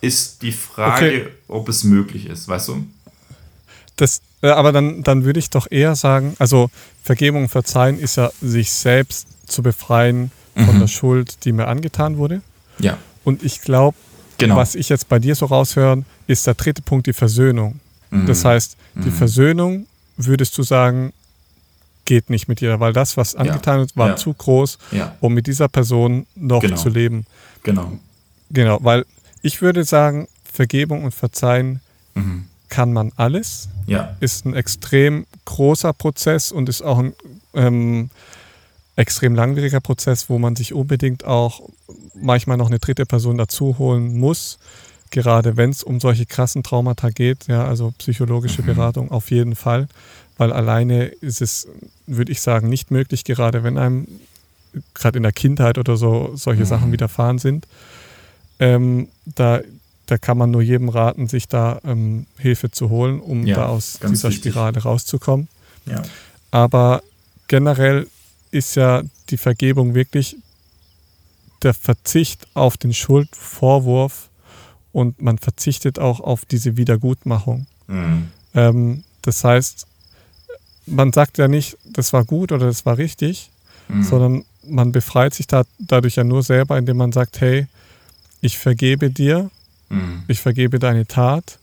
[0.00, 1.28] Ist die Frage, okay.
[1.46, 2.86] ob es möglich ist, weißt du?
[3.96, 6.70] Das, aber dann, dann würde ich doch eher sagen, also
[7.02, 10.80] Vergebung und Verzeihen ist ja, sich selbst zu befreien von mhm.
[10.80, 12.42] der Schuld, die mir angetan wurde.
[12.78, 12.98] Ja.
[13.22, 13.96] Und ich glaube,
[14.38, 14.56] genau.
[14.56, 17.80] was ich jetzt bei dir so raushöre, ist der dritte Punkt die Versöhnung.
[18.10, 18.26] Mhm.
[18.26, 19.14] Das heißt, die mhm.
[19.14, 19.86] Versöhnung,
[20.16, 21.12] würdest du sagen,
[22.12, 23.86] geht nicht mit dir, weil das, was angetan ja.
[23.94, 24.16] war ja.
[24.16, 25.14] zu groß, ja.
[25.20, 26.76] um mit dieser Person noch genau.
[26.76, 27.24] zu leben.
[27.62, 27.90] Genau.
[28.50, 29.06] Genau, weil
[29.40, 31.80] ich würde sagen, Vergebung und Verzeihen
[32.14, 32.44] mhm.
[32.68, 33.70] kann man alles.
[33.86, 34.14] Ja.
[34.20, 37.14] Ist ein extrem großer Prozess und ist auch ein
[37.54, 38.10] ähm,
[38.96, 41.62] extrem langwieriger Prozess, wo man sich unbedingt auch
[42.14, 44.58] manchmal noch eine dritte Person dazu holen muss,
[45.10, 48.66] gerade wenn es um solche krassen Traumata geht, ja, also psychologische mhm.
[48.66, 49.88] Beratung auf jeden Fall,
[50.38, 51.68] weil alleine ist es,
[52.06, 54.06] würde ich sagen, nicht möglich, gerade wenn einem
[54.94, 56.66] gerade in der Kindheit oder so solche mhm.
[56.66, 57.66] Sachen widerfahren sind.
[58.58, 59.60] Ähm, da,
[60.06, 63.66] da kann man nur jedem raten, sich da ähm, Hilfe zu holen, um ja, da
[63.66, 64.52] aus dieser wichtig.
[64.52, 65.48] Spirale rauszukommen.
[65.86, 66.02] Ja.
[66.50, 67.02] Aber
[67.48, 68.06] generell
[68.50, 70.36] ist ja die Vergebung wirklich
[71.62, 74.28] der Verzicht auf den Schuldvorwurf
[74.92, 77.66] und man verzichtet auch auf diese Wiedergutmachung.
[77.86, 78.28] Mhm.
[78.54, 79.86] Ähm, das heißt,
[80.86, 83.50] man sagt ja nicht, das war gut oder das war richtig,
[83.88, 84.02] mhm.
[84.02, 87.66] sondern man befreit sich da, dadurch ja nur selber, indem man sagt, hey,
[88.40, 89.50] ich vergebe dir,
[89.88, 90.22] mhm.
[90.28, 91.58] ich vergebe deine Tat,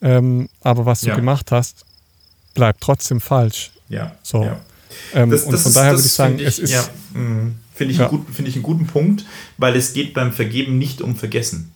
[0.00, 1.16] ähm, aber was du ja.
[1.16, 1.84] gemacht hast,
[2.54, 3.70] bleibt trotzdem falsch.
[3.88, 4.14] Ja.
[4.22, 4.44] So.
[4.44, 4.60] Ja.
[5.14, 6.70] Ähm, das, und das von ist, daher würde ich sagen, ich, es ist.
[6.70, 6.82] Ja,
[7.14, 8.08] mm, Finde ich, ja.
[8.08, 9.24] Einen find ich einen guten Punkt,
[9.56, 11.70] weil es geht beim Vergeben nicht um Vergessen.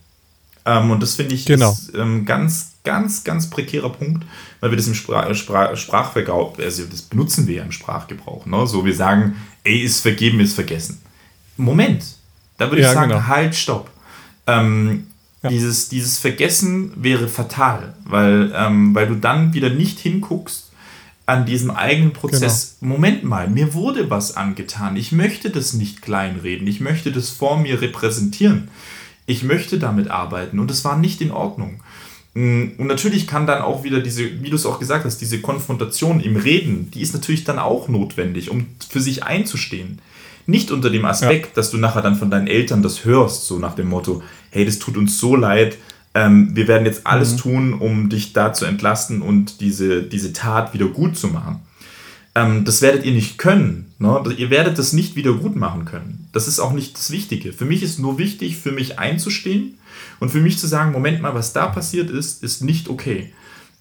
[0.64, 1.72] Ähm, und das finde ich genau.
[1.72, 4.24] ist, ähm, ganz, ganz, ganz prekärer Punkt,
[4.60, 8.46] weil wir das im Sprach, Sprach, Sprachgebrauch, also das benutzen wir ja im Sprachgebrauch.
[8.46, 8.66] Ne?
[8.66, 11.00] So, wir sagen, ey, ist vergeben, ist vergessen.
[11.56, 12.04] Moment,
[12.58, 13.26] da würde ja, ich sagen, genau.
[13.26, 13.90] halt, stopp.
[14.46, 15.06] Ähm,
[15.42, 15.50] ja.
[15.50, 20.70] dieses, dieses Vergessen wäre fatal, weil, ähm, weil du dann wieder nicht hinguckst,
[21.24, 22.94] an diesem eigenen Prozess, genau.
[22.94, 24.96] Moment mal, mir wurde was angetan.
[24.96, 26.66] Ich möchte das nicht kleinreden.
[26.66, 28.68] Ich möchte das vor mir repräsentieren.
[29.26, 31.80] Ich möchte damit arbeiten und es war nicht in Ordnung.
[32.34, 35.40] Mm, und natürlich kann dann auch wieder diese, wie du es auch gesagt hast, diese
[35.40, 40.00] Konfrontation im Reden, die ist natürlich dann auch notwendig, um für sich einzustehen.
[40.46, 41.52] Nicht unter dem Aspekt, ja.
[41.54, 44.78] dass du nachher dann von deinen Eltern das hörst, so nach dem Motto, hey, das
[44.78, 45.78] tut uns so leid,
[46.14, 47.38] ähm, wir werden jetzt alles mhm.
[47.38, 51.60] tun, um dich da zu entlasten und diese, diese Tat wieder gut zu machen.
[52.34, 53.92] Ähm, das werdet ihr nicht können.
[53.98, 54.22] Ne?
[54.36, 56.28] Ihr werdet das nicht wieder gut machen können.
[56.32, 57.52] Das ist auch nicht das Wichtige.
[57.52, 59.78] Für mich ist nur wichtig, für mich einzustehen
[60.20, 63.32] und für mich zu sagen, Moment mal, was da passiert ist, ist nicht okay.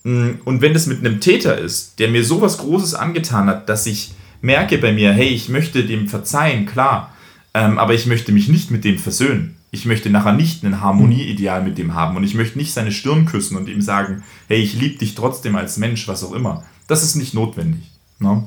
[0.03, 3.85] Mm, und wenn das mit einem Täter ist, der mir sowas Großes angetan hat, dass
[3.85, 7.15] ich merke bei mir, hey, ich möchte dem verzeihen, klar,
[7.53, 9.55] ähm, aber ich möchte mich nicht mit dem versöhnen.
[9.73, 13.25] Ich möchte nachher nicht ein Harmonieideal mit dem haben und ich möchte nicht seine Stirn
[13.25, 16.65] küssen und ihm sagen, hey, ich liebe dich trotzdem als Mensch, was auch immer.
[16.87, 17.90] Das ist nicht notwendig.
[18.21, 18.43] Ne?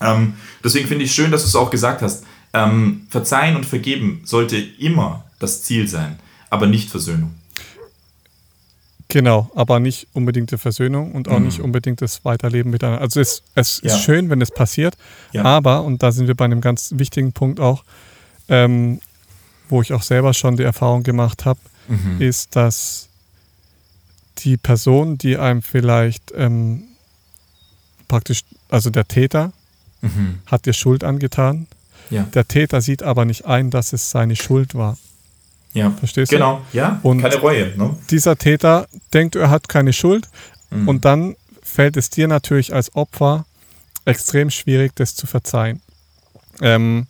[0.00, 0.34] Ähm,
[0.64, 2.24] deswegen finde ich schön, dass du es auch gesagt hast.
[2.52, 6.18] Ähm, verzeihen und vergeben sollte immer das Ziel sein,
[6.48, 7.34] aber nicht Versöhnung.
[9.08, 11.46] Genau, aber nicht unbedingt die Versöhnung und auch mhm.
[11.46, 13.00] nicht unbedingt das Weiterleben miteinander.
[13.00, 13.94] Also es, es ja.
[13.94, 14.96] ist schön, wenn es passiert,
[15.32, 15.44] ja.
[15.44, 17.84] aber, und da sind wir bei einem ganz wichtigen Punkt auch,
[18.48, 19.00] ähm,
[19.68, 22.20] wo ich auch selber schon die Erfahrung gemacht habe, mhm.
[22.20, 23.08] ist, dass
[24.38, 26.84] die Person, die einem vielleicht ähm,
[28.10, 29.52] praktisch, also der Täter,
[30.02, 30.40] mhm.
[30.44, 31.68] hat dir Schuld angetan.
[32.10, 32.24] Ja.
[32.34, 34.98] Der Täter sieht aber nicht ein, dass es seine Schuld war.
[35.74, 36.56] Ja, verstehst genau.
[36.56, 36.62] du?
[36.72, 37.78] Genau, ja, und keine Reue.
[37.78, 37.96] Ne?
[38.10, 40.28] Dieser Täter denkt, er hat keine Schuld
[40.70, 40.88] mhm.
[40.88, 43.46] und dann fällt es dir natürlich als Opfer
[44.04, 45.80] extrem schwierig, das zu verzeihen.
[46.60, 47.06] Ähm,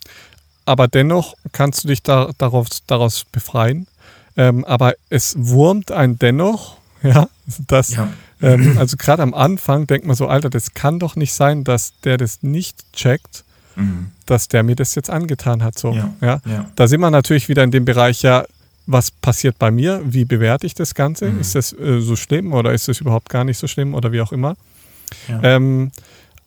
[0.67, 3.87] aber dennoch kannst du dich da, darauf, daraus befreien.
[4.37, 7.31] Ähm, aber es wurmt einen dennoch, ja,
[7.67, 8.13] dass, ja.
[8.43, 11.93] Ähm, also gerade am Anfang denkt man so, Alter, das kann doch nicht sein, dass
[12.05, 13.45] der das nicht checkt
[13.81, 14.11] mhm.
[14.27, 15.79] dass der mir das jetzt angetan hat.
[15.79, 16.41] So, ja, ja.
[16.45, 16.71] ja.
[16.77, 18.45] Da sind wir natürlich wieder in dem Bereich, ja,
[18.87, 20.03] was passiert bei mir?
[20.05, 21.31] Wie bewerte ich das Ganze?
[21.31, 21.41] Mhm.
[21.41, 24.21] Ist das äh, so schlimm oder ist das überhaupt gar nicht so schlimm oder wie
[24.21, 24.57] auch immer?
[25.29, 25.43] Ja.
[25.43, 25.93] Ähm,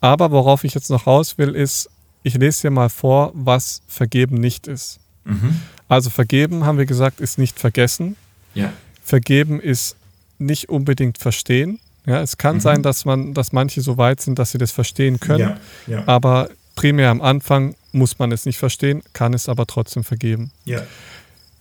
[0.02, 1.90] aber worauf ich jetzt noch raus will, ist,
[2.24, 5.00] ich lese dir mal vor, was Vergeben nicht ist.
[5.26, 5.62] Mhm.
[5.88, 8.16] Also Vergeben, haben wir gesagt, ist nicht vergessen.
[8.54, 8.74] Ja.
[9.04, 9.96] Vergeben ist
[10.40, 11.80] nicht unbedingt verstehen.
[12.06, 12.62] Ja, es kann mhm.
[12.62, 15.58] sein, dass man, dass manche so weit sind, dass sie das verstehen können.
[15.88, 15.96] Ja.
[15.96, 16.08] Ja.
[16.08, 20.52] Aber primär am Anfang muss man es nicht verstehen, kann es aber trotzdem vergeben.
[20.66, 20.82] Ja.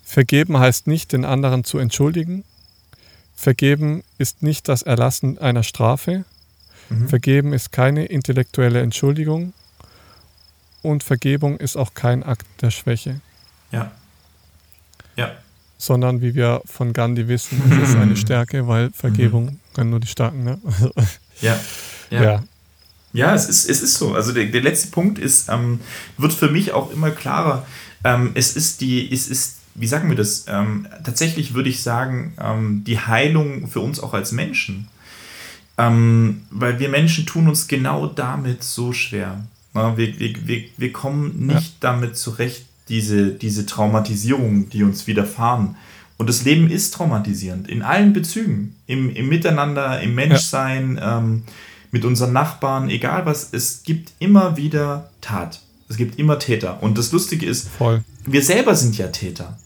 [0.03, 2.45] Vergeben heißt nicht, den anderen zu entschuldigen.
[3.37, 6.25] Vergeben ist nicht das Erlassen einer Strafe.
[6.89, 7.09] Mhm.
[7.09, 9.53] Vergeben ist keine intellektuelle Entschuldigung.
[10.83, 13.21] Und Vergebung ist auch kein Akt der Schwäche.
[13.71, 13.93] Ja.
[15.17, 15.33] Ja.
[15.79, 19.61] Sondern, wie wir von Gandhi wissen, ist es eine Stärke, weil Vergebung mhm.
[19.73, 20.45] Können nur die Starken.
[20.45, 20.59] Ne?
[21.41, 21.59] ja.
[22.11, 22.23] ja.
[22.23, 22.43] ja.
[23.15, 24.15] Ja, es ist, es ist so.
[24.15, 25.81] Also der, der letzte Punkt ist, ähm,
[26.17, 27.67] wird für mich auch immer klarer.
[28.05, 30.47] Ähm, es ist die, es ist, wie sagen wir das?
[30.49, 34.89] Ähm, tatsächlich würde ich sagen, ähm, die Heilung für uns auch als Menschen.
[35.79, 39.45] Ähm, weil wir Menschen tun uns genau damit so schwer.
[39.75, 41.77] Na, wir, wir, wir, wir kommen nicht ja.
[41.81, 45.77] damit zurecht, diese, diese Traumatisierung, die uns widerfahren.
[46.19, 48.77] Und das Leben ist traumatisierend in allen Bezügen.
[48.87, 50.97] Im, im Miteinander, im Menschsein.
[50.97, 51.19] Ja.
[51.19, 51.43] Ähm,
[51.93, 55.61] mit unseren Nachbarn, egal was, es gibt immer wieder Tat.
[55.89, 56.83] Es gibt immer Täter.
[56.83, 58.03] Und das Lustige ist, Voll.
[58.25, 59.59] wir selber sind ja Täter.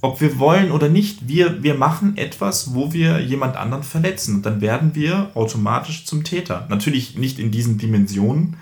[0.00, 4.36] Ob wir wollen oder nicht, wir, wir machen etwas, wo wir jemand anderen verletzen.
[4.36, 6.66] Und dann werden wir automatisch zum Täter.
[6.70, 8.56] Natürlich nicht in diesen Dimensionen.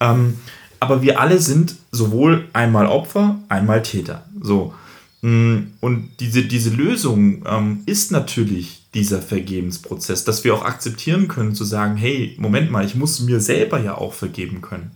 [0.00, 0.38] Ähm,
[0.80, 4.26] aber wir alle sind sowohl einmal Opfer, einmal Täter.
[4.40, 4.74] So.
[5.22, 11.54] Mm, und diese, diese Lösung ähm, ist natürlich dieser Vergebensprozess, dass wir auch akzeptieren können,
[11.54, 14.90] zu sagen, hey, Moment mal, ich muss mir selber ja auch vergeben können.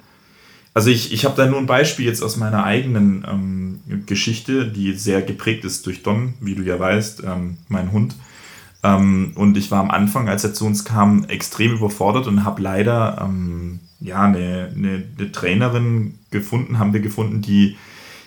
[0.72, 4.94] Also ich, ich habe da nur ein Beispiel jetzt aus meiner eigenen ähm, Geschichte, die
[4.94, 8.16] sehr geprägt ist durch Don, wie du ja weißt, ähm, mein Hund.
[8.82, 12.60] Ähm, und ich war am Anfang, als er zu uns kam, extrem überfordert und habe
[12.60, 17.76] leider ähm, ja, eine, eine, eine Trainerin gefunden, haben wir gefunden, die,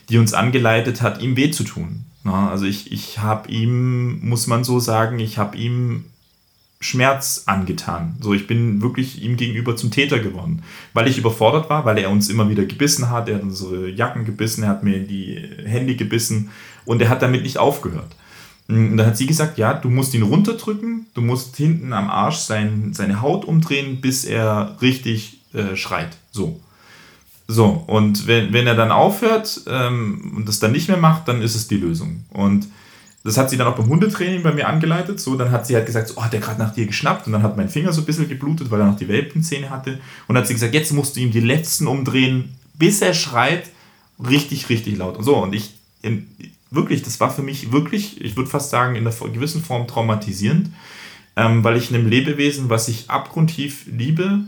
[0.10, 2.06] die uns angeleitet hat, ihm weh zu tun.
[2.24, 6.06] Also ich, ich habe ihm, muss man so sagen, ich habe ihm
[6.80, 8.18] Schmerz angetan.
[8.22, 10.62] So, ich bin wirklich ihm gegenüber zum Täter geworden,
[10.94, 14.26] weil ich überfordert war, weil er uns immer wieder gebissen hat, er hat unsere Jacken
[14.26, 16.50] gebissen, er hat mir in die Hände gebissen
[16.86, 18.16] und er hat damit nicht aufgehört.
[18.68, 22.38] Und dann hat sie gesagt, ja, du musst ihn runterdrücken, du musst hinten am Arsch
[22.38, 26.18] sein, seine Haut umdrehen, bis er richtig äh, schreit.
[26.32, 26.60] So.
[27.48, 31.42] So, und wenn, wenn er dann aufhört ähm, und das dann nicht mehr macht, dann
[31.42, 32.26] ist es die Lösung.
[32.30, 32.68] Und
[33.24, 35.20] das hat sie dann auch beim Hundetraining bei mir angeleitet.
[35.20, 37.34] So, dann hat sie halt gesagt, so, oh, hat der gerade nach dir geschnappt und
[37.34, 40.00] dann hat mein Finger so ein bisschen geblutet, weil er noch die Welpenzähne hatte.
[40.28, 43.70] Und dann hat sie gesagt, jetzt musst du ihm die letzten umdrehen, bis er schreit,
[44.20, 45.18] richtig, richtig laut.
[45.18, 45.74] Und so, und ich,
[46.70, 50.70] wirklich, das war für mich wirklich, ich würde fast sagen, in einer gewissen Form traumatisierend,
[51.36, 54.42] ähm, weil ich einem Lebewesen, was ich abgrundtief liebe,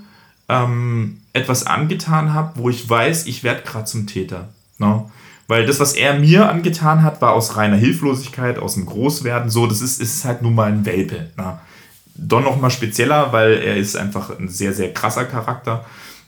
[0.50, 4.50] ähm, etwas angetan habe, wo ich weiß, ich werde gerade zum Täter.
[4.78, 4.88] No?
[4.88, 5.12] Ne?
[5.48, 9.50] Weil das, was er mir angetan hat, war aus reiner Hilflosigkeit, aus dem Großwerden.
[9.50, 11.32] So, das ist, ist halt nun mal ein Welpe.
[11.38, 11.44] Na.
[11.44, 11.60] Ne?
[12.14, 15.86] Don noch mal spezieller, weil er ist einfach ein sehr, sehr krasser Charakter.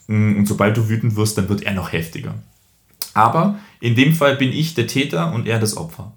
[0.08, 2.34] Mm, und sobald du wütend wirst, dann wird er noch heftiger.
[3.14, 6.14] Aber in dem Fall bin ich der Täter und er das Opfer.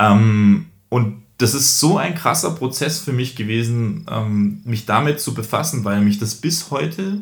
[0.00, 5.34] Ähm, und das ist so ein krasser Prozess für mich gewesen, ähm, mich damit zu
[5.34, 7.20] befassen, weil mich das bis heute,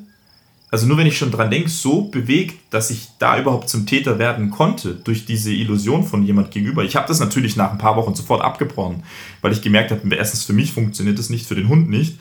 [0.70, 4.18] also nur wenn ich schon dran denke, so bewegt, dass ich da überhaupt zum Täter
[4.18, 6.84] werden konnte durch diese Illusion von jemand gegenüber.
[6.84, 9.02] Ich habe das natürlich nach ein paar Wochen sofort abgebrochen,
[9.40, 12.18] weil ich gemerkt habe, erstens für mich funktioniert das nicht, für den Hund nicht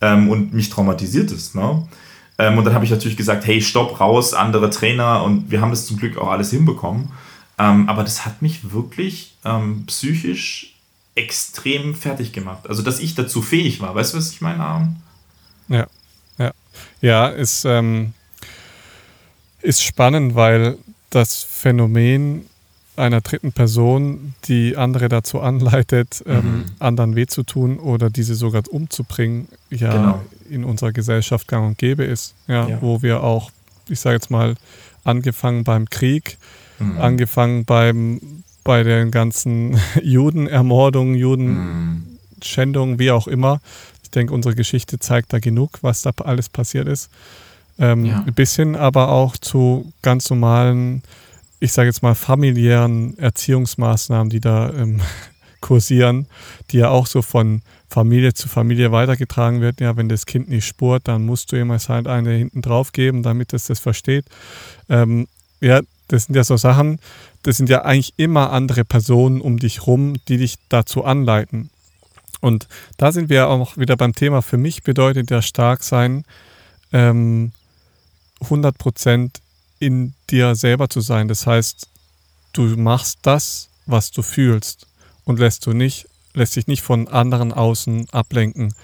[0.00, 1.54] ähm, und mich traumatisiert es.
[1.54, 1.86] Ne?
[2.38, 5.70] Ähm, und dann habe ich natürlich gesagt, hey, stopp, raus, andere Trainer und wir haben
[5.70, 7.10] das zum Glück auch alles hinbekommen.
[7.58, 10.75] Ähm, aber das hat mich wirklich ähm, psychisch
[11.16, 12.68] extrem fertig gemacht.
[12.68, 13.94] Also, dass ich dazu fähig war.
[13.94, 14.96] Weißt du, was ich meine, Aaron?
[15.68, 15.86] Ja,
[16.38, 16.52] ja.
[17.00, 18.12] Ja, ist, ähm,
[19.62, 20.78] ist spannend, weil
[21.10, 22.46] das Phänomen
[22.96, 26.40] einer dritten Person, die andere dazu anleitet, ähm, mhm.
[26.42, 30.22] ähm, anderen weh zu tun oder diese sogar umzubringen, ja genau.
[30.48, 32.34] in unserer Gesellschaft gang und gäbe ist.
[32.46, 32.78] Ja, ja.
[32.80, 33.50] Wo wir auch,
[33.88, 34.54] ich sage jetzt mal,
[35.04, 36.38] angefangen beim Krieg,
[36.78, 36.98] mhm.
[36.98, 38.35] angefangen beim,
[38.66, 43.60] bei den ganzen Judenermordungen, Judenschändungen, wie auch immer.
[44.02, 47.10] Ich denke, unsere Geschichte zeigt da genug, was da alles passiert ist.
[47.78, 48.24] Ähm, ja.
[48.26, 51.02] Ein bisschen aber auch zu ganz normalen
[51.60, 55.00] ich sage jetzt mal, familiären Erziehungsmaßnahmen, die da ähm,
[55.60, 56.26] kursieren,
[56.70, 59.76] die ja auch so von Familie zu Familie weitergetragen werden.
[59.80, 63.22] Ja, wenn das Kind nicht spurt, dann musst du ihm halt eine hinten drauf geben,
[63.22, 64.26] damit es das versteht.
[64.88, 65.28] Ähm,
[65.60, 66.98] ja, das sind ja so Sachen,
[67.46, 71.70] das sind ja eigentlich immer andere Personen um dich rum, die dich dazu anleiten.
[72.40, 72.66] Und
[72.96, 76.24] da sind wir auch wieder beim Thema, für mich bedeutet ja stark sein,
[76.92, 77.52] ähm,
[78.40, 79.40] 100 Prozent
[79.78, 81.28] in dir selber zu sein.
[81.28, 81.86] Das heißt,
[82.52, 84.88] du machst das, was du fühlst
[85.24, 88.74] und lässt du nicht, lässt dich nicht von anderen außen ablenken.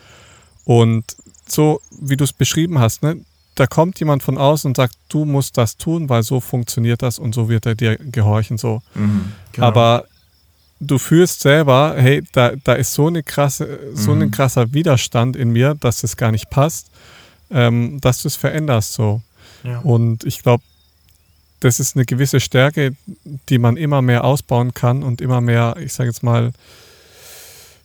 [0.65, 1.17] Und
[1.49, 3.25] so wie du es beschrieben hast, ne,
[3.55, 7.19] da kommt jemand von außen und sagt, du musst das tun, weil so funktioniert das
[7.19, 8.57] und so wird er dir gehorchen.
[8.59, 8.83] So.
[8.95, 9.67] Mhm, genau.
[9.67, 10.07] Aber
[10.81, 14.23] du fühlst selber, hey, da, da ist so eine krasse, so mhm.
[14.23, 16.91] ein krasser Widerstand in mir, dass es gar nicht passt,
[17.51, 19.23] ähm, dass du es veränderst so.
[19.65, 19.81] Ja.
[19.81, 20.65] Und ich glaube,
[21.61, 22.97] das ist eine gewisse Stärke,
[23.49, 26.53] die man immer mehr ausbauen kann und immer mehr, ich sage jetzt mal,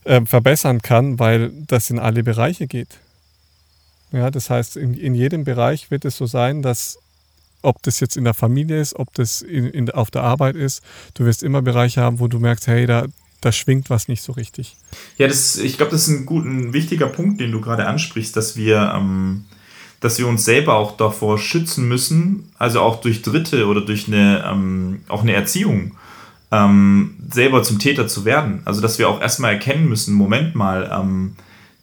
[0.06, 2.98] äh, verbessern kann, weil das in alle Bereiche geht.
[4.12, 7.00] Ja, das heißt, in, in jedem Bereich wird es so sein, dass
[7.62, 10.84] ob das jetzt in der Familie ist, ob das in, in, auf der Arbeit ist,
[11.16, 13.08] du wirst immer Bereiche haben, wo du merkst, hey, da,
[13.42, 14.78] da schwingt was nicht so richtig.
[15.18, 18.36] Ja, das, ich glaube, das ist ein, gut, ein wichtiger Punkt, den du gerade ansprichst,
[18.38, 19.46] dass wir ähm,
[20.00, 24.44] dass wir uns selber auch davor schützen müssen, also auch durch Dritte oder durch eine,
[24.48, 25.96] ähm, auch eine Erziehung,
[26.52, 28.62] ähm, selber zum Täter zu werden.
[28.66, 31.36] Also dass wir auch erstmal erkennen müssen, Moment mal, ähm,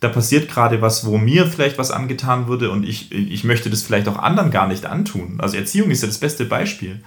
[0.04, 3.82] da passiert gerade was, wo mir vielleicht was angetan würde und ich, ich möchte das
[3.82, 5.38] vielleicht auch anderen gar nicht antun.
[5.38, 7.00] Also Erziehung ist ja das beste Beispiel,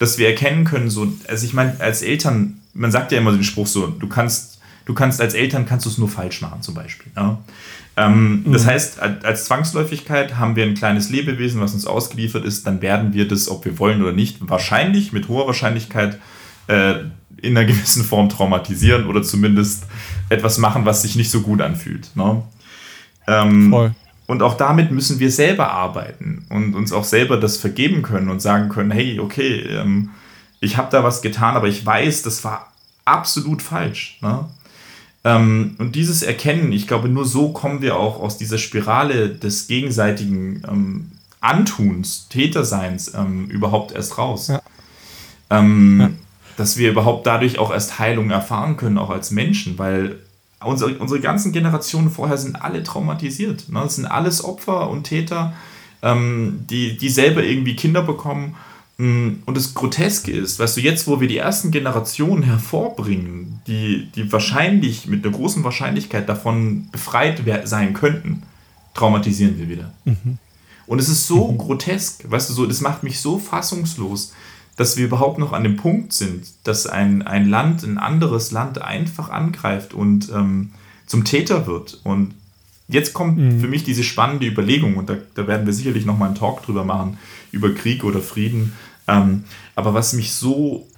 [0.00, 3.44] dass wir erkennen können, so, also ich meine, als Eltern, man sagt ja immer den
[3.44, 6.74] Spruch so, du kannst, du kannst als Eltern kannst du es nur falsch machen, zum
[6.74, 7.12] Beispiel.
[7.14, 7.38] Ja?
[7.96, 8.52] Ähm, mhm.
[8.52, 13.12] Das heißt, als Zwangsläufigkeit haben wir ein kleines Lebewesen, was uns ausgeliefert ist, dann werden
[13.14, 16.18] wir das, ob wir wollen oder nicht, wahrscheinlich, mit hoher Wahrscheinlichkeit
[16.66, 16.94] äh,
[17.42, 19.84] in einer gewissen Form traumatisieren oder zumindest
[20.28, 22.14] etwas machen, was sich nicht so gut anfühlt.
[22.14, 22.42] Ne?
[23.26, 23.94] Ähm, Voll.
[24.26, 28.40] Und auch damit müssen wir selber arbeiten und uns auch selber das vergeben können und
[28.40, 30.10] sagen können, hey, okay, ähm,
[30.60, 32.72] ich habe da was getan, aber ich weiß, das war
[33.04, 34.18] absolut falsch.
[34.22, 34.44] Ne?
[35.24, 39.66] Ähm, und dieses Erkennen, ich glaube, nur so kommen wir auch aus dieser Spirale des
[39.66, 41.10] gegenseitigen ähm,
[41.40, 44.48] Antuns, Täterseins ähm, überhaupt erst raus.
[44.48, 44.62] Ja.
[45.50, 46.10] Ähm, ja.
[46.60, 50.18] Dass wir überhaupt dadurch auch erst Heilung erfahren können, auch als Menschen, weil
[50.62, 53.68] unsere, unsere ganzen Generationen vorher sind alle traumatisiert.
[53.68, 53.80] Ne?
[53.82, 55.54] Das sind alles Opfer und Täter,
[56.02, 58.54] ähm, die, die selber irgendwie Kinder bekommen
[59.00, 64.10] Mm, und das Groteske ist, weißt du, jetzt, wo wir die ersten Generationen hervorbringen, die,
[64.14, 68.42] die wahrscheinlich mit einer großen Wahrscheinlichkeit davon befreit sein könnten,
[68.92, 69.94] traumatisieren wir wieder.
[70.04, 70.36] Mhm.
[70.86, 71.56] Und es ist so mhm.
[71.56, 74.34] grotesk, weißt du, so, das macht mich so fassungslos,
[74.80, 78.80] dass wir überhaupt noch an dem Punkt sind, dass ein, ein Land, ein anderes Land
[78.80, 80.70] einfach angreift und ähm,
[81.04, 82.00] zum Täter wird.
[82.02, 82.32] Und
[82.88, 83.60] jetzt kommt mhm.
[83.60, 86.86] für mich diese spannende Überlegung, und da, da werden wir sicherlich nochmal einen Talk drüber
[86.86, 87.18] machen,
[87.52, 88.72] über Krieg oder Frieden.
[89.06, 89.44] Ähm,
[89.74, 90.88] aber was mich so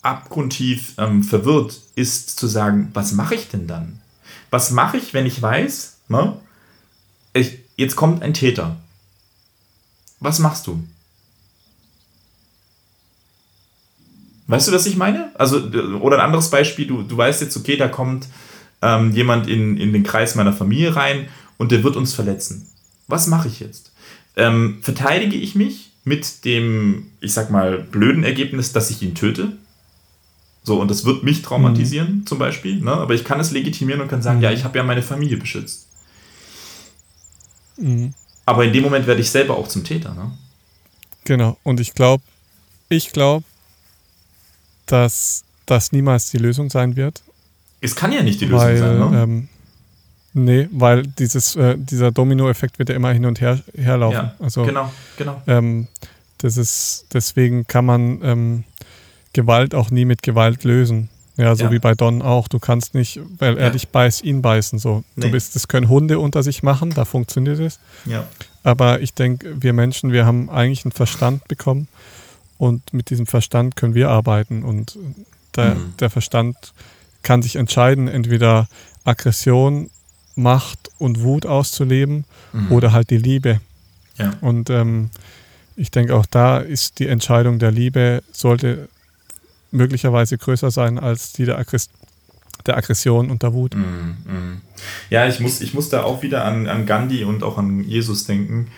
[0.00, 4.00] abgrundtief ähm, verwirrt, ist zu sagen, was mache ich denn dann?
[4.48, 6.38] Was mache ich, wenn ich weiß, ne,
[7.34, 8.78] ich, jetzt kommt ein Täter?
[10.20, 10.82] Was machst du?
[14.50, 15.30] Weißt du, was ich meine?
[15.34, 15.58] Also,
[16.00, 18.26] oder ein anderes Beispiel, du, du weißt jetzt, okay, da kommt
[18.82, 22.66] ähm, jemand in, in den Kreis meiner Familie rein und der wird uns verletzen.
[23.06, 23.92] Was mache ich jetzt?
[24.36, 29.52] Ähm, verteidige ich mich mit dem, ich sag mal, blöden Ergebnis, dass ich ihn töte?
[30.62, 32.26] So, und das wird mich traumatisieren, mhm.
[32.26, 32.80] zum Beispiel.
[32.80, 32.92] Ne?
[32.92, 34.44] Aber ich kann es legitimieren und kann sagen, mhm.
[34.44, 35.86] ja, ich habe ja meine Familie beschützt.
[37.76, 38.14] Mhm.
[38.46, 40.12] Aber in dem Moment werde ich selber auch zum Täter.
[40.14, 40.32] Ne?
[41.24, 41.56] Genau.
[41.62, 42.24] Und ich glaube,
[42.88, 43.44] ich glaube,
[44.90, 47.22] dass das niemals die Lösung sein wird.
[47.80, 49.22] Es kann ja nicht die Lösung weil, sein, ne?
[49.22, 49.48] Ähm,
[50.34, 54.16] nee, weil dieses, äh, dieser Domino-Effekt wird ja immer hin und her herlaufen.
[54.16, 55.42] Ja, also, genau, genau.
[55.46, 55.88] Ähm,
[56.38, 58.64] das ist, deswegen kann man ähm,
[59.32, 61.08] Gewalt auch nie mit Gewalt lösen.
[61.36, 61.70] Ja, so ja.
[61.70, 62.48] wie bei Don auch.
[62.48, 63.70] Du kannst nicht, weil er ja.
[63.70, 64.78] dich beißt, ihn beißen.
[64.78, 65.04] So.
[65.16, 65.26] Nee.
[65.26, 67.78] Du bist, das können Hunde unter sich machen, da funktioniert es.
[68.04, 68.26] Ja.
[68.62, 71.88] Aber ich denke, wir Menschen, wir haben eigentlich einen Verstand bekommen
[72.60, 74.64] und mit diesem Verstand können wir arbeiten.
[74.64, 74.98] Und
[75.56, 75.94] der, mhm.
[75.98, 76.74] der Verstand
[77.22, 78.68] kann sich entscheiden, entweder
[79.02, 79.88] Aggression,
[80.36, 82.70] Macht und Wut auszuleben mhm.
[82.70, 83.62] oder halt die Liebe.
[84.16, 84.34] Ja.
[84.42, 85.08] Und ähm,
[85.74, 88.90] ich denke, auch da ist die Entscheidung der Liebe, sollte
[89.70, 91.88] möglicherweise größer sein als die der, Aggress
[92.66, 93.74] der Aggression und der Wut.
[93.74, 94.60] Mm, mm.
[95.08, 98.24] Ja, ich muss, ich muss da auch wieder an, an Gandhi und auch an Jesus
[98.24, 98.68] denken.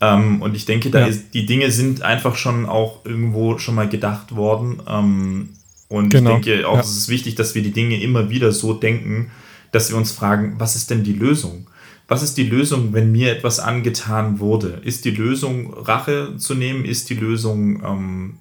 [0.00, 1.06] Ähm, und ich denke, da ja.
[1.06, 4.82] ist, die Dinge sind einfach schon auch irgendwo schon mal gedacht worden.
[4.88, 5.48] Ähm,
[5.88, 6.38] und genau.
[6.38, 6.80] ich denke auch, ja.
[6.80, 9.30] es ist wichtig, dass wir die Dinge immer wieder so denken,
[9.72, 11.66] dass wir uns fragen, was ist denn die Lösung?
[12.06, 14.80] Was ist die Lösung, wenn mir etwas angetan wurde?
[14.84, 16.84] Ist die Lösung, Rache zu nehmen?
[16.84, 18.34] Ist die Lösung ähm,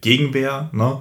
[0.00, 0.70] Gegenwehr?
[0.72, 0.98] Ne?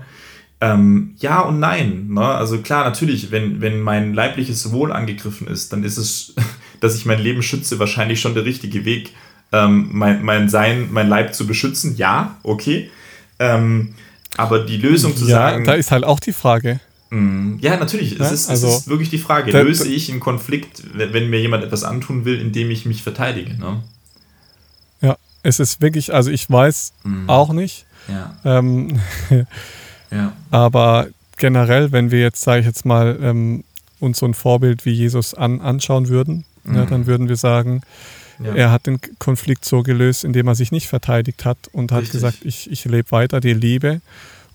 [0.62, 2.10] Ähm, ja und nein.
[2.10, 2.26] Ne?
[2.26, 6.36] Also klar, natürlich, wenn, wenn mein leibliches Wohl angegriffen ist, dann ist es,
[6.80, 9.14] dass ich mein Leben schütze, wahrscheinlich schon der richtige Weg,
[9.52, 11.96] ähm, mein, mein Sein, mein Leib zu beschützen.
[11.98, 12.90] Ja, okay.
[13.40, 13.94] Ähm,
[14.38, 15.66] aber die Lösung zu ja, sagen.
[15.66, 16.80] Da ist halt auch die Frage.
[17.10, 18.18] Mm, ja, natürlich.
[18.18, 19.52] Ja, es, ist, also, es ist wirklich die Frage.
[19.52, 23.56] Löse ich einen Konflikt, wenn mir jemand etwas antun will, indem ich mich verteidige?
[23.56, 23.82] Ne?
[25.02, 27.30] Ja, es ist wirklich, also ich weiß mm.
[27.30, 27.86] auch nicht.
[28.08, 28.36] Ja.
[28.46, 29.00] Ähm,
[30.12, 30.34] ja.
[30.52, 31.08] Aber
[31.38, 33.64] generell, wenn wir jetzt, sage ich jetzt mal, ähm,
[34.00, 36.76] uns so ein Vorbild wie Jesus an, anschauen würden, mhm.
[36.76, 37.82] ja, dann würden wir sagen,
[38.44, 38.56] ja.
[38.56, 42.14] er hat den Konflikt so gelöst, indem er sich nicht verteidigt hat und hat Richtig.
[42.14, 44.02] gesagt, ich, ich lebe weiter die Liebe.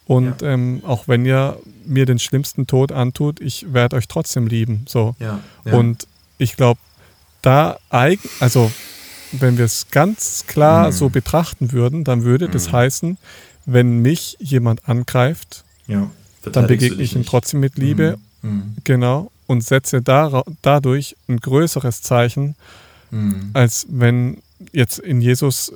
[0.06, 0.52] Und ja.
[0.52, 4.84] ähm, auch wenn ihr mir den schlimmsten Tod antut, ich werde euch trotzdem lieben.
[4.86, 5.14] So.
[5.18, 5.40] Ja.
[5.64, 6.06] Und
[6.38, 6.80] ich glaube,
[7.42, 8.70] da, also
[9.32, 10.92] wenn wir es ganz klar mhm.
[10.92, 12.52] so betrachten würden, dann würde mhm.
[12.52, 13.18] das heißen,
[13.66, 16.10] wenn mich jemand angreift, ja,
[16.42, 18.18] dann begegne ich ihm trotzdem mit Liebe.
[18.42, 18.50] Mhm.
[18.50, 18.76] mhm.
[18.84, 19.30] Genau.
[19.46, 22.56] Und setze da, dadurch ein größeres Zeichen,
[23.14, 23.50] mhm.
[23.52, 24.38] als wenn
[24.72, 25.72] jetzt in Jesus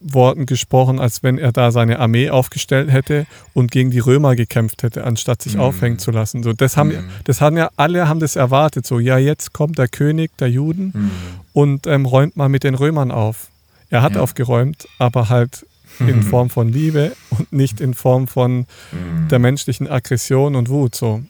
[0.00, 4.82] Worten gesprochen, als wenn er da seine Armee aufgestellt hätte und gegen die Römer gekämpft
[4.82, 5.60] hätte, anstatt sich mm.
[5.60, 6.42] aufhängen zu lassen.
[6.44, 7.10] So, das haben, mm.
[7.24, 8.86] das haben ja alle haben das erwartet.
[8.86, 11.10] So, ja, jetzt kommt der König der Juden mm.
[11.52, 13.48] und ähm, räumt mal mit den Römern auf.
[13.90, 14.20] Er hat ja.
[14.20, 15.66] aufgeräumt, aber halt
[15.98, 19.28] in Form von Liebe und nicht in Form von mhm.
[19.30, 20.94] der menschlichen Aggression und Wut.
[20.94, 21.22] So.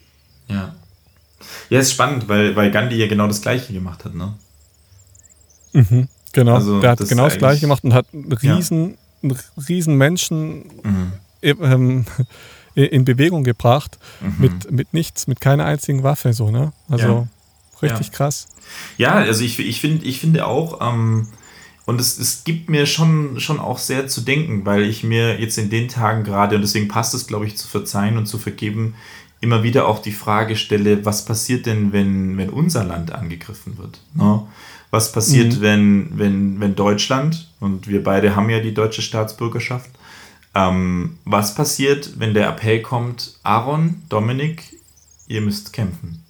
[0.49, 0.75] Ja.
[1.71, 4.35] Ja, ist spannend, weil, weil Gandhi ja genau das Gleiche gemacht hat, ne?
[5.79, 6.55] Mhm, genau.
[6.55, 9.37] Also der hat das genau das Gleiche gemacht und hat einen riesen, ja.
[9.69, 11.13] riesen Menschen mhm.
[11.43, 12.07] ähm,
[12.75, 14.35] in Bewegung gebracht mhm.
[14.39, 16.73] mit, mit nichts, mit keiner einzigen Waffe, so, ne?
[16.89, 17.29] Also ja.
[17.83, 18.13] richtig ja.
[18.13, 18.49] krass.
[18.97, 21.29] Ja, also ich, ich, find, ich finde auch, ähm,
[21.87, 25.57] und es, es gibt mir schon, schon auch sehr zu denken, weil ich mir jetzt
[25.59, 28.95] in den Tagen gerade, und deswegen passt es, glaube ich, zu verzeihen und zu vergeben,
[29.41, 34.01] immer wieder auch die Frage stelle, was passiert denn, wenn, wenn unser Land angegriffen wird?
[34.15, 34.43] Ne?
[34.91, 35.61] Was passiert, mhm.
[35.61, 39.91] wenn, wenn, wenn Deutschland, und wir beide haben ja die deutsche Staatsbürgerschaft,
[40.55, 44.77] ähm, was passiert, wenn der Appell kommt, Aaron, Dominik,
[45.27, 46.25] ihr müsst kämpfen?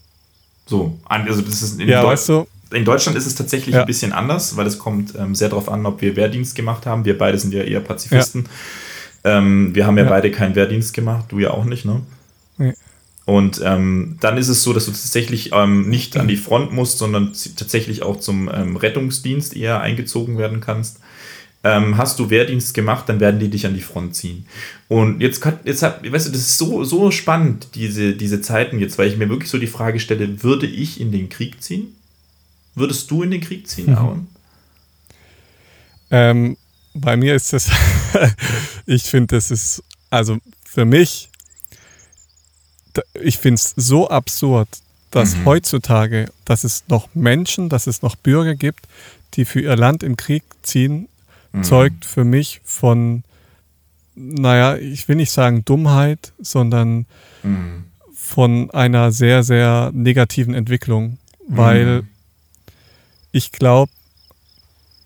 [0.67, 3.83] So, also das ist in ja, weißt du, in Deutschland ist es tatsächlich ja.
[3.83, 7.05] ein bisschen anders, weil es kommt ähm, sehr darauf an, ob wir Wehrdienst gemacht haben.
[7.05, 8.47] Wir beide sind ja eher Pazifisten.
[9.25, 9.39] Ja.
[9.39, 12.03] Ähm, wir haben ja, ja, beide keinen Wehrdienst gemacht, du ja auch nicht, ne?
[13.29, 16.97] Und ähm, dann ist es so, dass du tatsächlich ähm, nicht an die Front musst,
[16.97, 21.01] sondern tatsächlich auch zum ähm, Rettungsdienst eher eingezogen werden kannst.
[21.63, 24.47] Ähm, hast du Wehrdienst gemacht, dann werden die dich an die Front ziehen.
[24.89, 28.97] Und jetzt, jetzt hat, weißt du, das ist so, so spannend, diese, diese Zeiten jetzt,
[28.97, 31.97] weil ich mir wirklich so die Frage stelle, würde ich in den Krieg ziehen?
[32.75, 33.99] Würdest du in den Krieg ziehen, mhm.
[33.99, 34.27] Aaron?
[36.11, 36.57] Ähm,
[36.95, 37.71] bei mir ist es,
[38.87, 41.28] ich finde, das ist, also für mich,
[43.15, 44.69] ich finde es so absurd,
[45.11, 45.45] dass mhm.
[45.47, 48.87] heutzutage, dass es noch Menschen, dass es noch Bürger gibt,
[49.35, 51.09] die für ihr Land in Krieg ziehen,
[51.53, 51.65] mhm.
[51.65, 53.23] zeugt für mich von
[54.19, 57.07] naja, ich will nicht sagen Dummheit, sondern
[57.43, 57.85] mhm.
[58.13, 62.09] von einer sehr, sehr negativen Entwicklung, weil mhm.
[63.31, 63.93] ich glaube,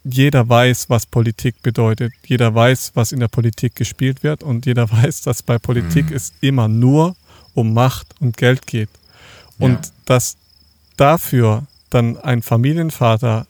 [0.04, 2.12] jeder weiß, was Politik bedeutet.
[2.26, 6.16] Jeder weiß, was in der Politik gespielt wird und jeder weiß, dass bei Politik mhm.
[6.16, 7.14] es immer nur
[7.54, 8.88] um Macht und Geld geht.
[9.58, 9.92] Und ja.
[10.06, 10.36] dass
[10.96, 13.46] dafür dann ein Familienvater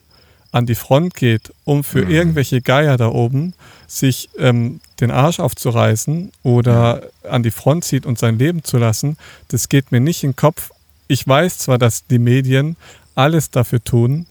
[0.51, 2.11] an die Front geht, um für mhm.
[2.11, 3.53] irgendwelche Geier da oben
[3.87, 7.29] sich ähm, den Arsch aufzureißen oder ja.
[7.29, 9.17] an die Front zieht und sein Leben zu lassen,
[9.49, 10.71] das geht mir nicht in den Kopf.
[11.07, 12.75] Ich weiß zwar, dass die Medien
[13.15, 14.25] alles dafür tun,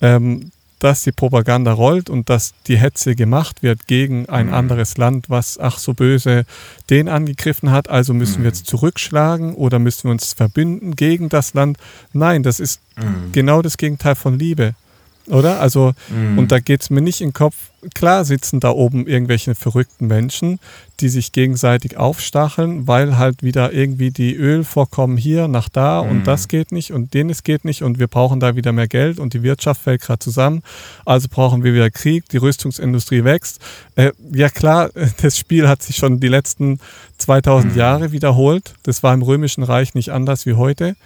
[0.00, 0.50] ähm,
[0.84, 4.54] dass die Propaganda rollt und dass die Hetze gemacht wird gegen ein mhm.
[4.54, 6.44] anderes Land, was ach so böse
[6.90, 8.44] den angegriffen hat, also müssen mhm.
[8.44, 11.78] wir jetzt zurückschlagen oder müssen wir uns verbünden gegen das Land.
[12.12, 13.32] Nein, das ist mhm.
[13.32, 14.74] genau das Gegenteil von Liebe.
[15.28, 15.60] Oder?
[15.60, 16.38] Also, mhm.
[16.38, 17.56] und da geht es mir nicht in den Kopf.
[17.94, 20.58] Klar sitzen da oben irgendwelche verrückten Menschen,
[21.00, 26.10] die sich gegenseitig aufstacheln, weil halt wieder irgendwie die Ölvorkommen hier nach da mhm.
[26.10, 29.18] und das geht nicht und jenes geht nicht und wir brauchen da wieder mehr Geld
[29.18, 30.62] und die Wirtschaft fällt gerade zusammen.
[31.04, 33.60] Also brauchen wir wieder Krieg, die Rüstungsindustrie wächst.
[33.96, 34.90] Äh, ja klar,
[35.22, 36.80] das Spiel hat sich schon die letzten
[37.18, 37.78] 2000 mhm.
[37.78, 38.74] Jahre wiederholt.
[38.82, 40.96] Das war im Römischen Reich nicht anders wie heute.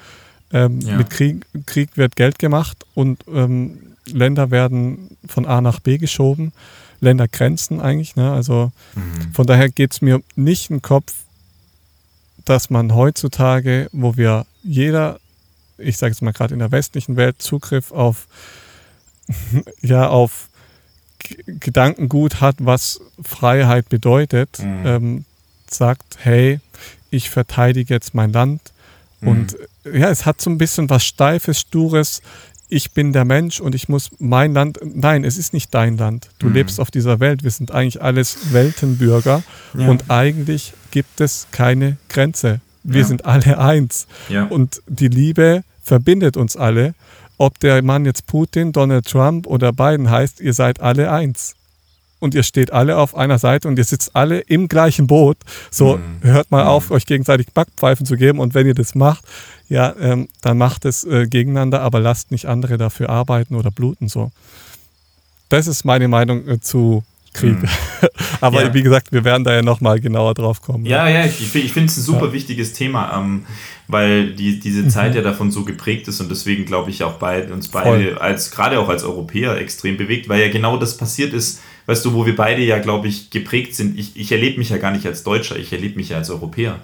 [0.52, 0.96] Ähm, ja.
[0.96, 3.78] Mit Krieg, Krieg wird Geld gemacht und ähm,
[4.12, 6.52] Länder werden von A nach B geschoben,
[7.00, 8.16] Ländergrenzen eigentlich.
[8.16, 8.30] Ne?
[8.30, 9.32] Also mhm.
[9.32, 11.14] von daher geht es mir nicht im Kopf,
[12.44, 15.20] dass man heutzutage, wo wir jeder,
[15.76, 18.26] ich sage es mal gerade in der westlichen Welt, Zugriff auf,
[19.82, 20.48] ja, auf
[21.46, 24.86] Gedankengut hat, was Freiheit bedeutet, mhm.
[24.86, 25.24] ähm,
[25.68, 26.60] sagt, hey,
[27.10, 28.72] ich verteidige jetzt mein Land.
[29.20, 29.28] Mhm.
[29.28, 32.22] Und ja, es hat so ein bisschen was Steifes, Stures
[32.68, 34.78] ich bin der Mensch und ich muss mein Land.
[34.82, 36.28] Nein, es ist nicht dein Land.
[36.38, 36.54] Du mhm.
[36.54, 37.42] lebst auf dieser Welt.
[37.42, 39.42] Wir sind eigentlich alles Weltenbürger
[39.76, 39.88] ja.
[39.88, 42.60] und eigentlich gibt es keine Grenze.
[42.82, 43.06] Wir ja.
[43.06, 44.06] sind alle eins.
[44.28, 44.44] Ja.
[44.44, 46.94] Und die Liebe verbindet uns alle.
[47.38, 51.54] Ob der Mann jetzt Putin, Donald Trump oder Biden heißt, ihr seid alle eins
[52.18, 55.36] und ihr steht alle auf einer Seite und ihr sitzt alle im gleichen Boot.
[55.70, 56.28] So, mhm.
[56.28, 56.96] hört mal auf, mhm.
[56.96, 59.24] euch gegenseitig Backpfeifen zu geben und wenn ihr das macht,
[59.68, 64.08] ja, ähm, dann macht es äh, gegeneinander, aber lasst nicht andere dafür arbeiten oder bluten
[64.08, 64.30] so.
[65.48, 67.62] Das ist meine Meinung äh, zu Krieg.
[67.62, 67.68] Mhm.
[68.40, 68.74] aber ja.
[68.74, 70.84] wie gesagt, wir werden da ja nochmal genauer drauf kommen.
[70.86, 72.32] Ja, ja, ich, ich finde es ein super ja.
[72.32, 73.44] wichtiges Thema, ähm,
[73.86, 74.90] weil die, diese mhm.
[74.90, 78.50] Zeit ja davon so geprägt ist und deswegen glaube ich auch bei uns beide, als
[78.50, 82.26] gerade auch als Europäer extrem bewegt, weil ja genau das passiert ist, weißt du, wo
[82.26, 83.98] wir beide ja, glaube ich, geprägt sind.
[83.98, 86.78] Ich, ich erlebe mich ja gar nicht als Deutscher, ich erlebe mich ja als Europäer.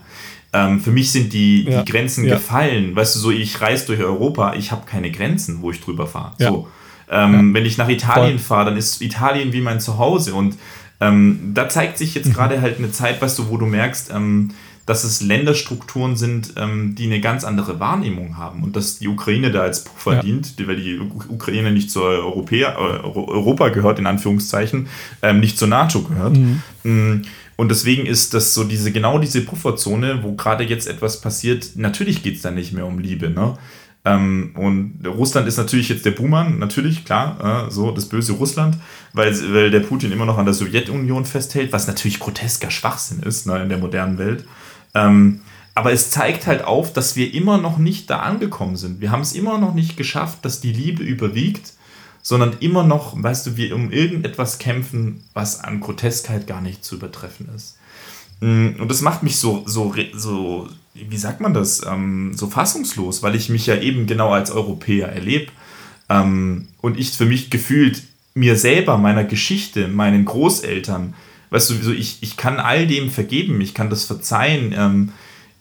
[0.55, 1.83] Ähm, für mich sind die, ja.
[1.83, 2.37] die Grenzen ja.
[2.37, 2.97] gefallen.
[2.97, 6.33] Weißt du, so ich reise durch Europa, ich habe keine Grenzen, wo ich drüber fahre.
[6.39, 6.49] Ja.
[6.49, 6.69] So.
[7.11, 10.33] Ähm, wenn ich nach Italien fahre, dann ist Italien wie mein Zuhause.
[10.33, 10.57] Und
[11.03, 12.33] ähm, da zeigt sich jetzt mhm.
[12.33, 14.53] gerade halt eine Zeit, weißt du, wo du merkst, ähm,
[14.87, 19.51] dass es Länderstrukturen sind, ähm, die eine ganz andere Wahrnehmung haben und dass die Ukraine
[19.51, 24.89] da als Puffer dient, weil die Ukraine nicht zur Europäer, äh, Europa gehört, in Anführungszeichen,
[25.23, 26.37] ähm, nicht zur NATO gehört.
[26.37, 26.63] Mhm.
[26.83, 27.23] Mm,
[27.57, 31.77] und deswegen ist das so diese, genau diese Pufferzone, wo gerade jetzt etwas passiert.
[31.77, 33.57] Natürlich geht es da nicht mehr um Liebe, ne?
[34.07, 38.77] Ähm, und Russland ist natürlich jetzt der Buhmann, natürlich, klar, äh, so das böse Russland,
[39.15, 43.47] weil, weil der Putin immer noch an der Sowjetunion festhält, was natürlich grotesker Schwachsinn ist
[43.47, 44.45] ne, in der modernen Welt.
[44.95, 45.41] Ähm,
[45.75, 49.01] aber es zeigt halt auf, dass wir immer noch nicht da angekommen sind.
[49.01, 51.73] Wir haben es immer noch nicht geschafft, dass die Liebe überwiegt
[52.25, 56.97] sondern immer noch, weißt du, wir um irgendetwas kämpfen, was an Groteskheit gar nicht zu
[56.97, 57.77] übertreffen ist.
[58.41, 63.23] Mm, und das macht mich so, so, so wie sagt man das, ähm, so fassungslos,
[63.23, 65.53] weil ich mich ja eben genau als Europäer erlebe
[66.09, 68.03] ähm, und ich für mich gefühlt
[68.33, 71.13] mir selber, meiner Geschichte, meinen Großeltern,
[71.55, 75.13] weißt du, so ich, ich kann all dem vergeben, ich kann das verzeihen, ähm,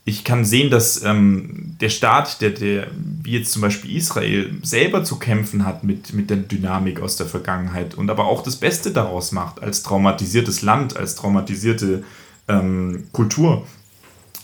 [0.05, 2.87] ich kann sehen, dass ähm, der Staat, der, der,
[3.21, 7.27] wie jetzt zum Beispiel Israel, selber zu kämpfen hat mit, mit der Dynamik aus der
[7.27, 12.03] Vergangenheit und aber auch das Beste daraus macht, als traumatisiertes Land, als traumatisierte
[12.47, 13.67] ähm, Kultur.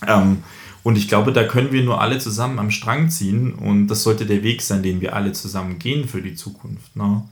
[0.06, 0.44] Ähm,
[0.84, 4.24] und ich glaube, da können wir nur alle zusammen am Strang ziehen und das sollte
[4.24, 6.94] der Weg sein, den wir alle zusammen gehen für die Zukunft.
[6.94, 7.22] Ne?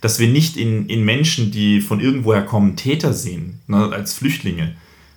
[0.00, 4.74] Dass wir nicht in, in Menschen, die von irgendwoher kommen, Täter sehen, ne, als Flüchtlinge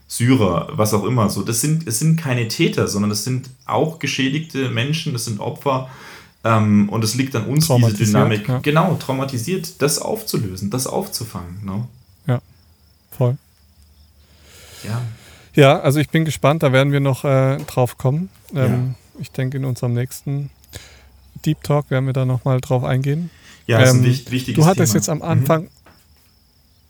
[0.08, 1.30] Syrer, was auch immer.
[1.30, 5.40] So, das sind, es sind keine Täter, sondern es sind auch geschädigte Menschen, das sind
[5.40, 5.90] Opfer.
[6.44, 8.60] Ähm, und es liegt an uns, diese Dynamik, ja.
[8.60, 11.66] genau, traumatisiert, das aufzulösen, das aufzufangen.
[11.66, 11.88] Ne?
[12.28, 12.42] Ja,
[13.12, 13.38] voll.
[14.84, 15.02] Ja.
[15.56, 18.30] Ja, also ich bin gespannt, da werden wir noch äh, drauf kommen.
[18.54, 19.22] Ähm, ja.
[19.22, 20.50] Ich denke, in unserem nächsten
[21.46, 23.30] Deep Talk werden wir da nochmal drauf eingehen.
[23.68, 25.00] Ja, das ähm, ist ein ähm, wichtiges Du hattest Thema.
[25.00, 25.70] jetzt am Anfang, mhm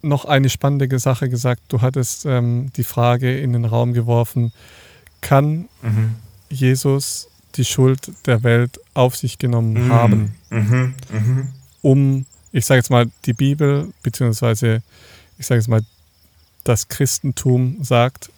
[0.03, 1.61] noch eine spannende Sache gesagt.
[1.69, 4.51] Du hattest ähm, die Frage in den Raum geworfen,
[5.21, 6.15] kann mhm.
[6.49, 9.91] Jesus die Schuld der Welt auf sich genommen mhm.
[9.91, 10.93] haben, mhm.
[11.09, 11.47] mhm.
[11.81, 14.83] um, ich sage jetzt mal, die Bibel, beziehungsweise
[15.37, 15.81] ich sage jetzt mal,
[16.63, 18.29] das Christentum sagt,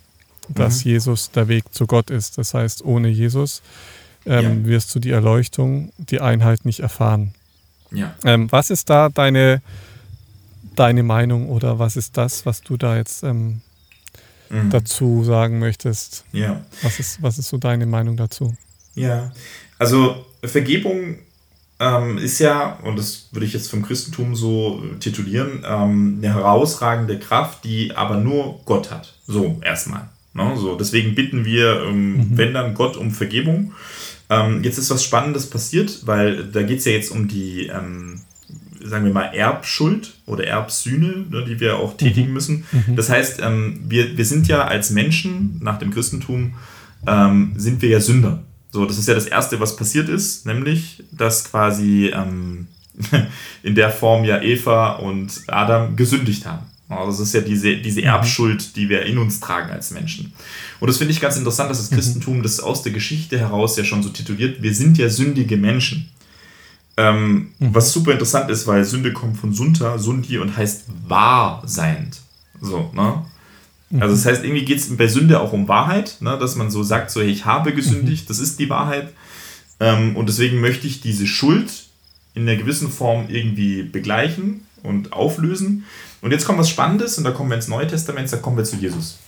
[0.49, 0.91] dass mhm.
[0.91, 2.37] Jesus der Weg zu Gott ist.
[2.37, 3.61] Das heißt, ohne Jesus
[4.25, 4.65] ähm, ja.
[4.65, 7.33] wirst du die Erleuchtung, die Einheit nicht erfahren.
[7.91, 8.15] Ja.
[8.23, 9.61] Ähm, was ist da deine,
[10.75, 13.61] deine Meinung oder was ist das, was du da jetzt ähm,
[14.49, 14.69] mhm.
[14.69, 16.25] dazu sagen möchtest?
[16.31, 16.61] Ja.
[16.81, 18.55] Was ist, was ist so deine Meinung dazu?
[18.95, 19.31] Ja,
[19.77, 21.17] also Vergebung
[21.79, 27.19] ähm, ist ja, und das würde ich jetzt vom Christentum so titulieren, ähm, eine herausragende
[27.19, 29.15] Kraft, die aber nur Gott hat.
[29.27, 30.09] So, erstmal.
[30.33, 30.53] Ne?
[30.55, 32.37] So, deswegen bitten wir, ähm, mhm.
[32.37, 33.73] wenn dann Gott um Vergebung.
[34.29, 38.21] Ähm, jetzt ist was Spannendes passiert, weil da geht es ja jetzt um die, ähm,
[38.83, 42.33] sagen wir mal, Erbschuld oder Erbsühne, ne, die wir auch tätigen mhm.
[42.33, 42.65] müssen.
[42.71, 42.95] Mhm.
[42.95, 46.55] Das heißt, ähm, wir, wir sind ja als Menschen nach dem Christentum,
[47.07, 48.43] ähm, sind wir ja Sünder.
[48.71, 52.67] So, das ist ja das Erste, was passiert ist, nämlich, dass quasi ähm,
[53.63, 56.65] in der Form ja Eva und Adam gesündigt haben.
[56.87, 58.07] Also das ist ja diese, diese mhm.
[58.07, 60.33] Erbschuld, die wir in uns tragen als Menschen.
[60.79, 61.95] Und das finde ich ganz interessant, dass das mhm.
[61.95, 66.09] Christentum das aus der Geschichte heraus ja schon so tituliert, wir sind ja sündige Menschen.
[66.97, 67.73] Ähm, mhm.
[67.73, 72.21] Was super interessant ist, weil Sünde kommt von Sunta, Sundi und heißt wahrseiend.
[72.61, 73.25] So, ne?
[73.99, 76.37] Also das heißt, irgendwie geht es bei Sünde auch um Wahrheit, ne?
[76.39, 79.13] dass man so sagt, so, hey, ich habe gesündigt, das ist die Wahrheit.
[79.79, 81.85] Ähm, und deswegen möchte ich diese Schuld
[82.33, 85.85] in einer gewissen Form irgendwie begleichen und auflösen.
[86.25, 88.63] Und jetzt kommt was Spannendes und da kommen wir ins Neue Testament, da kommen wir
[88.63, 89.19] zu Jesus.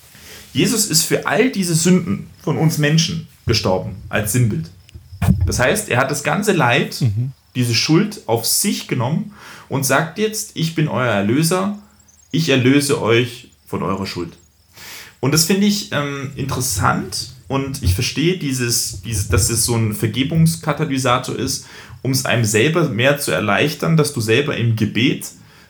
[0.51, 4.71] Jesus ist für all diese Sünden von uns Menschen gestorben als Sinnbild.
[5.45, 7.33] Das heißt, er hat das ganze Leid, mhm.
[7.53, 9.33] diese Schuld auf sich genommen
[9.69, 11.77] und sagt jetzt, ich bin euer Erlöser,
[12.31, 14.35] ich erlöse euch von eurer Schuld.
[15.19, 19.93] Und das finde ich ähm, interessant und ich verstehe dieses, dieses, dass es so ein
[19.93, 21.67] Vergebungskatalysator ist,
[22.01, 25.27] um es einem selber mehr zu erleichtern, dass du selber im Gebet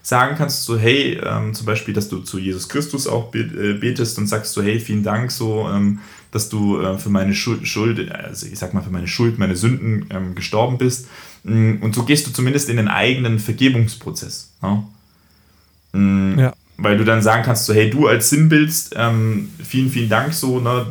[0.08, 4.18] sagen kannst, so hey, ähm, zum Beispiel, dass du zu Jesus Christus auch äh, betest
[4.18, 6.00] und sagst so hey, vielen Dank so, ähm,
[6.32, 9.58] dass du äh, für meine Schuld, Schuld, also ich sag mal für meine Schuld, meine
[9.58, 11.10] Sünden ähm, gestorben bist.
[11.44, 14.54] Mm, und so gehst du zumindest in den eigenen Vergebungsprozess.
[14.64, 14.82] Ja?
[15.92, 16.54] Mm, ja.
[16.78, 20.62] Weil du dann sagen kannst, so hey, du als Sinnbild, ähm, vielen, vielen Dank so,
[20.62, 20.88] ne,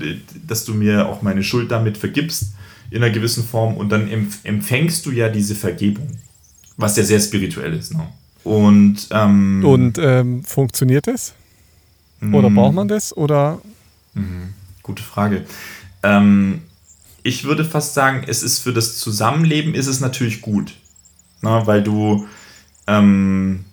[0.47, 2.53] dass du mir auch meine Schuld damit vergibst
[2.91, 4.11] in einer gewissen Form und dann
[4.45, 6.19] empfängst du ja diese Vergebung,
[6.77, 7.95] was ja sehr spirituell ist.
[7.95, 8.07] Ne?
[8.47, 11.35] Und, ähm, und ähm, funktioniert es?
[12.33, 13.17] Oder braucht man das?
[13.17, 13.59] Oder?
[14.15, 14.55] Mhm.
[14.85, 15.45] Gute Frage.
[16.05, 16.63] Ähm,
[17.25, 20.75] ich würde fast sagen, es ist für das Zusammenleben ist es natürlich gut.
[21.43, 22.29] Na, weil du
[22.87, 23.65] ähm,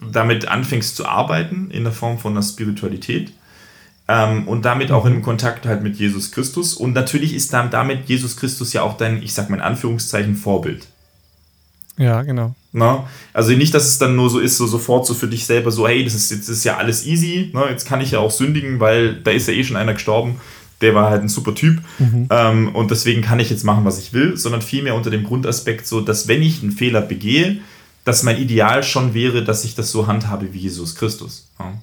[0.00, 3.32] damit anfängst zu arbeiten in der Form von einer Spiritualität
[4.08, 5.12] ähm, und damit auch mhm.
[5.12, 6.74] im Kontakt halt mit Jesus Christus.
[6.74, 10.34] Und natürlich ist dann damit Jesus Christus ja auch dein, ich sag mal in Anführungszeichen,
[10.34, 10.88] Vorbild.
[12.02, 12.54] Ja, genau.
[12.72, 13.08] Na?
[13.32, 15.86] Also nicht, dass es dann nur so ist, so sofort so für dich selber so,
[15.86, 17.66] hey, das ist jetzt ist ja alles easy, ne?
[17.70, 20.40] jetzt kann ich ja auch sündigen, weil da ist ja eh schon einer gestorben,
[20.80, 22.26] der war halt ein super Typ mhm.
[22.30, 25.86] ähm, und deswegen kann ich jetzt machen, was ich will, sondern vielmehr unter dem Grundaspekt
[25.86, 27.60] so, dass wenn ich einen Fehler begehe,
[28.04, 31.48] dass mein Ideal schon wäre, dass ich das so handhabe wie Jesus Christus.
[31.60, 31.74] Ja?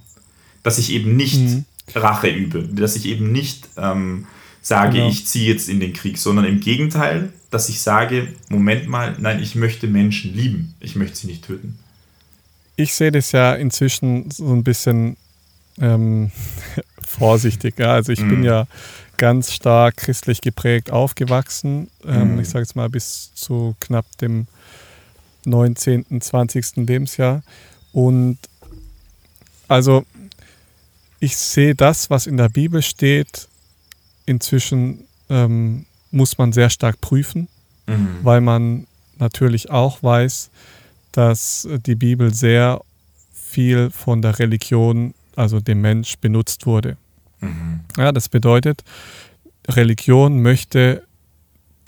[0.64, 1.66] Dass ich eben nicht mhm.
[1.96, 4.26] Rache übe, dass ich eben nicht ähm,
[4.62, 5.10] sage, genau.
[5.10, 9.42] ich ziehe jetzt in den Krieg, sondern im Gegenteil, dass ich sage, Moment mal, nein,
[9.42, 11.80] ich möchte Menschen lieben, ich möchte sie nicht töten.
[12.76, 15.18] Ich sehe das ja inzwischen so ein bisschen
[15.80, 16.32] ähm,
[17.02, 17.80] vorsichtig.
[17.80, 17.94] Ja?
[17.94, 18.30] Also ich mm.
[18.30, 18.46] bin mhm.
[18.46, 18.68] ja
[19.18, 21.90] ganz stark christlich geprägt aufgewachsen.
[22.06, 22.40] Ähm, mm.
[22.40, 24.48] Ich sage jetzt mal bis zu knapp dem
[25.46, 26.78] 19., 20.
[26.78, 27.44] Lebensjahr.
[27.92, 28.38] Und
[29.68, 30.06] also
[31.20, 33.48] ich sehe das, was in der Bibel steht,
[34.30, 37.48] inzwischen ähm, muss man sehr stark prüfen,
[37.88, 38.20] mhm.
[38.22, 38.86] weil man
[39.18, 40.52] natürlich auch weiß,
[41.12, 42.82] dass die Bibel sehr
[43.34, 46.98] viel von der Religion, also dem Mensch, benutzt wurde.
[47.42, 47.82] Mhm.
[47.98, 48.84] Ja, das bedeutet,
[49.68, 51.04] Religion möchte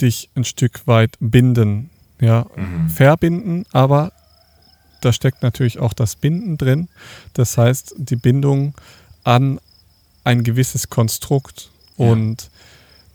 [0.01, 2.89] dich ein Stück weit binden, ja, mhm.
[2.89, 4.11] verbinden, aber
[5.01, 6.87] da steckt natürlich auch das Binden drin.
[7.33, 8.73] Das heißt, die Bindung
[9.23, 9.59] an
[10.23, 11.70] ein gewisses Konstrukt.
[12.09, 12.49] Und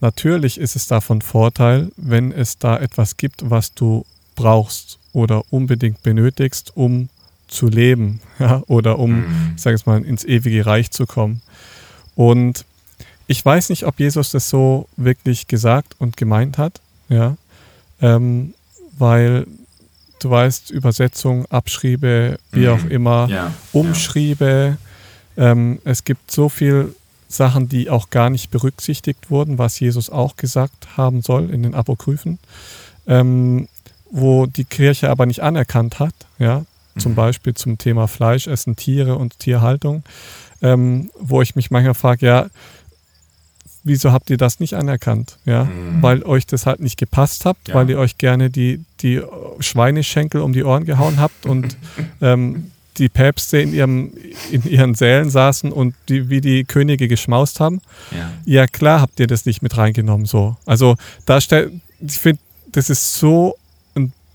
[0.00, 4.04] natürlich ist es davon Vorteil, wenn es da etwas gibt, was du
[4.34, 7.08] brauchst oder unbedingt benötigst, um
[7.48, 9.52] zu leben ja, oder um, mhm.
[9.56, 11.42] ich sage es mal, ins ewige Reich zu kommen.
[12.14, 12.64] Und
[13.26, 17.36] ich weiß nicht, ob Jesus das so wirklich gesagt und gemeint hat, ja,
[18.00, 18.54] ähm,
[18.98, 19.46] weil
[20.20, 22.68] du weißt, Übersetzung, Abschriebe, wie mhm.
[22.68, 23.52] auch immer, ja.
[23.72, 24.78] Umschriebe.
[25.36, 26.94] Ähm, es gibt so viele
[27.28, 31.74] Sachen, die auch gar nicht berücksichtigt wurden, was Jesus auch gesagt haben soll in den
[31.74, 32.38] Apokryphen,
[33.06, 33.68] ähm,
[34.10, 36.14] wo die Kirche aber nicht anerkannt hat.
[36.38, 36.64] Ja,
[36.98, 37.16] zum mhm.
[37.16, 40.02] Beispiel zum Thema Fleisch, Essen, Tiere und Tierhaltung,
[40.62, 42.46] ähm, wo ich mich manchmal frage, ja,
[43.84, 45.38] wieso habt ihr das nicht anerkannt?
[45.44, 46.02] Ja, mhm.
[46.02, 47.74] weil euch das halt nicht gepasst habt, ja.
[47.74, 49.22] weil ihr euch gerne die, die
[49.60, 51.76] Schweineschenkel um die Ohren gehauen habt und
[52.20, 54.12] ähm, die Päpste in, ihrem,
[54.50, 57.80] in ihren Sälen saßen und die, wie die Könige geschmaust haben.
[58.10, 58.30] Ja.
[58.44, 60.56] ja, klar habt ihr das nicht mit reingenommen so.
[60.66, 60.96] Also
[61.26, 62.40] da stellt, ich finde,
[62.72, 63.56] das ist so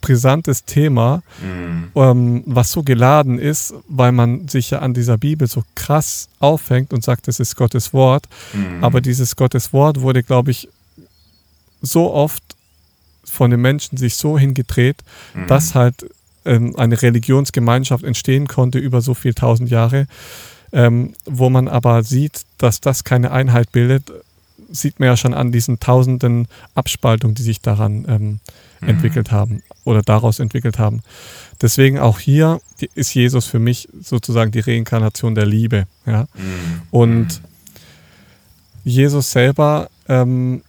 [0.02, 1.92] brisantes Thema, mhm.
[1.96, 6.92] ähm, was so geladen ist, weil man sich ja an dieser Bibel so krass aufhängt
[6.92, 8.28] und sagt, das ist Gottes Wort.
[8.54, 8.84] Mhm.
[8.84, 10.68] Aber dieses Gottes Wort wurde, glaube ich,
[11.82, 12.44] so oft
[13.24, 14.98] von den Menschen sich so hingedreht,
[15.34, 15.48] mhm.
[15.48, 16.06] dass halt
[16.46, 20.08] ähm, eine Religionsgemeinschaft entstehen konnte über so viele tausend Jahre,
[20.74, 24.12] ähm, wo man aber sieht, dass das keine Einheit bildet,
[24.72, 28.40] sieht man ja schon an diesen tausenden Abspaltungen, die sich daran ähm,
[28.80, 28.88] mhm.
[28.88, 31.02] entwickelt haben oder daraus entwickelt haben.
[31.62, 32.60] Deswegen auch hier
[32.96, 35.86] ist Jesus für mich sozusagen die Reinkarnation der Liebe.
[36.06, 36.24] Ja?
[36.34, 36.82] Mhm.
[36.90, 37.42] Und
[38.84, 40.64] Jesus selber ähm,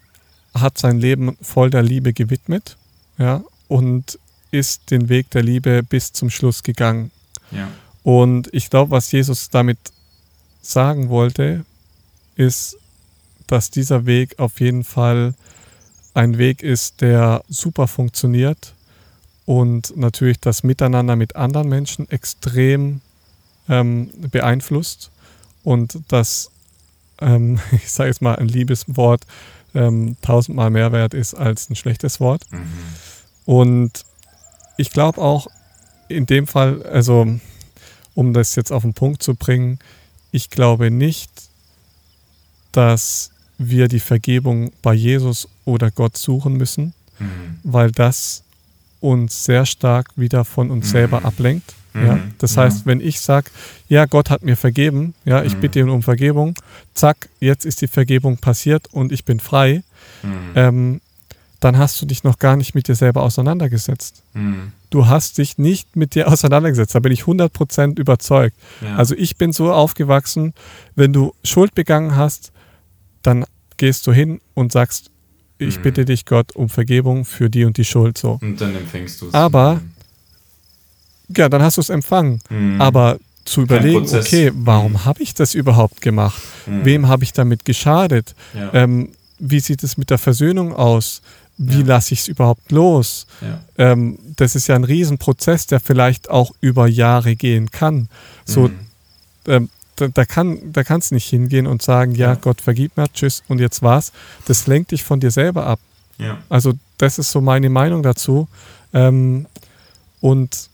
[0.54, 2.76] hat sein Leben voll der Liebe gewidmet
[3.18, 3.42] ja?
[3.68, 4.18] und
[4.52, 7.10] ist den Weg der Liebe bis zum Schluss gegangen.
[7.50, 7.68] Ja.
[8.04, 9.78] Und ich glaube, was Jesus damit
[10.60, 11.64] sagen wollte,
[12.36, 12.76] ist,
[13.46, 15.34] dass dieser Weg auf jeden Fall
[16.14, 18.74] ein Weg ist, der super funktioniert
[19.46, 23.00] und natürlich das Miteinander mit anderen Menschen extrem
[23.68, 25.10] ähm, beeinflusst
[25.62, 26.50] und das,
[27.20, 29.24] ähm, ich sage jetzt mal ein liebes Wort,
[29.74, 32.44] ähm, tausendmal mehr wert ist als ein schlechtes Wort.
[32.50, 32.66] Mhm.
[33.46, 34.04] Und
[34.82, 35.46] ich glaube auch
[36.09, 37.38] in dem Fall, also
[38.14, 39.78] um das jetzt auf den Punkt zu bringen,
[40.32, 41.30] ich glaube nicht,
[42.72, 47.60] dass wir die Vergebung bei Jesus oder Gott suchen müssen, mhm.
[47.62, 48.42] weil das
[49.00, 50.90] uns sehr stark wieder von uns mhm.
[50.90, 51.74] selber ablenkt.
[51.92, 52.06] Mhm.
[52.06, 52.18] Ja?
[52.38, 53.50] Das heißt, wenn ich sage,
[53.88, 56.54] ja, Gott hat mir vergeben, ja, ich bitte ihn um Vergebung,
[56.94, 59.84] zack, jetzt ist die Vergebung passiert und ich bin frei,
[60.56, 61.00] ähm,
[61.62, 64.24] dann hast du dich noch gar nicht mit dir selber auseinandergesetzt.
[64.34, 64.72] Mhm.
[64.90, 66.94] Du hast dich nicht mit dir auseinandergesetzt.
[66.94, 68.56] Da bin ich 100% überzeugt.
[68.80, 68.97] Ja.
[68.97, 70.55] Also ich bin so aufgewachsen,
[70.97, 72.51] wenn du Schuld begangen hast,
[73.22, 73.44] dann
[73.76, 75.10] gehst du hin und sagst,
[75.59, 75.82] ich mhm.
[75.82, 78.18] bitte dich, Gott, um Vergebung für die und die Schuld.
[78.18, 78.40] So.
[78.43, 79.34] Und dann empfängst du es.
[79.34, 79.80] Aber,
[81.36, 82.40] ja, dann hast du es empfangen.
[82.51, 82.80] Mhm.
[82.80, 85.05] Aber zu überlegen, okay, warum mhm.
[85.05, 86.43] habe ich das überhaupt gemacht?
[86.66, 86.84] Mhm.
[86.84, 88.34] Wem habe ich damit geschadet?
[88.52, 88.74] Ja.
[88.74, 91.22] Ähm, wie sieht es mit der Versöhnung aus?
[91.64, 91.86] Wie ja.
[91.86, 93.26] lasse ich es überhaupt los?
[93.40, 93.60] Ja.
[93.78, 98.09] Ähm, das ist ja ein Riesenprozess, der vielleicht auch über Jahre gehen kann.
[98.44, 98.78] So, mhm.
[99.47, 102.97] ähm, da, da, kann, da kannst du nicht hingehen und sagen, ja, ja, Gott vergib
[102.97, 104.12] mir, tschüss und jetzt war's.
[104.47, 105.80] Das lenkt dich von dir selber ab.
[106.48, 108.48] Also das ist so meine Meinung dazu.
[108.93, 109.47] Ähm,
[110.20, 110.68] und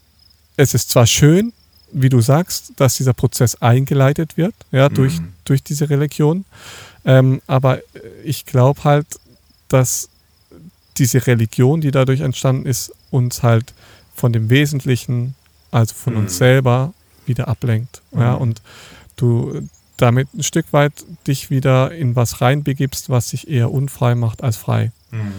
[0.57, 1.53] es ist zwar schön,
[1.93, 5.33] wie du sagst, dass dieser Prozess eingeleitet wird, ja, durch, mhm.
[5.45, 6.45] durch diese Religion.
[7.05, 7.81] Ähm, aber
[8.25, 9.07] ich glaube halt,
[9.69, 10.09] dass
[10.99, 13.75] diese Religion, die dadurch entstanden ist, uns halt
[14.15, 15.35] von dem Wesentlichen,
[15.71, 16.21] also von mhm.
[16.21, 16.93] uns selber,
[17.27, 18.03] wieder ablenkt.
[18.11, 18.21] Mhm.
[18.21, 18.63] Ja, und
[19.17, 20.93] du damit ein Stück weit
[21.27, 24.93] dich wieder in was reinbegibst, was sich eher unfrei macht als frei.
[25.11, 25.33] Mhm.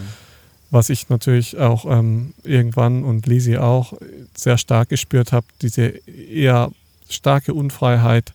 [0.70, 3.94] Was ich natürlich auch ähm, irgendwann und Lisi auch
[4.34, 6.70] sehr stark gespürt habe, diese eher
[7.08, 8.32] starke Unfreiheit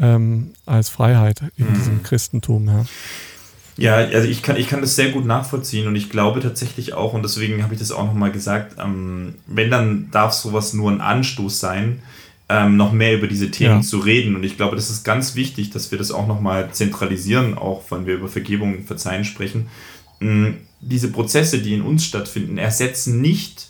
[0.00, 1.74] ähm, als Freiheit in mhm.
[1.74, 2.66] diesem Christentum.
[2.66, 2.86] Ja.
[3.76, 7.12] Ja, also ich kann, ich kann das sehr gut nachvollziehen und ich glaube tatsächlich auch,
[7.12, 11.00] und deswegen habe ich das auch nochmal gesagt, ähm, wenn, dann darf sowas nur ein
[11.00, 12.00] Anstoß sein,
[12.48, 13.82] ähm, noch mehr über diese Themen ja.
[13.82, 14.36] zu reden.
[14.36, 18.06] Und ich glaube, das ist ganz wichtig, dass wir das auch nochmal zentralisieren, auch wenn
[18.06, 19.68] wir über Vergebung und Verzeihen sprechen.
[20.20, 23.68] Ähm, diese Prozesse, die in uns stattfinden, ersetzen nicht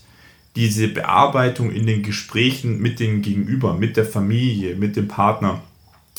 [0.57, 5.63] diese Bearbeitung in den Gesprächen mit dem Gegenüber, mit der Familie, mit dem Partner.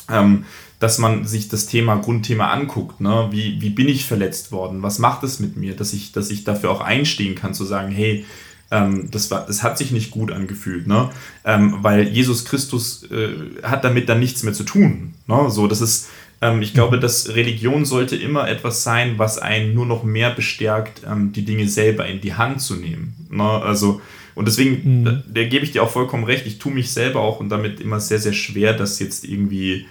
[0.10, 0.46] Ähm,
[0.80, 3.00] dass man sich das Thema, Grundthema anguckt.
[3.02, 3.28] Ne?
[3.32, 4.84] Wie, wie bin ich verletzt worden?
[4.84, 5.76] Was macht es mit mir?
[5.76, 8.26] Dass ich, dass ich dafür auch einstehen kann, zu sagen, hey,
[8.72, 11.10] ähm, das, war, das hat sich nicht gut angefühlt, ne?
[11.44, 13.30] Ähm, weil Jesus Christus äh,
[13.64, 15.14] hat damit dann nichts mehr zu tun.
[15.28, 15.50] Ne?
[15.50, 16.10] So, das ist,
[16.42, 21.02] ähm, ich glaube, dass Religion sollte immer etwas sein, was einen nur noch mehr bestärkt,
[21.10, 23.28] ähm, die Dinge selber in die Hand zu nehmen.
[23.30, 23.44] Ne?
[23.44, 24.02] Also,
[24.34, 25.06] und deswegen, mhm.
[25.06, 27.80] da, da gebe ich dir auch vollkommen recht, ich tue mich selber auch und damit
[27.80, 29.86] immer sehr, sehr schwer, dass jetzt irgendwie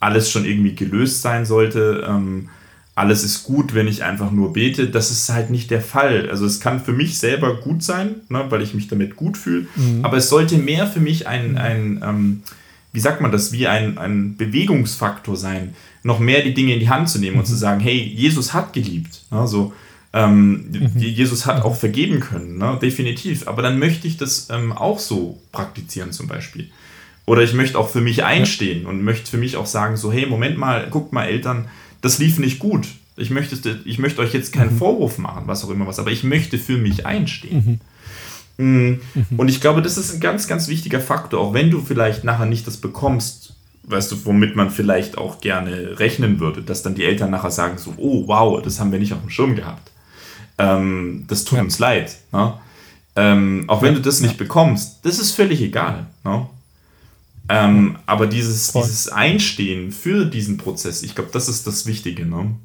[0.00, 2.06] alles schon irgendwie gelöst sein sollte.
[2.08, 2.48] Ähm,
[2.94, 4.88] alles ist gut, wenn ich einfach nur bete.
[4.88, 6.30] Das ist halt nicht der Fall.
[6.30, 9.66] Also es kann für mich selber gut sein, ne, weil ich mich damit gut fühle.
[9.76, 10.04] Mhm.
[10.04, 12.42] Aber es sollte mehr für mich ein, ein ähm,
[12.92, 16.88] wie sagt man das, wie ein, ein Bewegungsfaktor sein, noch mehr die Dinge in die
[16.88, 17.40] Hand zu nehmen mhm.
[17.40, 19.24] und zu sagen, hey, Jesus hat geliebt.
[19.30, 19.74] Also
[20.14, 20.92] ähm, mhm.
[20.96, 22.78] Jesus hat auch vergeben können, ne?
[22.80, 23.46] definitiv.
[23.46, 26.70] Aber dann möchte ich das ähm, auch so praktizieren zum Beispiel.
[27.26, 28.88] Oder ich möchte auch für mich einstehen ja.
[28.88, 31.66] und möchte für mich auch sagen, so, hey, Moment mal, guckt mal, Eltern,
[32.00, 32.86] das lief nicht gut.
[33.16, 34.78] Ich möchte, ich möchte euch jetzt keinen mhm.
[34.78, 37.64] Vorwurf machen, was auch immer was, aber ich möchte für mich einstehen.
[37.66, 37.80] Mhm.
[38.58, 39.00] Mm.
[39.14, 39.26] Mhm.
[39.36, 42.46] Und ich glaube, das ist ein ganz, ganz wichtiger Faktor, auch wenn du vielleicht nachher
[42.46, 43.54] nicht das bekommst,
[43.84, 47.78] weißt du, womit man vielleicht auch gerne rechnen würde, dass dann die Eltern nachher sagen
[47.78, 49.90] so, oh wow, das haben wir nicht auf dem Schirm gehabt.
[50.58, 51.64] Ähm, das tut ja.
[51.64, 52.16] uns leid.
[52.32, 52.54] Ne?
[53.14, 56.06] Ähm, auch wenn du das nicht bekommst, das ist völlig egal.
[56.24, 56.46] Ne?
[57.48, 62.26] Ähm, aber dieses, dieses Einstehen für diesen Prozess, ich glaube, das ist das Wichtige.
[62.26, 62.56] Ne?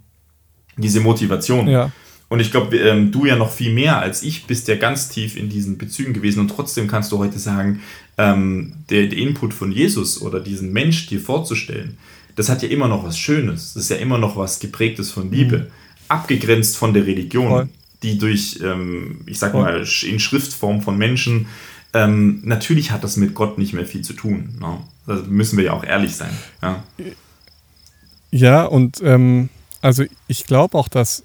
[0.78, 1.68] Diese Motivation.
[1.68, 1.92] Ja.
[2.30, 5.36] Und ich glaube, ähm, du ja noch viel mehr als ich bist ja ganz tief
[5.36, 7.82] in diesen Bezügen gewesen und trotzdem kannst du heute sagen,
[8.18, 11.98] ähm, der, der, Input von Jesus oder diesen Mensch dir vorzustellen,
[12.38, 13.74] das hat ja immer noch was Schönes.
[13.74, 15.66] Das ist ja immer noch was geprägtes von Liebe, mhm.
[16.08, 17.70] abgegrenzt von der Religion, Voll.
[18.02, 19.64] die durch, ähm, ich sag Voll.
[19.64, 21.48] mal, in Schriftform von Menschen,
[21.94, 24.58] ähm, natürlich hat das mit Gott nicht mehr viel zu tun.
[24.60, 24.78] Ne?
[25.08, 26.32] Da müssen wir ja auch ehrlich sein.
[26.62, 26.84] Ja,
[28.32, 29.50] ja und ähm,
[29.82, 31.24] also ich glaube auch, dass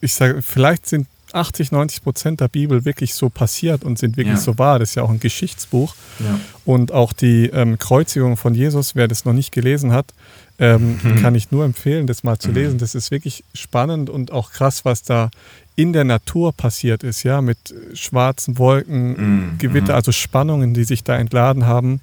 [0.00, 4.36] ich sage, vielleicht sind 80, 90 Prozent der Bibel wirklich so passiert und sind wirklich
[4.36, 4.40] ja.
[4.40, 4.78] so wahr.
[4.78, 5.94] Das ist ja auch ein Geschichtsbuch.
[6.20, 6.40] Ja.
[6.64, 10.14] Und auch die ähm, Kreuzigung von Jesus, wer das noch nicht gelesen hat,
[10.58, 11.16] ähm, mhm.
[11.22, 12.54] kann ich nur empfehlen, das mal zu mhm.
[12.54, 12.78] lesen.
[12.78, 15.30] Das ist wirklich spannend und auch krass, was da
[15.78, 19.10] in der Natur passiert ist, ja, mit schwarzen Wolken,
[19.52, 19.58] mhm.
[19.58, 22.00] Gewitter, also Spannungen, die sich da entladen haben,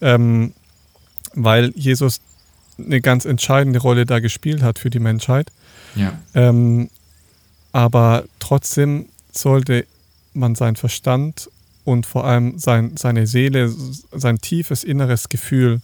[0.00, 0.52] ähm,
[1.32, 2.20] weil Jesus
[2.76, 5.52] eine ganz entscheidende Rolle da gespielt hat für die Menschheit.
[5.94, 6.18] Ja.
[6.34, 6.90] Ähm,
[7.70, 9.86] aber trotzdem sollte
[10.32, 11.48] man seinen Verstand
[11.84, 13.72] und vor allem sein, seine Seele,
[14.10, 15.82] sein tiefes inneres Gefühl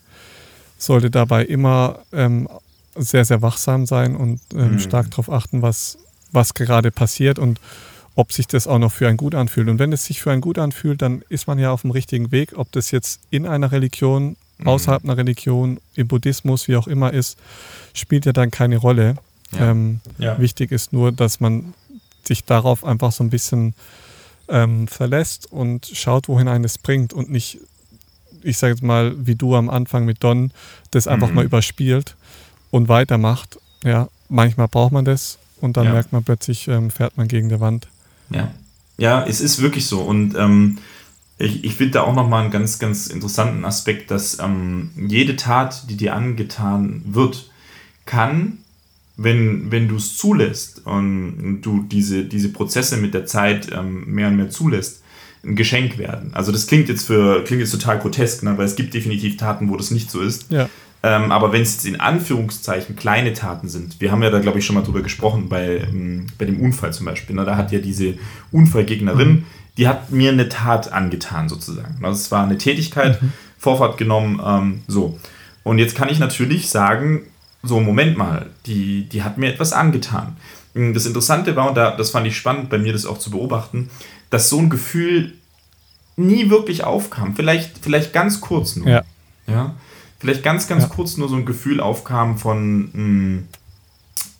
[0.79, 2.49] sollte dabei immer ähm,
[2.97, 4.79] sehr, sehr wachsam sein und ähm, mhm.
[4.81, 5.97] stark darauf achten, was,
[6.33, 7.61] was gerade passiert und
[8.15, 9.69] ob sich das auch noch für ein Gut anfühlt.
[9.69, 12.33] Und wenn es sich für ein Gut anfühlt, dann ist man ja auf dem richtigen
[12.33, 12.53] Weg.
[12.57, 14.67] Ob das jetzt in einer Religion, mhm.
[14.67, 17.39] außerhalb einer Religion, im Buddhismus, wie auch immer ist,
[17.95, 19.17] spielt ja dann keine Rolle.
[19.53, 19.71] Ja.
[19.71, 20.39] Ähm, ja.
[20.39, 21.73] Wichtig ist nur, dass man
[22.25, 23.75] sich darauf einfach so ein bisschen
[24.49, 27.59] ähm, verlässt und schaut, wohin eines bringt und nicht,
[28.43, 30.53] ich sage jetzt mal, wie du am Anfang mit Don,
[30.91, 31.37] das einfach mhm.
[31.37, 32.17] mal überspielt
[32.71, 33.59] und weitermacht.
[33.83, 35.93] Ja, manchmal braucht man das und dann ja.
[35.93, 37.89] merkt man plötzlich, ähm, fährt man gegen die Wand.
[38.31, 38.51] Ja,
[38.99, 40.79] ja, es ist wirklich so und ähm,
[41.39, 45.89] ich, ich finde da auch nochmal einen ganz, ganz interessanten Aspekt, dass ähm, jede Tat,
[45.89, 47.51] die dir angetan wird,
[48.05, 48.59] kann
[49.23, 54.29] wenn, wenn du es zulässt und du diese, diese Prozesse mit der Zeit ähm, mehr
[54.29, 55.03] und mehr zulässt,
[55.45, 56.31] ein Geschenk werden.
[56.33, 58.57] Also das klingt jetzt für klingt jetzt total grotesk, ne?
[58.57, 60.51] weil es gibt definitiv Taten, wo das nicht so ist.
[60.51, 60.71] Ja.
[61.03, 64.59] Ähm, aber wenn es jetzt in Anführungszeichen kleine Taten sind, wir haben ja da glaube
[64.59, 67.37] ich schon mal drüber gesprochen bei, ähm, bei dem Unfall zum Beispiel.
[67.37, 67.45] Ne?
[67.45, 68.15] Da hat ja diese
[68.53, 69.45] Unfallgegnerin, mhm.
[69.79, 72.05] die hat mir eine Tat angetan sozusagen.
[72.05, 73.33] Also es war eine Tätigkeit, mhm.
[73.57, 75.19] Vorfahrt genommen, ähm, so.
[75.63, 77.23] Und jetzt kann ich natürlich sagen,
[77.63, 80.37] so, Moment mal, die, die hat mir etwas angetan.
[80.73, 83.91] Das Interessante war, und da, das fand ich spannend bei mir, das auch zu beobachten,
[84.31, 85.35] dass so ein Gefühl
[86.17, 87.35] nie wirklich aufkam.
[87.35, 88.89] Vielleicht, vielleicht ganz kurz nur.
[88.89, 89.03] Ja.
[89.47, 89.75] ja?
[90.21, 90.89] Vielleicht ganz, ganz ja.
[90.89, 93.49] kurz nur so ein Gefühl aufkam von mh, hm,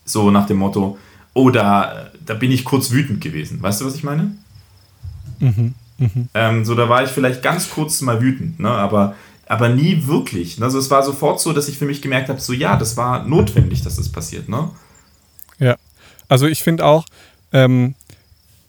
[0.05, 0.97] so nach dem Motto,
[1.33, 3.61] oh, da, da bin ich kurz wütend gewesen.
[3.61, 4.35] Weißt du, was ich meine?
[5.39, 5.73] Mhm.
[5.97, 6.29] Mhm.
[6.33, 8.69] Ähm, so, da war ich vielleicht ganz kurz mal wütend, ne?
[8.69, 9.15] aber
[9.47, 10.61] aber nie wirklich.
[10.63, 13.25] Also es war sofort so, dass ich für mich gemerkt habe, so ja, das war
[13.25, 14.69] notwendig, dass das passiert, ne?
[15.59, 15.75] Ja,
[16.29, 17.05] also ich finde auch,
[17.51, 17.95] ähm,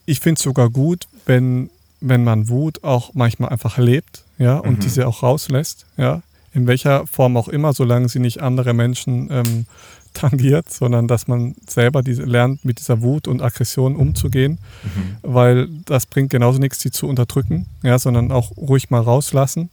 [0.05, 1.69] ich finde es sogar gut, wenn,
[2.01, 4.79] wenn man Wut auch manchmal einfach lebt, ja, und mhm.
[4.81, 6.21] diese auch rauslässt, ja,
[6.53, 9.65] in welcher Form auch immer, solange sie nicht andere Menschen ähm,
[10.13, 15.17] tangiert, sondern dass man selber diese, lernt, mit dieser Wut und Aggression umzugehen, mhm.
[15.23, 19.71] weil das bringt genauso nichts, sie zu unterdrücken, ja, sondern auch ruhig mal rauslassen,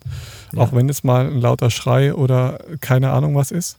[0.52, 0.62] ja.
[0.62, 3.76] auch wenn es mal ein lauter Schrei oder keine Ahnung was ist.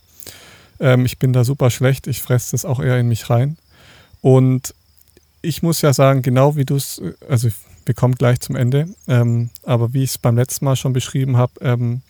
[0.80, 3.58] Ähm, ich bin da super schlecht, ich fresse das auch eher in mich rein.
[4.22, 4.76] Und
[5.42, 7.50] ich muss ja sagen, genau wie du es, also
[7.86, 11.38] wir kommen gleich zum Ende, ähm, aber wie ich es beim letzten Mal schon beschrieben
[11.38, 12.02] habe, ähm,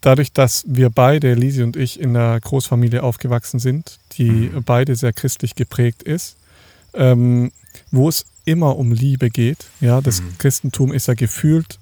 [0.00, 4.62] dadurch, dass wir beide, Lisi und ich, in einer Großfamilie aufgewachsen sind, die mhm.
[4.64, 6.36] beide sehr christlich geprägt ist,
[6.94, 7.52] ähm,
[7.90, 9.66] wo es immer um Liebe geht.
[9.80, 10.38] Ja, das mhm.
[10.38, 11.78] Christentum ist ja gefühlt,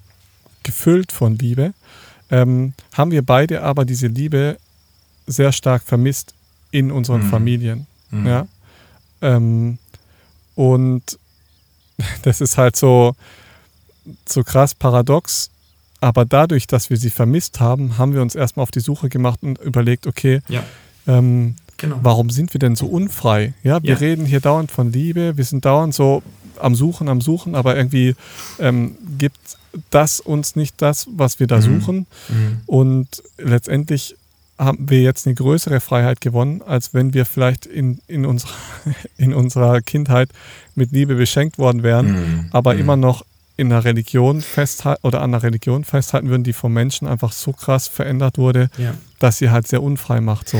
[0.63, 1.73] gefüllt von Liebe.
[2.29, 4.57] Ähm, haben wir beide aber diese Liebe
[5.27, 6.33] sehr stark vermisst
[6.71, 7.29] in unseren Mhm.
[7.29, 7.87] Familien.
[8.11, 8.27] Mhm.
[8.27, 8.47] Ja.
[9.21, 9.77] Ähm,
[10.55, 11.03] und
[12.23, 13.15] das ist halt so,
[14.27, 15.49] so krass paradox.
[15.99, 19.39] Aber dadurch, dass wir sie vermisst haben, haben wir uns erstmal auf die Suche gemacht
[19.41, 20.63] und überlegt, okay, Ja,
[21.07, 21.99] ähm, genau.
[22.03, 23.53] warum sind wir denn so unfrei?
[23.63, 23.95] Ja, wir Ja.
[23.97, 26.21] reden hier dauernd von Liebe, wir sind dauernd so
[26.59, 28.15] am Suchen, am Suchen, aber irgendwie
[28.59, 29.37] ähm, gibt
[29.91, 31.61] das uns nicht das, was wir da Mhm.
[31.61, 31.97] suchen.
[32.29, 32.57] Mhm.
[32.65, 34.15] Und letztendlich
[34.59, 38.49] haben wir jetzt eine größere Freiheit gewonnen, als wenn wir vielleicht in, in, unserer,
[39.17, 40.29] in unserer Kindheit
[40.73, 42.45] mit Liebe beschenkt worden wären, Mhm.
[42.51, 42.79] aber Mhm.
[42.79, 43.23] immer noch
[43.57, 47.51] in einer Religion festhalten oder an einer Religion festhalten würden, die vom Menschen einfach so
[47.51, 48.93] krass verändert wurde, Ja.
[49.19, 50.47] dass sie halt sehr unfrei macht.
[50.49, 50.59] So.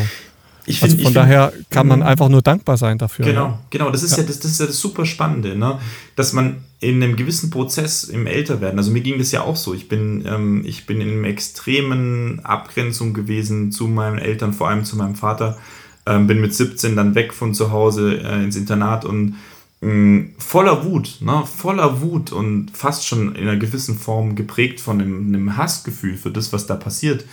[0.66, 2.06] Ich Also find- von ich find- daher kann man Mhm.
[2.08, 3.24] einfach nur dankbar sein dafür.
[3.26, 3.60] Genau, Ja?
[3.70, 3.90] genau.
[3.92, 4.24] Das ist ja, Ja.
[4.24, 5.80] das, das ist ja das super Spannende, ne?
[6.18, 9.74] dass man in einem gewissen Prozess im Älterwerden, also mir ging das ja auch so.
[9.74, 14.84] Ich bin, ähm, ich bin in einer extremen Abgrenzung gewesen zu meinen Eltern, vor allem
[14.84, 15.58] zu meinem Vater.
[16.06, 19.36] Ähm, bin mit 17 dann weg von zu Hause äh, ins Internat und
[19.82, 21.44] mh, voller Wut, ne?
[21.46, 26.32] voller Wut und fast schon in einer gewissen Form geprägt von einem, einem Hassgefühl für
[26.32, 27.26] das, was da passiert.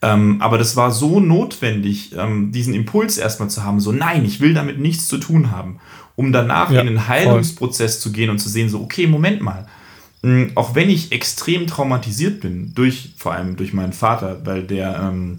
[0.00, 4.40] Ähm, aber das war so notwendig, ähm, diesen Impuls erstmal zu haben, so nein, ich
[4.40, 5.78] will damit nichts zu tun haben,
[6.16, 9.68] um danach Ja, in den Heilungsprozess zu gehen und zu sehen, so okay, Moment mal,
[10.22, 15.08] mh, auch wenn ich extrem traumatisiert bin, durch, vor allem durch meinen Vater, weil der
[15.08, 15.38] ähm,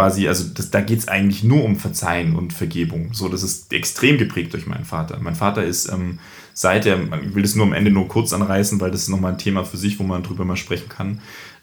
[0.00, 3.10] quasi, also das, da geht es eigentlich nur um Verzeihen und Vergebung.
[3.12, 5.18] So, das ist extrem geprägt durch meinen Vater.
[5.20, 6.20] Mein Vater ist ähm,
[6.54, 9.32] seit er, ich will das nur am Ende nur kurz anreißen, weil das ist nochmal
[9.32, 11.20] ein Thema für sich, wo man drüber mal sprechen kann.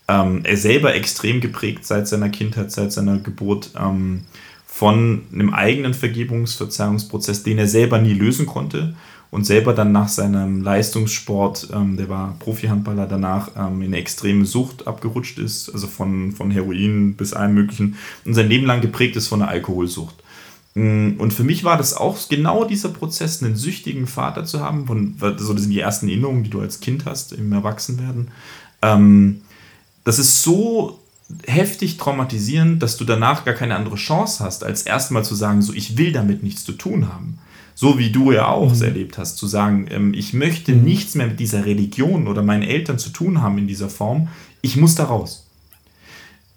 [0.08, 4.26] Ähm, er selber extrem geprägt seit seiner Kindheit, seit seiner Geburt ähm,
[4.68, 8.94] von einem eigenen Vergebungsverzeihungsprozess, den er selber nie lösen konnte
[9.30, 14.46] und selber dann nach seinem Leistungssport, ähm, der war Profihandballer, danach ähm, in eine extreme
[14.46, 17.96] Sucht abgerutscht ist, also von, von Heroin bis allem Möglichen
[18.26, 20.16] und sein Leben lang geprägt ist von einer Alkoholsucht.
[20.76, 24.88] Mm, Und für mich war das auch genau dieser Prozess, einen süchtigen Vater zu haben.
[24.88, 28.30] Von, so, das sind die ersten Erinnerungen, die du als Kind hast im Erwachsenwerden.
[28.82, 29.42] Ähm,
[30.04, 31.00] das ist so
[31.46, 35.74] heftig traumatisierend, dass du danach gar keine andere Chance hast, als erstmal zu sagen, so
[35.74, 37.40] ich will damit nichts zu tun haben.
[37.80, 38.82] So wie du ja auch Mhm.
[38.82, 40.84] erlebt hast, zu sagen, ähm, ich möchte Mhm.
[40.84, 44.30] nichts mehr mit dieser Religion oder meinen Eltern zu tun haben in dieser Form.
[44.64, 45.46] Ich muss da raus.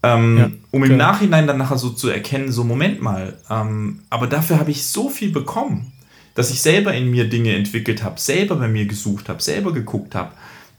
[0.02, 1.04] Ähm, Ja, um im genau.
[1.04, 5.10] Nachhinein dann nachher so zu erkennen, so Moment mal, ähm, aber dafür habe ich so
[5.10, 5.92] viel bekommen,
[6.34, 10.14] dass ich selber in mir Dinge entwickelt habe, selber bei mir gesucht habe, selber geguckt
[10.14, 10.32] habe.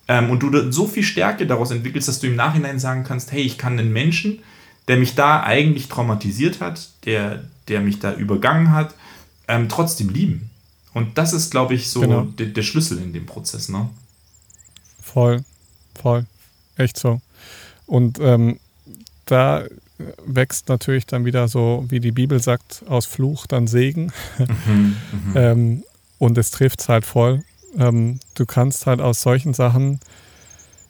[0.07, 3.43] Ähm, und du so viel Stärke daraus entwickelst, dass du im Nachhinein sagen kannst, hey,
[3.43, 4.39] ich kann einen Menschen,
[4.88, 8.95] der mich da eigentlich traumatisiert hat, der, der mich da übergangen hat,
[9.52, 10.49] ähm, trotzdem lieben.
[10.94, 12.23] Und das ist, glaube ich, so Genau.
[12.23, 13.69] der, der Schlüssel in dem Prozess.
[13.69, 13.90] Ne?
[15.02, 15.44] Voll,
[16.02, 16.26] voll.
[16.76, 17.22] Echt so.
[17.86, 18.60] Und ähm,
[19.26, 19.64] da
[20.26, 24.11] wächst natürlich dann wieder so, wie die Bibel sagt, aus Fluch dann Segen.
[24.65, 24.95] Mhm,
[25.36, 25.84] Ähm,
[26.18, 27.44] und es trifft es halt voll.
[27.78, 29.99] Ähm, du kannst halt aus solchen Sachen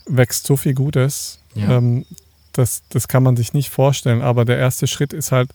[0.05, 1.39] wächst so viel Gutes.
[1.55, 1.77] Ja.
[1.77, 2.05] Ähm,
[2.53, 4.21] das, das kann man sich nicht vorstellen.
[4.21, 5.51] Aber der erste Schritt ist halt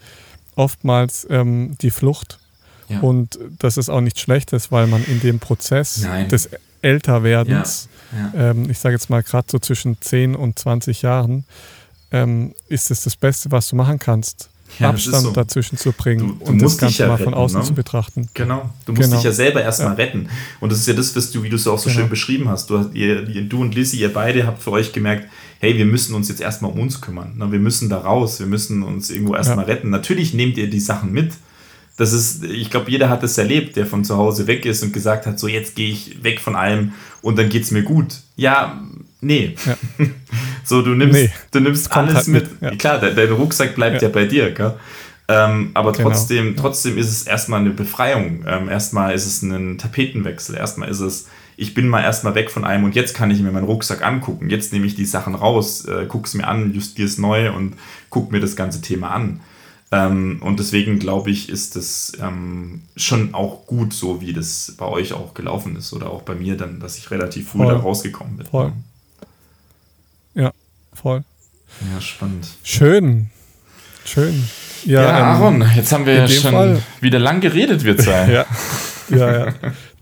[0.54, 2.38] oftmals ähm, die Flucht.
[2.88, 3.00] Ja.
[3.00, 6.28] Und das ist auch nichts Schlechtes, weil man in dem Prozess Nein.
[6.28, 6.48] des
[6.82, 7.88] Älterwerdens,
[8.34, 8.50] ja.
[8.50, 11.44] ähm, ich sage jetzt mal gerade so zwischen 10 und 20 Jahren,
[12.12, 14.48] ähm, ist es das Beste, was du machen kannst.
[14.80, 15.30] Ja, Abstand so.
[15.30, 17.64] dazwischen zu bringen Du- du und das Ganze ja mal von retten, außen ne?
[17.64, 18.28] zu betrachten.
[18.34, 18.68] Genau.
[18.84, 19.16] Du musst Genau.
[19.16, 19.94] dich ja selber erstmal Ja.
[19.94, 20.28] retten.
[20.60, 22.00] Und das ist ja das, was du, wie du es auch so Genau.
[22.00, 22.68] schön beschrieben hast.
[22.68, 25.28] Du, ihr, du und Lissy, ihr beide habt für euch gemerkt,
[25.60, 27.34] hey, wir müssen uns jetzt erstmal um uns kümmern.
[27.36, 29.88] Na, Wir müssen da raus, wir müssen uns irgendwo erstmal retten.
[29.90, 31.32] Natürlich nehmt ihr die Sachen mit.
[31.96, 34.92] Das ist, ich glaube, jeder hat das erlebt, der von zu Hause weg ist und
[34.92, 36.92] gesagt hat, so jetzt gehe ich weg von allem
[37.22, 38.16] und dann geht es mir gut.
[38.36, 38.82] Ja,
[39.20, 39.56] nee.
[39.66, 39.76] Ja.
[40.64, 41.30] So, du nimmst, Nee.
[41.52, 42.60] du nimmst alles halt mit.
[42.60, 42.76] mit, ja.
[42.76, 44.12] Klar, dein, dein Rucksack bleibt ja, Ja.
[44.12, 44.74] bei dir, gell?
[45.28, 46.08] Ähm, aber Genau.
[46.10, 48.44] trotzdem, trotzdem ist es erstmal eine Befreiung.
[48.48, 50.56] Ähm, erstmal ist es ein Tapetenwechsel.
[50.56, 53.52] Erstmal ist es, ich bin mal erstmal weg von allem und jetzt kann ich mir
[53.52, 54.50] meinen Rucksack angucken.
[54.50, 57.74] Jetzt nehme ich die Sachen raus, äh, gucke es mir an, justiere es neu und
[58.10, 59.38] gucke mir das ganze Thema an.
[59.92, 64.86] Ähm, und deswegen glaube ich, ist es ähm, schon auch gut, so wie das bei
[64.86, 67.72] euch auch gelaufen ist oder auch bei mir dann, dass ich relativ früh Voll.
[67.74, 68.46] da rausgekommen bin.
[68.46, 68.72] Voll.
[70.34, 70.52] Ja,
[70.92, 71.22] voll.
[71.94, 72.48] Ja, spannend.
[72.62, 73.30] Schön.
[74.04, 74.44] Schön.
[74.84, 78.44] Ja, Ja, ähm, Aaron, jetzt haben wir ja schon Fall- wieder lang geredet, wir zwei.
[79.08, 79.54] Ja, ja, ja.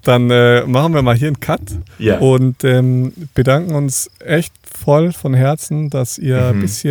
[0.03, 1.61] Dann äh, machen wir mal hier einen Cut
[1.99, 2.19] Ja.
[2.19, 6.61] und ähm, bedanken uns echt voll von Herzen, dass ihr Mhm.
[6.63, 6.83] bis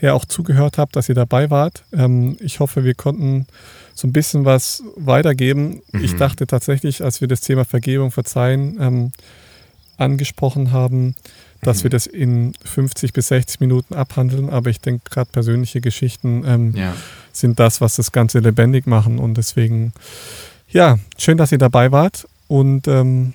[0.00, 1.84] hierher auch zugehört habt, dass ihr dabei wart.
[1.92, 3.46] Ähm, ich hoffe, wir konnten
[3.94, 5.82] so ein bisschen was weitergeben.
[5.92, 6.18] Ich Mhm.
[6.18, 9.12] dachte tatsächlich, als wir das Thema Vergebung, Verzeihen ähm,
[9.98, 11.14] angesprochen haben,
[11.60, 11.82] dass mhm.
[11.84, 14.48] wir das in 50 bis 60 Minuten abhandeln.
[14.48, 16.94] Aber ich denke, gerade persönliche Geschichten ähm, ja.
[17.32, 19.18] sind das, was das Ganze lebendig machen.
[19.18, 19.92] Und deswegen,
[20.70, 23.34] ja, schön, dass ihr dabei wart und ähm,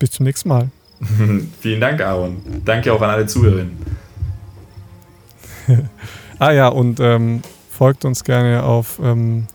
[0.00, 0.70] bis zum nächsten Mal.
[1.60, 2.38] Vielen Dank, Aaron.
[2.64, 4.01] Danke auch an alle Zuhörerinnen.
[6.38, 9.46] Ah ja, und ähm, folgt uns gerne auf ähm,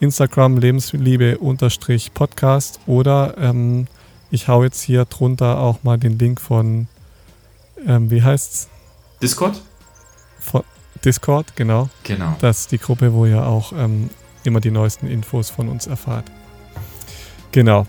[0.00, 3.86] Instagram Lebensliebe-Podcast oder ähm,
[4.30, 6.88] ich hau jetzt hier drunter auch mal den Link von,
[7.86, 8.68] ähm, wie heißt's?
[9.22, 9.60] Discord?
[10.38, 10.62] Von
[11.04, 11.88] Discord, genau.
[12.04, 12.36] Genau.
[12.40, 14.10] Das ist die Gruppe, wo ihr auch ähm,
[14.44, 16.30] immer die neuesten Infos von uns erfahrt.
[17.52, 17.86] Genau.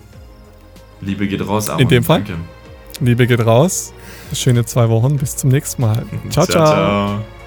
[1.02, 1.82] Liebe geht raus, Aaron.
[1.82, 2.24] In dem Fall.
[2.24, 2.42] Danke.
[3.00, 3.94] Liebe geht raus.
[4.34, 5.18] Schöne zwei Wochen.
[5.18, 6.06] Bis zum nächsten Mal.
[6.30, 6.46] ciao.
[6.46, 6.46] ciao.
[6.46, 6.66] ciao.
[6.66, 7.41] ciao.